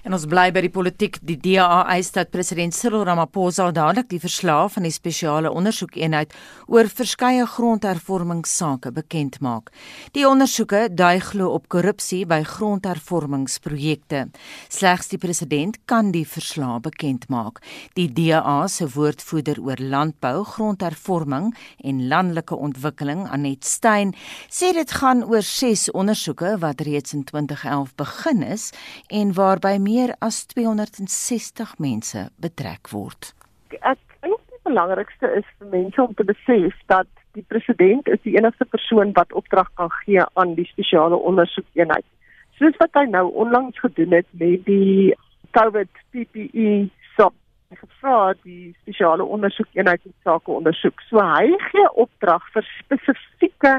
En 0.03 0.11
ons 0.11 0.25
bly 0.27 0.49
by 0.51 0.59
die 0.65 0.71
politiek. 0.71 1.15
Die 1.23 1.37
DA 1.39 1.85
eis 1.93 2.09
dat 2.11 2.27
president 2.33 2.75
Cyril 2.75 3.05
Ramaphosa 3.07 3.69
dadelik 3.71 4.09
die 4.11 4.19
verslae 4.19 4.67
van 4.73 4.83
die 4.83 4.91
spesiale 4.91 5.47
ondersoekeenheid 5.55 6.33
oor 6.67 6.89
verskeie 6.91 7.45
grondhervormingssake 7.47 8.91
bekend 8.91 9.37
maak. 9.39 9.71
Die 10.11 10.25
ondersoeke 10.27 10.89
dui 10.91 11.21
glo 11.23 11.53
op 11.55 11.69
korrupsie 11.71 12.25
by 12.27 12.41
grondhervormingsprojekte. 12.49 14.25
Slegs 14.67 15.07
die 15.13 15.21
president 15.23 15.79
kan 15.87 16.11
die 16.11 16.25
verslae 16.27 16.81
bekend 16.83 17.29
maak. 17.31 17.63
Die 17.95 18.09
DA 18.11 18.57
se 18.67 18.89
woordvoerder 18.91 19.63
oor 19.63 19.79
landbou, 19.79 20.43
grondhervorming 20.51 21.53
en 21.79 22.03
landelike 22.11 22.59
ontwikkeling, 22.59 23.23
Anet 23.31 23.63
Stein, 23.63 24.11
sê 24.51 24.73
dit 24.75 24.97
gaan 24.99 25.23
oor 25.23 25.47
6 25.47 25.93
ondersoeke 25.95 26.57
wat 26.59 26.83
reeds 26.83 27.15
in 27.15 27.23
2011 27.31 27.95
begin 28.03 28.43
is 28.51 28.69
en 29.07 29.31
waarby 29.39 29.77
meer 29.79 29.91
as 30.19 30.45
260 30.53 31.77
mense 31.79 32.29
betrek 32.41 32.89
word. 32.91 33.33
Ek 33.81 33.99
dink 34.21 34.39
die 34.49 34.61
belangrikste 34.69 35.29
is 35.39 35.45
vir 35.59 35.69
mense 35.73 36.01
om 36.01 36.13
te 36.17 36.25
besef 36.27 36.77
dat 36.91 37.09
die 37.37 37.45
president 37.49 38.07
is 38.07 38.21
die 38.25 38.35
enigste 38.37 38.65
persoon 38.69 39.13
wat 39.17 39.33
opdrag 39.33 39.69
kan 39.79 39.91
gee 40.03 40.23
aan 40.39 40.55
die 40.57 40.67
spesiale 40.69 41.17
ondersoekeenheid. 41.17 42.05
Soos 42.59 42.77
wat 42.81 42.93
hy 42.97 43.05
nou 43.09 43.27
onlangs 43.45 43.79
gedoen 43.81 44.13
het 44.19 44.29
met 44.41 44.61
die 44.69 45.13
COVID 45.57 45.89
PPE 46.13 46.89
SOP 47.15 47.33
gevra 47.73 48.33
die 48.43 48.73
spesiale 48.81 49.25
ondersoekeenheid 49.25 50.03
het 50.03 50.15
sake 50.23 50.51
ondersoek. 50.51 51.01
So 51.09 51.21
hy 51.21 51.49
gee 51.71 51.89
opdrag 52.05 52.45
vir 52.53 52.67
spesifieke 52.77 53.77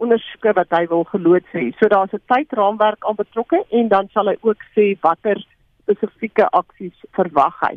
ondersoeke 0.00 0.52
wat 0.56 0.72
hy 0.76 0.84
wil 0.90 1.04
geloods 1.12 1.56
hê. 1.56 1.70
So 1.78 1.88
daar's 1.92 2.12
'n 2.16 2.22
tydraamwerk 2.32 3.04
aan 3.04 3.20
betrokke 3.22 3.64
en 3.70 3.88
dan 3.88 4.08
sal 4.12 4.28
hy 4.28 4.36
ook 4.40 4.60
sê 4.74 4.96
watter 5.00 5.38
spesifieke 5.82 6.48
aksies 6.50 6.96
verwag 7.16 7.56
hy. 7.60 7.74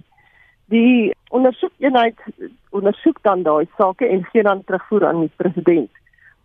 Die 0.72 1.14
ondersoekeenheid 1.30 2.18
ondersoek 2.70 3.20
dan 3.22 3.44
daai 3.44 3.68
sake 3.78 4.08
en 4.08 4.24
gee 4.32 4.44
dan 4.44 4.64
terugvoer 4.64 5.08
aan 5.08 5.20
die 5.20 5.36
president. 5.36 5.92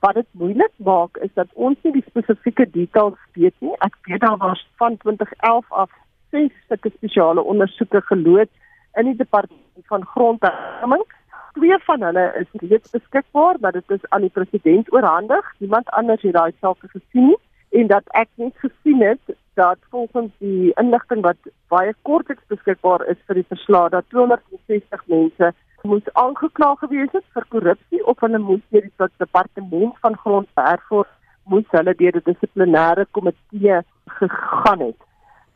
Wat 0.01 0.15
dit 0.15 0.27
moeilik 0.33 0.75
maak 0.77 1.17
is 1.17 1.31
dat 1.35 1.49
ons 1.55 1.77
nie 1.83 1.93
die 1.93 2.05
spesifieke 2.07 2.71
details 2.71 3.19
weet 3.33 3.55
nie. 3.59 3.75
Ek 3.79 3.95
weet 4.03 4.21
daar 4.21 4.37
was 4.37 4.67
van 4.77 4.97
2011 4.97 5.73
af 5.73 5.91
ses 6.31 6.53
sulke 6.69 6.91
spesiale 6.97 7.43
ondersoeke 7.43 8.01
geloods 8.01 8.53
in 8.95 9.05
die 9.05 9.17
departement 9.17 9.87
van 9.87 10.05
grondherwinning 10.05 11.07
twee 11.59 11.79
van 11.89 12.03
hulle 12.03 12.25
is 12.41 12.63
reeds 12.71 12.91
beskikbaar 12.95 13.59
dat 13.61 13.73
dit 13.73 13.91
is 13.99 14.09
aan 14.09 14.27
die 14.27 14.35
president 14.39 14.93
oorhandig. 14.93 15.53
Niemand 15.59 15.91
anders 16.01 16.23
het 16.23 16.33
daai 16.33 16.53
saak 16.61 16.83
gesien 16.95 17.31
nie 17.33 17.39
en 17.81 17.87
dat 17.87 18.07
ek 18.17 18.29
net 18.35 18.55
gesien 18.65 19.03
het 19.03 19.37
dat 19.55 19.79
volgens 19.91 20.33
die 20.39 20.73
inligting 20.81 21.23
wat 21.27 21.51
baie 21.69 21.95
kortliks 22.03 22.47
beskikbaar 22.53 23.05
is 23.13 23.19
vir 23.27 23.41
die 23.41 23.49
verslag 23.49 23.91
dat 23.95 24.07
260 24.15 25.03
mense 25.13 25.53
moes 25.83 26.09
aangekla 26.23 26.75
gewees 26.81 27.13
het 27.13 27.27
vir 27.35 27.47
korrupsie 27.55 28.05
of 28.13 28.21
hulle 28.25 28.39
moes 28.39 28.65
deur 28.71 28.87
die 28.87 29.11
departement 29.25 29.99
van 30.07 30.17
grondhervorming 30.25 31.15
moes 31.53 31.69
hulle 31.75 31.95
deur 32.01 32.17
die 32.17 32.25
dissiplinêre 32.31 33.07
komitee 33.17 33.83
gegaan 34.21 34.83
het 34.87 35.07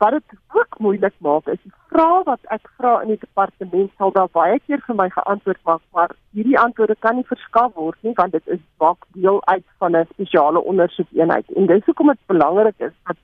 wat 0.03 0.11
dit 0.17 0.39
ook 0.59 0.79
moeilik 0.85 1.15
maak 1.27 1.47
is 1.53 1.59
die 1.63 1.73
vrae 1.91 2.23
wat 2.27 2.53
ek 2.55 2.65
vra 2.77 2.93
in 3.03 3.13
die 3.13 3.19
departement 3.21 3.91
sal 3.97 4.11
daar 4.15 4.31
baie 4.37 4.57
keer 4.65 4.81
vir 4.87 4.97
my 4.99 5.07
geantwoord 5.15 5.61
word 5.69 5.83
maar 5.97 6.15
hierdie 6.37 6.57
antwoorde 6.59 6.97
kan 7.05 7.19
nie 7.19 7.27
verskaf 7.29 7.71
word 7.79 8.07
nie 8.07 8.15
want 8.17 8.35
dit 8.35 8.55
is 8.55 8.63
dalk 8.83 9.07
deel 9.17 9.39
uit 9.53 9.65
van 9.83 9.95
'n 9.99 10.09
spesiale 10.13 10.63
ondersoekeenheid. 10.73 11.53
En 11.55 11.71
dis 11.71 11.85
hoekom 11.85 12.11
dit 12.13 12.25
belangrik 12.33 12.79
is 12.89 12.95
dat 13.07 13.17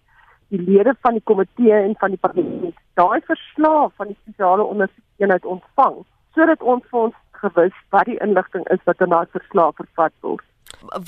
die 0.54 0.62
lede 0.70 0.96
van 1.02 1.14
die 1.20 1.28
komitee 1.32 1.74
en 1.74 1.96
van 2.00 2.16
die 2.16 2.24
parlement 2.28 2.76
daai 3.02 3.20
verslae 3.32 3.90
van 3.98 4.08
die 4.08 4.20
spesiale 4.22 4.64
ondersoekeenheid 4.64 5.46
ontvang 5.46 6.00
sodat 6.36 6.64
ons 6.64 6.84
vir 6.92 7.00
ons 7.00 7.18
gewis 7.44 7.76
wat 7.90 8.06
die 8.06 8.20
inligting 8.24 8.66
is 8.76 8.84
wat 8.86 9.02
in 9.02 9.16
daai 9.16 9.28
verslae 9.36 9.72
vervat 9.82 10.14
word. 10.22 10.46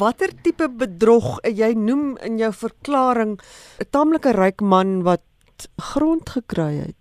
Watter 0.03 0.31
tipe 0.43 0.67
bedrog 0.83 1.39
jy 1.47 1.73
noem 1.73 2.17
in 2.27 2.37
jou 2.37 2.51
verklaring 2.51 3.39
'n 3.79 3.89
taamlike 3.89 4.31
ryk 4.35 4.61
man 4.61 5.03
wat 5.03 5.21
grond 5.77 6.29
gekry 6.29 6.75
het? 6.75 6.95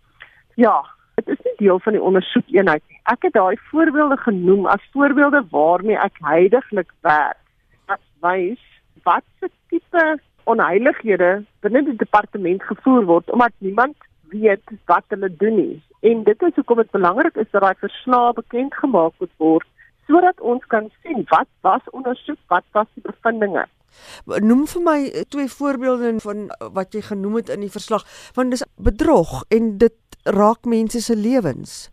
Ja, 0.54 0.84
dit 1.14 1.28
is 1.28 1.44
nie 1.44 1.54
deel 1.56 1.78
van 1.78 1.92
die 1.92 2.02
ondersoekeenheid 2.02 2.82
nie. 2.88 3.00
Ek 3.12 3.22
het 3.28 3.32
daai 3.32 3.56
voorbeelde 3.70 4.16
genoem 4.16 4.66
as 4.66 4.88
voorbeelde 4.92 5.44
waarmee 5.50 5.98
ek 5.98 6.18
heidaglik 6.24 6.92
werk. 7.06 7.40
Wat 7.86 8.04
wys 8.24 8.62
wat 9.04 9.24
se 9.40 9.48
tipe 9.68 10.18
onheilighede 10.44 11.44
binne 11.64 11.82
die 11.86 11.96
departement 11.96 12.62
gevoer 12.62 13.04
word 13.08 13.30
omdat 13.30 13.52
niemand 13.58 13.96
weet 14.32 14.72
wat 14.90 15.04
hulle 15.08 15.30
doen 15.42 15.56
nie. 15.56 15.82
En 16.00 16.22
dit 16.24 16.42
is 16.42 16.54
hoekom 16.54 16.76
dit 16.76 16.90
belangrik 16.90 17.36
is 17.36 17.50
dat 17.50 17.62
daai 17.62 17.82
verslae 17.82 18.32
bekend 18.32 18.74
gemaak 18.74 19.14
word 19.36 19.66
sodat 20.10 20.40
ons 20.40 20.64
kan 20.66 20.88
sien 21.02 21.22
wat 21.30 21.46
was 21.66 21.84
ondersoek, 21.94 22.38
wat 22.48 22.64
was 22.74 22.86
die 22.94 23.04
bevindinge. 23.04 23.66
Noem 24.26 24.66
vir 24.66 24.82
my 24.82 24.98
eh, 25.08 25.24
twee 25.28 25.48
voorbeelde 25.48 26.14
van 26.20 26.48
eh, 26.48 26.70
wat 26.72 26.94
jy 26.94 27.02
genoem 27.10 27.40
het 27.40 27.48
in 27.48 27.64
die 27.66 27.72
verslag, 27.72 28.06
want 28.34 28.50
dis 28.50 28.64
bedrog 28.76 29.44
en 29.48 29.76
dit 29.78 29.96
raak 30.24 30.64
mense 30.64 31.00
se 31.00 31.16
lewens. 31.16 31.90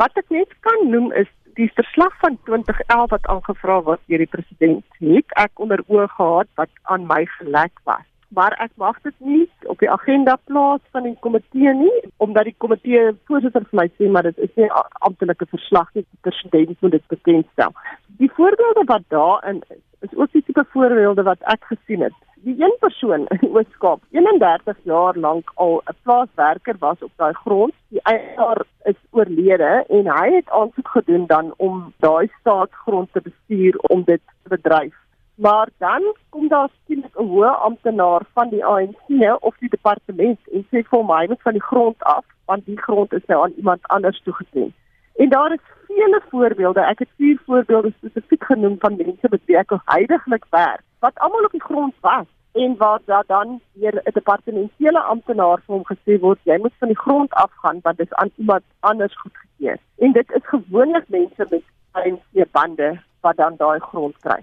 Wat 0.00 0.16
ek 0.16 0.32
net 0.32 0.52
kan 0.64 0.88
noem 0.90 1.12
is 1.12 1.28
die 1.60 1.70
verslag 1.74 2.14
van 2.20 2.38
2011 2.44 3.10
wat 3.10 3.26
aangevra 3.26 3.80
word 3.88 4.00
deur 4.08 4.22
die 4.22 4.30
president. 4.34 4.84
Het 5.00 5.34
ek 5.42 5.60
onder 5.64 5.82
oë 5.88 6.06
gehad 6.16 6.48
wat 6.60 6.72
aan 6.92 7.06
my 7.10 7.24
gelek 7.38 7.74
was. 7.84 8.06
Maar 8.30 8.54
ek 8.62 8.70
mag 8.78 8.98
dit 9.02 9.16
nie 9.26 9.46
op 9.72 9.80
die 9.82 9.90
agenda 9.90 10.36
plaas 10.46 10.82
van 10.94 11.08
die 11.08 11.16
komitee 11.24 11.72
nie 11.74 11.96
omdat 12.22 12.46
die 12.46 12.54
komitee 12.62 13.10
voorsitter 13.26 13.66
vir 13.70 13.80
my 13.80 13.86
sê 13.98 14.10
maar 14.10 14.28
dit 14.28 14.38
is 14.46 14.52
nie 14.60 14.68
amptelike 15.08 15.48
verslag 15.50 15.90
nie 15.94 16.04
die 16.04 16.20
president 16.28 16.76
moet 16.80 16.96
dit 16.96 17.06
bekendstel. 17.10 17.74
Die 18.22 18.30
voorbeelde 18.36 18.86
wat 18.86 19.08
daarin 19.10 19.62
is 19.68 19.82
is 20.00 20.16
ook 20.16 20.32
die 20.32 20.42
tipe 20.42 20.64
voorbeelde 20.72 21.22
wat 21.22 21.42
ek 21.54 21.64
gesien 21.72 22.02
het. 22.06 22.16
Die 22.42 22.56
een 22.62 22.76
persoon 22.80 23.26
in 23.26 23.48
Oos-Kaap, 23.56 24.00
31 24.10 24.76
jaar 24.82 25.16
lank 25.16 25.52
al 25.54 25.82
'n 25.84 25.96
plaaswerker 26.02 26.76
was 26.78 27.02
op 27.02 27.12
daai 27.16 27.34
grond. 27.34 27.74
Die 27.88 28.00
eienaar 28.02 28.62
is 28.84 28.96
oorlede 29.10 29.84
en 29.88 30.08
hy 30.18 30.28
het 30.34 30.50
aansoek 30.50 30.88
gedoen 30.88 31.26
dan 31.26 31.52
om 31.56 31.92
daai 31.98 32.30
staatsgrond 32.40 33.12
te 33.12 33.20
bestuur 33.20 33.78
om 33.78 34.02
dit 34.04 34.20
te 34.42 34.48
bedryf. 34.48 34.94
Maar 35.34 35.68
dan 35.78 36.02
kom 36.28 36.48
daar 36.48 36.68
skielik 36.82 37.14
'n 37.18 37.28
hoë 37.32 37.52
amptenaar 37.68 38.22
van 38.32 38.48
die 38.48 38.64
ANC 38.64 39.36
of 39.40 39.56
die 39.58 39.68
departement 39.68 40.38
en 40.52 40.66
sê 40.70 40.82
vir 40.90 41.04
my 41.04 41.26
moet 41.26 41.42
van 41.42 41.52
die 41.52 41.68
grond 41.70 42.02
af 42.02 42.24
want 42.44 42.66
die 42.66 42.80
grond 42.80 43.12
is 43.12 43.26
nou 43.26 43.42
aan 43.42 43.52
iemand 43.56 43.80
anders 43.82 44.22
toegeken. 44.22 44.74
En 45.20 45.28
daar 45.28 45.52
is 45.52 45.64
vele 45.86 46.22
voorbeelde. 46.30 46.80
Ek 46.80 46.98
het 46.98 47.08
vier 47.16 47.40
voorbeelde 47.46 47.92
spesifiek 47.96 48.44
genoem 48.44 48.76
van 48.78 48.96
mense 48.96 49.28
wat 49.28 49.42
wie 49.44 49.56
ek 49.60 49.72
heidaglik 49.84 50.46
werk 50.50 50.84
wat 51.04 51.18
almal 51.24 51.44
op 51.44 51.52
die 51.56 51.64
grond 51.64 51.94
was 52.00 52.26
en 52.52 52.76
waar 52.76 53.00
daar 53.04 53.24
dan 53.26 53.60
deur 53.72 54.00
'n 54.04 54.12
departementele 54.12 55.00
amptenaar 55.00 55.60
vir 55.66 55.74
hom 55.74 55.84
gesê 55.92 56.16
word 56.20 56.40
jy 56.42 56.56
moet 56.58 56.78
van 56.78 56.88
die 56.88 57.02
grond 57.04 57.32
afgaan 57.32 57.80
want 57.82 57.96
dit 57.96 58.06
is 58.06 58.16
aan 58.22 58.30
iemand 58.36 58.64
anders 58.80 59.20
goedgekeur. 59.20 59.78
En 59.98 60.12
dit 60.12 60.32
is 60.38 60.46
gewoonlik 60.54 61.08
mense 61.08 61.46
met 61.50 61.64
ANC 61.92 62.50
bande 62.52 62.90
wat 63.20 63.36
dan 63.36 63.54
daai 63.56 63.80
grond 63.80 64.16
kry. 64.18 64.40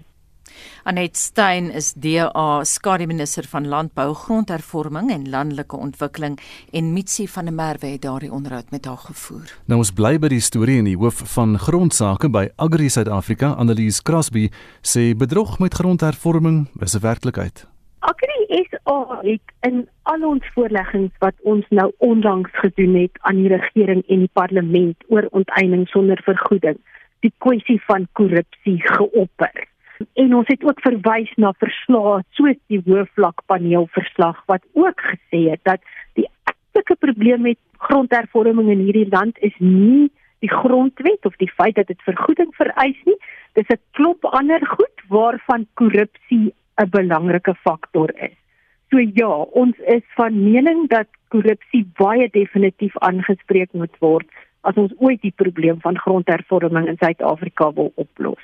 Anet 0.84 1.16
Stein 1.16 1.70
is 1.70 1.92
DA 1.92 2.64
skademinister 2.64 3.44
van 3.50 3.68
landbou, 3.68 4.14
grondhervorming 4.14 5.10
en 5.10 5.28
landelike 5.30 5.76
ontwikkeling 5.76 6.38
en 6.72 6.92
Mitsi 6.92 7.28
van 7.28 7.44
der 7.44 7.54
Merwe 7.54 7.86
het 7.86 8.02
daardie 8.02 8.32
onderhoud 8.32 8.70
met 8.70 8.84
haar 8.84 8.96
gevoer. 8.96 9.52
Nou 9.66 9.80
ons 9.80 9.92
bly 9.92 10.16
by 10.18 10.28
die 10.32 10.40
storie 10.40 10.78
in 10.78 10.88
die 10.88 10.96
hoof 10.96 11.22
van 11.34 11.58
grondsake 11.58 12.30
by 12.32 12.48
Agri 12.56 12.88
Suid-Afrika, 12.88 13.52
Annelies 13.58 14.02
Crosby, 14.02 14.48
sê 14.82 15.10
bedrog 15.16 15.58
met 15.58 15.74
grondhervorming 15.74 16.68
is 16.80 16.94
'n 16.94 17.00
werklikheid. 17.00 17.66
Agri 17.98 18.44
is 18.48 18.78
al 18.82 19.20
in 19.60 19.88
al 20.02 20.22
ons 20.28 20.44
voorleggings 20.54 21.12
wat 21.18 21.34
ons 21.42 21.66
nou 21.68 21.92
onlangs 21.98 22.50
gedoen 22.52 22.94
het 22.94 23.18
aan 23.20 23.36
die 23.36 23.48
regering 23.48 24.02
en 24.06 24.18
die 24.18 24.30
parlement 24.32 24.96
oor 25.08 25.26
onteiening 25.30 25.88
sonder 25.88 26.20
vergoeding, 26.24 26.78
die 27.20 27.32
kwessie 27.38 27.80
van 27.86 28.06
korrupsie 28.12 28.78
geopper 28.82 29.66
En 30.14 30.34
ons 30.34 30.46
het 30.46 30.64
ook 30.64 30.80
verwys 30.80 31.30
na 31.36 31.52
verslae 31.58 32.22
soos 32.38 32.58
die 32.70 32.82
hoofvlakpaneel 32.86 33.88
verslag 33.94 34.42
wat 34.46 34.62
ook 34.72 35.00
gesê 35.10 35.50
het 35.50 35.62
dat 35.62 35.82
die 36.18 36.28
eintlike 36.50 36.96
probleem 37.06 37.42
met 37.42 37.58
grondhervorming 37.78 38.70
in 38.70 38.84
hierdie 38.86 39.08
land 39.10 39.38
is 39.38 39.54
nie 39.58 40.10
die 40.38 40.50
grondwet 40.50 41.26
of 41.26 41.36
die 41.42 41.50
feit 41.50 41.74
dat 41.74 41.86
dit 41.90 42.02
vergoeding 42.06 42.50
vereis 42.54 42.98
nie. 43.04 43.16
Dis 43.58 43.70
'n 43.74 43.80
klop 43.98 44.24
ander 44.24 44.66
goed 44.66 44.98
waarvan 45.08 45.66
korrupsie 45.74 46.54
'n 46.78 46.90
belangrike 46.90 47.54
faktor 47.54 48.10
is. 48.14 48.36
So 48.90 48.98
ja, 48.98 49.34
ons 49.62 49.76
is 49.78 50.04
van 50.14 50.52
mening 50.52 50.88
dat 50.88 51.08
korrupsie 51.28 51.84
baie 51.96 52.28
definitief 52.30 52.98
aangespreek 52.98 53.72
moet 53.72 53.96
word 53.98 54.26
as 54.60 54.74
ons 54.74 54.92
ooit 54.98 55.20
die 55.22 55.34
probleem 55.36 55.80
van 55.80 55.98
grondhervorming 55.98 56.88
in 56.88 56.96
Suid-Afrika 56.98 57.72
wil 57.72 57.92
oplos. 57.94 58.40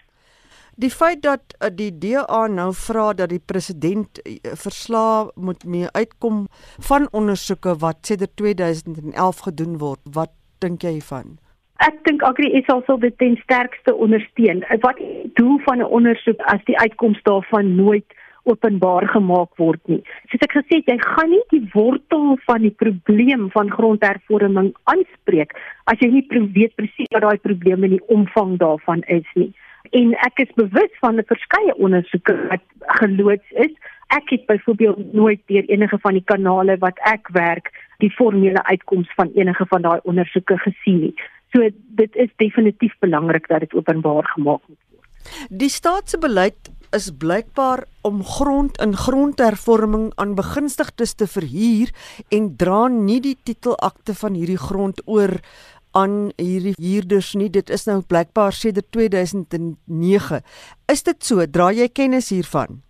Die 0.77 0.91
feit 0.91 1.23
dat 1.23 1.55
uh, 1.63 1.69
die 1.71 1.93
DA 1.99 2.47
nou 2.51 2.73
vra 2.75 3.13
dat 3.15 3.31
die 3.31 3.43
president 3.47 4.19
uh, 4.27 4.55
verslae 4.59 5.31
moet 5.39 5.63
mee 5.65 5.87
uitkom 5.95 6.47
van 6.89 7.07
ondersoeke 7.15 7.77
wat 7.79 8.03
sedert 8.03 8.35
2011 8.37 9.45
gedoen 9.47 9.79
word, 9.79 10.01
wat 10.19 10.35
dink 10.59 10.83
jy 10.83 10.99
van? 11.07 11.37
Ek 11.87 12.01
dink 12.09 12.23
Agri 12.27 12.51
SA 12.67 12.81
sal 12.87 12.99
dit 12.99 13.15
ten 13.23 13.39
sterkste 13.45 13.95
ondersteun. 13.95 14.65
Wat 14.83 14.99
die 14.99 15.31
doel 15.39 15.61
van 15.67 15.79
'n 15.79 15.91
ondersoek 15.99 16.43
as 16.51 16.63
die 16.67 16.79
uitkoms 16.79 17.23
daarvan 17.23 17.75
nooit 17.77 18.07
openbaar 18.45 19.09
gemaak 19.09 19.57
word 19.57 19.81
nie. 19.89 20.03
Soos 20.29 20.43
ek 20.43 20.53
gesê 20.59 20.83
het, 20.83 20.91
jy 20.91 20.99
gaan 21.01 21.31
nie 21.31 21.45
die 21.51 21.69
wortel 21.73 22.37
van 22.47 22.61
die 22.67 22.75
probleem 22.83 23.51
van 23.51 23.71
grondhervorming 23.71 24.75
aanspreek 24.85 25.55
as 25.87 25.99
jy 26.01 26.11
nie 26.11 26.27
weet 26.53 26.75
presies 26.77 27.11
wat 27.15 27.23
daai 27.23 27.39
probleem 27.39 27.85
en 27.85 27.91
die 27.91 28.07
omvang 28.09 28.59
daarvan 28.59 29.03
is 29.07 29.29
nie 29.35 29.53
en 29.91 30.15
ek 30.27 30.39
is 30.47 30.53
bewus 30.57 30.93
van 31.01 31.19
'n 31.19 31.27
verskeie 31.27 31.75
ondersoeke 31.77 32.37
wat 32.49 32.65
geloods 33.01 33.51
is. 33.51 33.73
Ek 34.09 34.31
het 34.31 34.47
byvoorbeeld 34.47 35.13
nooit 35.13 35.41
deur 35.47 35.65
enige 35.65 35.99
van 35.99 36.13
die 36.13 36.25
kanale 36.25 36.77
wat 36.79 36.99
ek 36.99 37.29
werk 37.29 37.73
die 37.99 38.11
formele 38.11 38.65
uitkoms 38.65 39.09
van 39.15 39.31
enige 39.35 39.67
van 39.67 39.83
daai 39.83 40.01
ondersoeke 40.03 40.59
gesien 40.59 41.01
nie. 41.01 41.15
So 41.53 41.69
dit 42.01 42.17
is 42.17 42.31
definitief 42.37 42.95
belangrik 42.99 43.49
dat 43.49 43.61
dit 43.61 43.75
openbaar 43.75 44.25
gemaak 44.25 44.61
moet 44.69 44.83
word. 44.91 45.09
Die 45.51 45.69
staat 45.69 46.09
se 46.11 46.19
beleid 46.19 46.71
is 46.95 47.11
blykbaar 47.19 47.85
om 48.07 48.25
grond 48.25 48.79
in 48.83 48.97
grondhervorming 48.97 50.13
aan 50.15 50.35
begunstigdes 50.35 51.15
te 51.15 51.27
verhuur 51.27 51.91
en 52.29 52.57
dra 52.57 52.87
nie 52.89 53.21
die 53.21 53.37
titelakte 53.43 54.15
van 54.15 54.35
hierdie 54.39 54.61
grond 54.61 55.03
oor 55.05 55.41
aan 55.95 56.33
hierdie 56.37 56.75
huurders 56.79 57.35
nie. 57.39 57.51
Dit 57.51 57.71
is 57.71 57.87
nou 57.87 58.01
blykbaar 58.03 58.53
sedert 58.53 58.91
2009. 58.95 60.43
Is 60.93 61.07
dit 61.07 61.23
so? 61.25 61.47
Dra 61.47 61.71
jy 61.73 61.89
kennis 61.89 62.33
hiervan? 62.35 62.83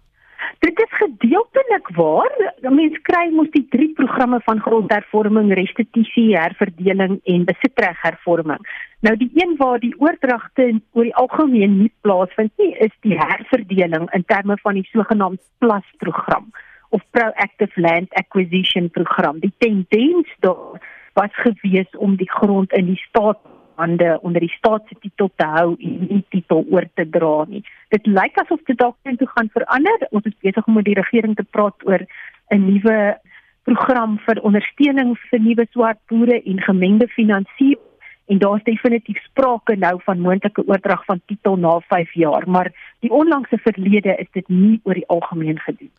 Dit 0.65 0.81
is 0.81 0.93
gedeeltelik 0.97 1.89
waar. 1.97 2.33
Mense 2.65 3.01
kry 3.05 3.27
mos 3.37 3.51
die 3.53 3.67
drie 3.69 3.91
programme 3.99 4.39
van 4.47 4.63
grondhervorming, 4.65 5.53
restituisie, 5.59 6.31
herverdeling 6.39 7.19
en 7.29 7.45
besittreghervorming. 7.49 8.63
Nou 9.05 9.15
die 9.21 9.29
een 9.37 9.57
waar 9.61 9.83
die 9.83 9.93
oordragte 10.01 10.71
oor 10.97 11.05
die 11.05 11.17
algemeen 11.21 11.77
nie 11.83 11.93
plaasvind 12.07 12.53
nie, 12.63 12.73
is 12.87 12.95
die 13.05 13.19
herverdeling 13.19 14.09
in 14.17 14.25
terme 14.33 14.57
van 14.63 14.81
die 14.81 14.89
sogenaamde 14.93 15.43
PLAS 15.61 15.91
program 16.01 16.49
of 16.97 17.03
Proactive 17.11 17.81
Land 17.81 18.15
Acquisition 18.15 18.89
program. 18.91 19.41
Die 19.45 19.53
tendens 19.59 20.31
daar 20.41 20.81
was 21.15 21.35
gewees 21.43 21.91
om 21.97 22.17
die 22.17 22.31
grond 22.31 22.73
in 22.73 22.87
die 22.93 23.01
staat 23.09 23.41
hande 23.75 24.19
onder 24.23 24.41
die 24.41 24.55
staat 24.55 24.83
se 24.89 24.97
titel 25.01 25.31
te 25.37 25.47
hou 25.47 25.75
en 25.79 25.95
nie 26.09 26.25
titel 26.31 26.65
oor 26.71 26.87
te 26.95 27.07
dra 27.11 27.45
nie. 27.51 27.63
Dit 27.95 28.07
lyk 28.07 28.37
asof 28.43 28.63
dit 28.69 28.79
dalk 28.79 28.97
toe 29.03 29.31
gaan 29.33 29.51
verander. 29.55 30.07
Ons 30.11 30.29
is 30.31 30.37
besig 30.47 30.67
om 30.67 30.79
met 30.79 30.87
die 30.87 30.99
regering 30.99 31.35
te 31.35 31.47
praat 31.57 31.87
oor 31.89 32.07
'n 32.55 32.67
nuwe 32.67 33.19
program 33.65 34.19
vir 34.27 34.41
ondersteuning 34.43 35.17
vir 35.31 35.41
nuwe 35.41 35.67
swart 35.73 35.99
boere 36.09 36.43
en 36.43 36.61
gemengde 36.61 37.09
finansiering 37.09 37.91
en 38.27 38.39
daar's 38.39 38.65
definitief 38.65 39.19
sprake 39.25 39.77
nou 39.77 40.01
van 40.05 40.21
moontlike 40.21 40.65
oordrag 40.67 41.05
van 41.05 41.21
titel 41.27 41.57
na 41.57 41.81
5 41.89 42.13
jaar, 42.13 42.49
maar 42.49 42.73
die 43.01 43.11
onlangse 43.11 43.59
verlede 43.59 44.17
is 44.17 44.31
dit 44.33 44.49
nie 44.49 44.81
oor 44.85 44.95
die 44.95 45.09
algemeen 45.09 45.59
gedoen. 45.59 45.91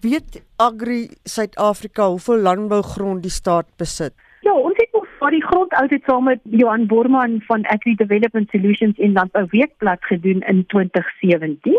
Weet 0.00 0.42
Agri 0.56 1.08
Suid-Afrika 1.24 2.08
hoeveel 2.08 2.38
landbougrond 2.38 3.22
die 3.22 3.32
staat 3.32 3.66
besit? 3.76 4.12
Ja, 4.44 4.52
ons 4.52 4.76
het 4.76 4.92
nog 4.92 5.06
vir 5.18 5.32
die 5.32 5.44
grondaudit 5.44 6.02
saam 6.04 6.26
met 6.28 6.40
Johan 6.42 6.82
Borman 6.86 7.38
van 7.46 7.62
Agri 7.72 7.94
Development 7.96 8.50
Solutions 8.52 8.98
in 9.00 9.14
Landbou 9.16 9.46
Weekblad 9.50 10.04
gedoen 10.04 10.42
in 10.52 10.66
2017 10.66 11.78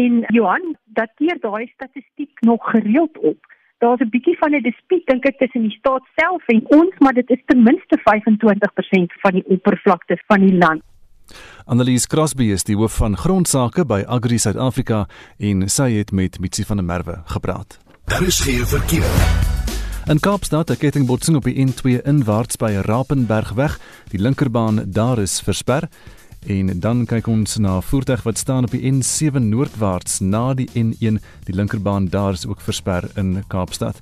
en 0.00 0.18
Johan 0.36 0.76
dateer 0.98 1.40
daai 1.40 1.70
statistiek 1.74 2.40
nog 2.40 2.70
gereeld 2.70 3.18
op. 3.18 3.38
Daar's 3.78 4.00
'n 4.00 4.10
bietjie 4.10 4.36
van 4.38 4.52
'n 4.54 4.62
dispuut 4.62 5.06
dink 5.06 5.24
ek 5.24 5.38
tussen 5.38 5.62
die 5.62 5.78
staat 5.78 6.04
self 6.16 6.42
en 6.46 6.62
ons, 6.66 6.94
maar 6.98 7.12
dit 7.12 7.30
is 7.30 7.42
ten 7.46 7.62
minste 7.62 7.98
25% 7.98 9.12
van 9.22 9.32
die 9.32 9.44
oppervlakte 9.46 10.22
van 10.26 10.40
die 10.40 10.56
land. 10.56 10.82
Annelies 11.64 12.06
Crosby 12.06 12.44
is 12.44 12.64
die 12.64 12.76
hoof 12.76 12.96
van 12.96 13.16
grondsake 13.16 13.86
by 13.86 14.02
Agri 14.06 14.38
Suid-Afrika 14.38 15.06
en 15.38 15.68
sy 15.68 15.90
het 15.92 16.12
met 16.12 16.40
Mitsi 16.40 16.64
van 16.64 16.76
der 16.76 16.86
Merwe 16.86 17.22
gepraat. 17.24 17.80
Daar 18.04 18.22
is 18.22 18.40
geen 18.40 18.66
verkeer. 18.66 19.51
In 20.06 20.18
Kaapstad 20.18 20.70
'n 20.70 20.76
kettingbotsing 20.76 21.36
op 21.36 21.44
die 21.44 21.66
N2 21.66 22.02
inwaarts 22.02 22.56
by 22.56 22.80
Rapenbergweg. 22.82 23.78
Die 24.08 24.20
linkerbaan 24.20 24.82
daar 24.86 25.18
is 25.18 25.40
versper. 25.40 25.88
En 26.46 26.80
dan 26.80 27.06
kyk 27.06 27.26
ons 27.26 27.56
na 27.56 27.80
voertuig 27.80 28.22
wat 28.22 28.38
staan 28.38 28.64
op 28.64 28.70
die 28.70 28.92
N7 28.92 29.42
noordwaarts 29.48 30.20
na 30.20 30.54
die 30.54 30.68
N1. 30.74 31.22
Die 31.44 31.54
linkerbaan 31.54 32.08
daar 32.08 32.32
is 32.32 32.46
ook 32.46 32.60
versper 32.60 33.10
in 33.14 33.44
Kaapstad. 33.46 33.98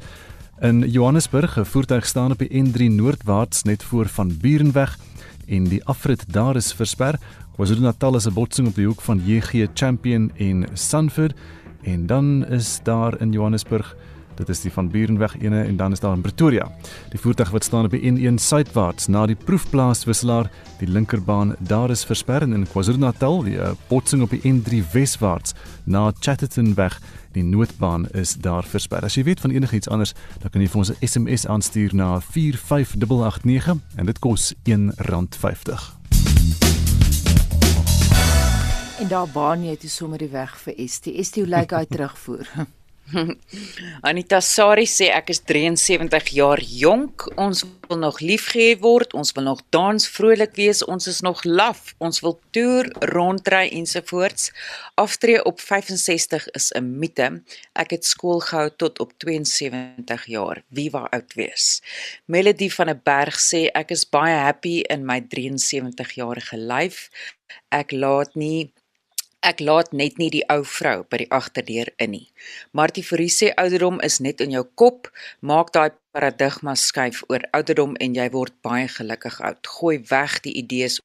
In 0.60 0.90
Johannesburg 0.90 1.58
'n 1.58 1.64
voertuig 1.64 2.06
staan 2.06 2.30
op 2.30 2.38
die 2.38 2.62
N3 2.62 2.88
noordwaarts 2.88 3.62
net 3.62 3.82
voor 3.82 4.08
van 4.08 4.36
Burenweg 4.40 4.98
en 5.46 5.64
die 5.64 5.84
afrit 5.84 6.24
daar 6.32 6.56
is 6.56 6.72
versper. 6.72 7.18
KwaZulu-Natal 7.52 8.16
is 8.16 8.26
'n 8.26 8.32
botsing 8.32 8.68
op 8.68 8.74
die 8.74 8.86
hoek 8.86 9.00
van 9.00 9.22
JG 9.24 9.68
Champion 9.74 10.30
en 10.36 10.66
Sanford 10.72 11.36
en 11.82 12.06
dan 12.06 12.46
is 12.46 12.80
daar 12.82 13.20
in 13.20 13.32
Johannesburg 13.32 13.96
Dit 14.40 14.48
is 14.48 14.62
die 14.64 14.70
van 14.72 14.88
Burenweg 14.88 15.34
ene 15.36 15.62
en 15.68 15.76
dan 15.76 15.92
is 15.92 16.00
daar 16.00 16.14
in 16.16 16.22
Pretoria. 16.24 16.64
Die 17.12 17.20
voertuig 17.20 17.50
wat 17.52 17.64
staan 17.64 17.84
op 17.84 17.92
die 17.92 18.00
N1 18.08 18.40
suidwaarts 18.40 19.10
na 19.12 19.26
die 19.28 19.36
proefplaas 19.36 20.06
wisselaar, 20.08 20.48
die 20.80 20.88
linkerbaan 20.88 21.52
daar 21.58 21.92
is 21.92 22.06
versper 22.08 22.46
in 22.48 22.64
KwaZulu-Natal, 22.64 23.42
die 23.44 23.58
uh, 23.60 23.74
botsing 23.90 24.24
op 24.24 24.32
die 24.32 24.40
N3 24.48 24.80
weswaarts 24.94 25.52
na 25.84 26.06
Chatterton 26.20 26.72
weg, 26.74 26.96
die 27.36 27.44
noodbaan 27.44 28.08
is 28.16 28.34
daar 28.40 28.64
versper. 28.64 29.04
As 29.04 29.20
jy 29.20 29.26
weet 29.28 29.44
van 29.44 29.52
enigiets 29.52 29.92
anders, 29.92 30.16
dan 30.40 30.50
kan 30.50 30.64
jy 30.64 30.72
vir 30.72 30.84
ons 30.86 30.92
'n 30.96 31.06
SMS 31.06 31.46
aanstuur 31.46 31.94
na 31.94 32.20
45889 32.20 33.76
en 33.96 34.06
dit 34.06 34.18
kos 34.18 34.54
R1.50. 34.64 36.00
En 39.00 39.08
daar 39.08 39.28
baan 39.28 39.64
jy 39.64 39.76
toe 39.76 39.90
sommer 39.90 40.18
die 40.18 40.32
weg 40.32 40.56
vir 40.64 40.74
ST. 40.88 41.12
ST 41.24 41.36
hoe 41.36 41.46
lyk 41.46 41.72
hy 41.72 41.84
terugvoer? 41.84 42.48
Anita 44.08 44.40
Sari 44.40 44.86
sê 44.88 45.10
ek 45.14 45.30
is 45.34 45.40
73 45.48 46.30
jaar 46.36 46.60
jonk. 46.62 47.26
Ons 47.40 47.64
wil 47.88 48.00
nog 48.02 48.20
liefgehê 48.22 48.76
word, 48.80 49.14
ons 49.18 49.32
wil 49.36 49.46
nog 49.48 49.62
dans 49.74 50.06
vrolik 50.14 50.54
wees, 50.58 50.82
ons 50.84 51.08
is 51.10 51.20
nog 51.26 51.42
laf. 51.44 51.94
Ons 51.98 52.22
wil 52.24 52.38
toer, 52.54 52.90
rondry 53.12 53.68
ensovoorts. 53.78 54.50
Aftree 55.00 55.42
op 55.44 55.60
65 55.60 56.48
is 56.54 56.70
'n 56.72 56.98
mite. 56.98 57.42
Ek 57.74 57.90
het 57.90 58.04
skool 58.04 58.40
gehou 58.40 58.70
tot 58.76 59.00
op 59.00 59.12
72 59.18 60.26
jaar. 60.26 60.62
Wie 60.68 60.90
wou 60.90 61.06
oud 61.10 61.34
wees? 61.34 61.82
Melody 62.26 62.70
van 62.70 62.90
'n 62.90 63.00
berg 63.04 63.38
sê 63.38 63.70
ek 63.74 63.90
is 63.90 64.08
baie 64.08 64.36
happy 64.36 64.82
in 64.88 65.04
my 65.04 65.20
73 65.20 66.14
jarige 66.14 66.56
lyf. 66.56 67.10
Ek 67.68 67.92
laat 67.92 68.34
nie 68.34 68.72
Ek 69.40 69.62
laat 69.64 69.94
net 69.96 70.18
nie 70.20 70.28
die 70.28 70.42
ou 70.52 70.66
vrou 70.68 70.98
by 71.08 71.22
die 71.22 71.30
agterdeur 71.32 71.88
in 72.04 72.10
nie. 72.12 72.26
Martie 72.76 73.04
Fourie 73.04 73.32
sê 73.32 73.48
ouderdom 73.62 73.96
is 74.04 74.18
net 74.20 74.42
in 74.44 74.52
jou 74.52 74.66
kop. 74.82 75.08
Maak 75.40 75.72
daai 75.72 75.96
paradigma 76.12 76.74
skuif 76.76 77.22
oor 77.32 77.46
ouderdom 77.56 77.94
en 78.04 78.18
jy 78.18 78.26
word 78.34 78.52
baie 78.60 78.84
gelukkig 78.92 79.40
oud. 79.40 79.70
Gooi 79.76 79.96
weg 80.10 80.42
die 80.44 80.52
idees 80.60 80.98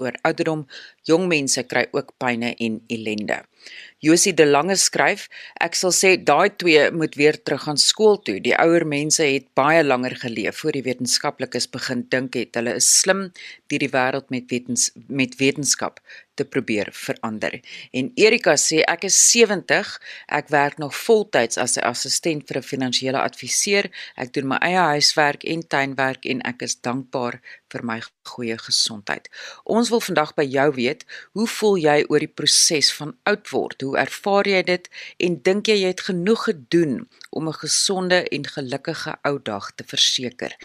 oor 0.00 0.16
ouderdom. 0.24 0.64
Jong 1.04 1.28
mense 1.28 1.66
kry 1.68 1.84
ook 1.92 2.14
pyne 2.16 2.54
en 2.56 2.80
ellende. 2.88 3.42
Josie 4.02 4.34
de 4.34 4.46
Lange 4.46 4.74
skryf: 4.76 5.28
Ek 5.62 5.76
sal 5.78 5.92
sê 5.94 6.16
daai 6.18 6.50
twee 6.58 6.88
moet 6.90 7.14
weer 7.14 7.36
terug 7.38 7.68
gaan 7.68 7.78
skool 7.78 8.18
toe. 8.26 8.40
Die 8.42 8.56
ouer 8.58 8.82
mense 8.82 9.22
het 9.22 9.46
baie 9.54 9.84
langer 9.84 10.16
geleef 10.24 10.58
voor 10.62 10.74
die 10.74 10.82
wetenskaplikes 10.82 11.68
begin 11.70 12.02
dink 12.10 12.34
het. 12.34 12.58
Hulle 12.58 12.74
is 12.80 12.88
slim 12.98 13.28
deur 13.70 13.84
die 13.84 13.92
wêreld 13.92 14.26
met 14.34 14.50
wetens 14.50 14.90
met 15.06 15.38
wetenskap 15.38 16.02
te 16.34 16.44
probeer 16.44 16.88
verander. 16.92 17.60
En 17.92 18.10
Erika 18.16 18.54
sê 18.56 18.80
ek 18.88 19.06
is 19.08 19.18
70, 19.30 19.90
ek 20.32 20.50
werk 20.52 20.78
nog 20.80 20.96
voltyds 20.96 21.58
as 21.60 21.76
'n 21.76 21.84
assistent 21.84 22.48
vir 22.48 22.58
'n 22.58 22.70
finansiële 22.72 23.20
adviseur. 23.20 23.90
Ek 24.16 24.32
doen 24.32 24.48
my 24.48 24.56
eie 24.56 24.82
huiswerk 24.96 25.44
en 25.44 25.66
tuinwerk 25.66 26.24
en 26.24 26.40
ek 26.42 26.62
is 26.62 26.80
dankbaar 26.80 27.40
vir 27.72 27.84
my 27.84 28.02
goeie 28.28 28.58
gesondheid. 28.58 29.28
Ons 29.64 29.88
wil 29.88 30.00
vandag 30.00 30.34
by 30.34 30.44
jou 30.44 30.72
weet, 30.74 31.04
hoe 31.32 31.46
voel 31.46 31.76
jy 31.76 32.04
oor 32.08 32.18
die 32.18 32.34
proses 32.40 32.92
van 32.92 33.16
oud 33.22 33.48
word? 33.52 33.82
Hoe 33.84 33.98
ervaar 34.00 34.48
jy 34.48 34.62
dit 34.68 34.88
en 35.26 35.36
dink 35.48 35.68
jy 35.70 35.76
jy 35.82 35.90
het 35.92 36.06
genoeg 36.08 36.46
gedoen 36.48 36.94
om 37.30 37.48
'n 37.48 37.60
gesonde 37.64 38.22
en 38.28 38.46
gelukkige 38.46 39.16
ou 39.28 39.36
dag 39.42 39.72
te 39.76 39.84
verseker? 39.86 40.56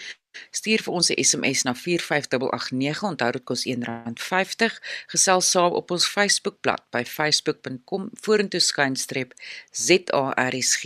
Stuur 0.51 0.81
vir 0.85 0.93
ons 0.93 1.09
'n 1.09 1.23
SMS 1.23 1.63
na 1.63 1.75
45889. 1.75 3.03
Onthou 3.03 3.31
dit 3.31 3.43
kos 3.43 3.65
R1.50. 3.65 4.81
Gesels 5.13 5.49
saam 5.49 5.71
op 5.71 5.91
ons 5.91 6.07
Facebookblad 6.07 6.83
by 6.89 7.03
facebook.com 7.05 8.09
vorentoe 8.13 8.59
skynstreep 8.59 9.33
ZARSG 9.71 10.83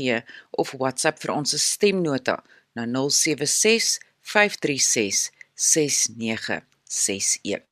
of 0.52 0.72
WhatsApp 0.72 1.22
vir 1.22 1.34
ons 1.34 1.72
stemnota 1.72 2.44
na 2.74 2.86
076 2.86 4.00
536 4.22 5.32
6961. 5.56 7.71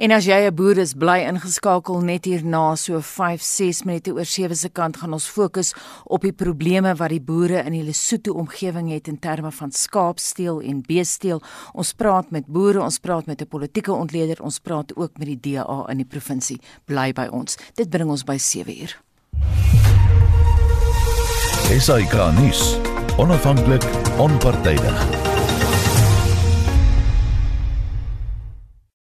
En 0.00 0.14
as 0.16 0.24
jy 0.24 0.46
'n 0.48 0.54
boer 0.54 0.78
is, 0.78 0.94
bly 0.94 1.18
ingeskakel 1.28 2.00
net 2.00 2.24
hierna 2.24 2.74
so 2.74 3.00
5-6 3.04 3.84
minute 3.84 4.10
oor 4.12 4.24
7 4.24 4.56
se 4.56 4.68
kant 4.68 4.96
gaan 4.96 5.12
ons 5.12 5.28
fokus 5.28 5.74
op 6.04 6.22
die 6.22 6.32
probleme 6.32 6.94
wat 6.96 7.10
die 7.10 7.20
boere 7.20 7.60
in 7.66 7.72
die 7.72 7.82
Lesotho 7.82 8.32
omgewing 8.32 8.88
het 8.88 9.08
in 9.08 9.18
terme 9.18 9.50
van 9.52 9.70
skaapsteel 9.70 10.60
en 10.60 10.80
beesteel. 10.80 11.42
Ons 11.74 11.92
praat 11.92 12.30
met 12.30 12.46
boere, 12.46 12.80
ons 12.80 12.98
praat 12.98 13.26
met 13.26 13.42
'n 13.42 13.46
politieke 13.46 13.92
ontleder, 13.92 14.42
ons 14.42 14.58
praat 14.58 14.96
ook 14.96 15.18
met 15.18 15.26
die 15.26 15.40
DA 15.40 15.84
in 15.90 15.96
die 15.96 16.08
provinsie. 16.08 16.60
Bly 16.86 17.12
by 17.12 17.28
ons. 17.30 17.58
Dit 17.74 17.90
bring 17.90 18.08
ons 18.08 18.24
by 18.24 18.38
7 18.38 18.80
uur. 18.80 18.96
SAK 21.78 22.32
nuus. 22.40 22.78
Onafhanklik, 23.18 23.84
onpartydig. 24.16 25.29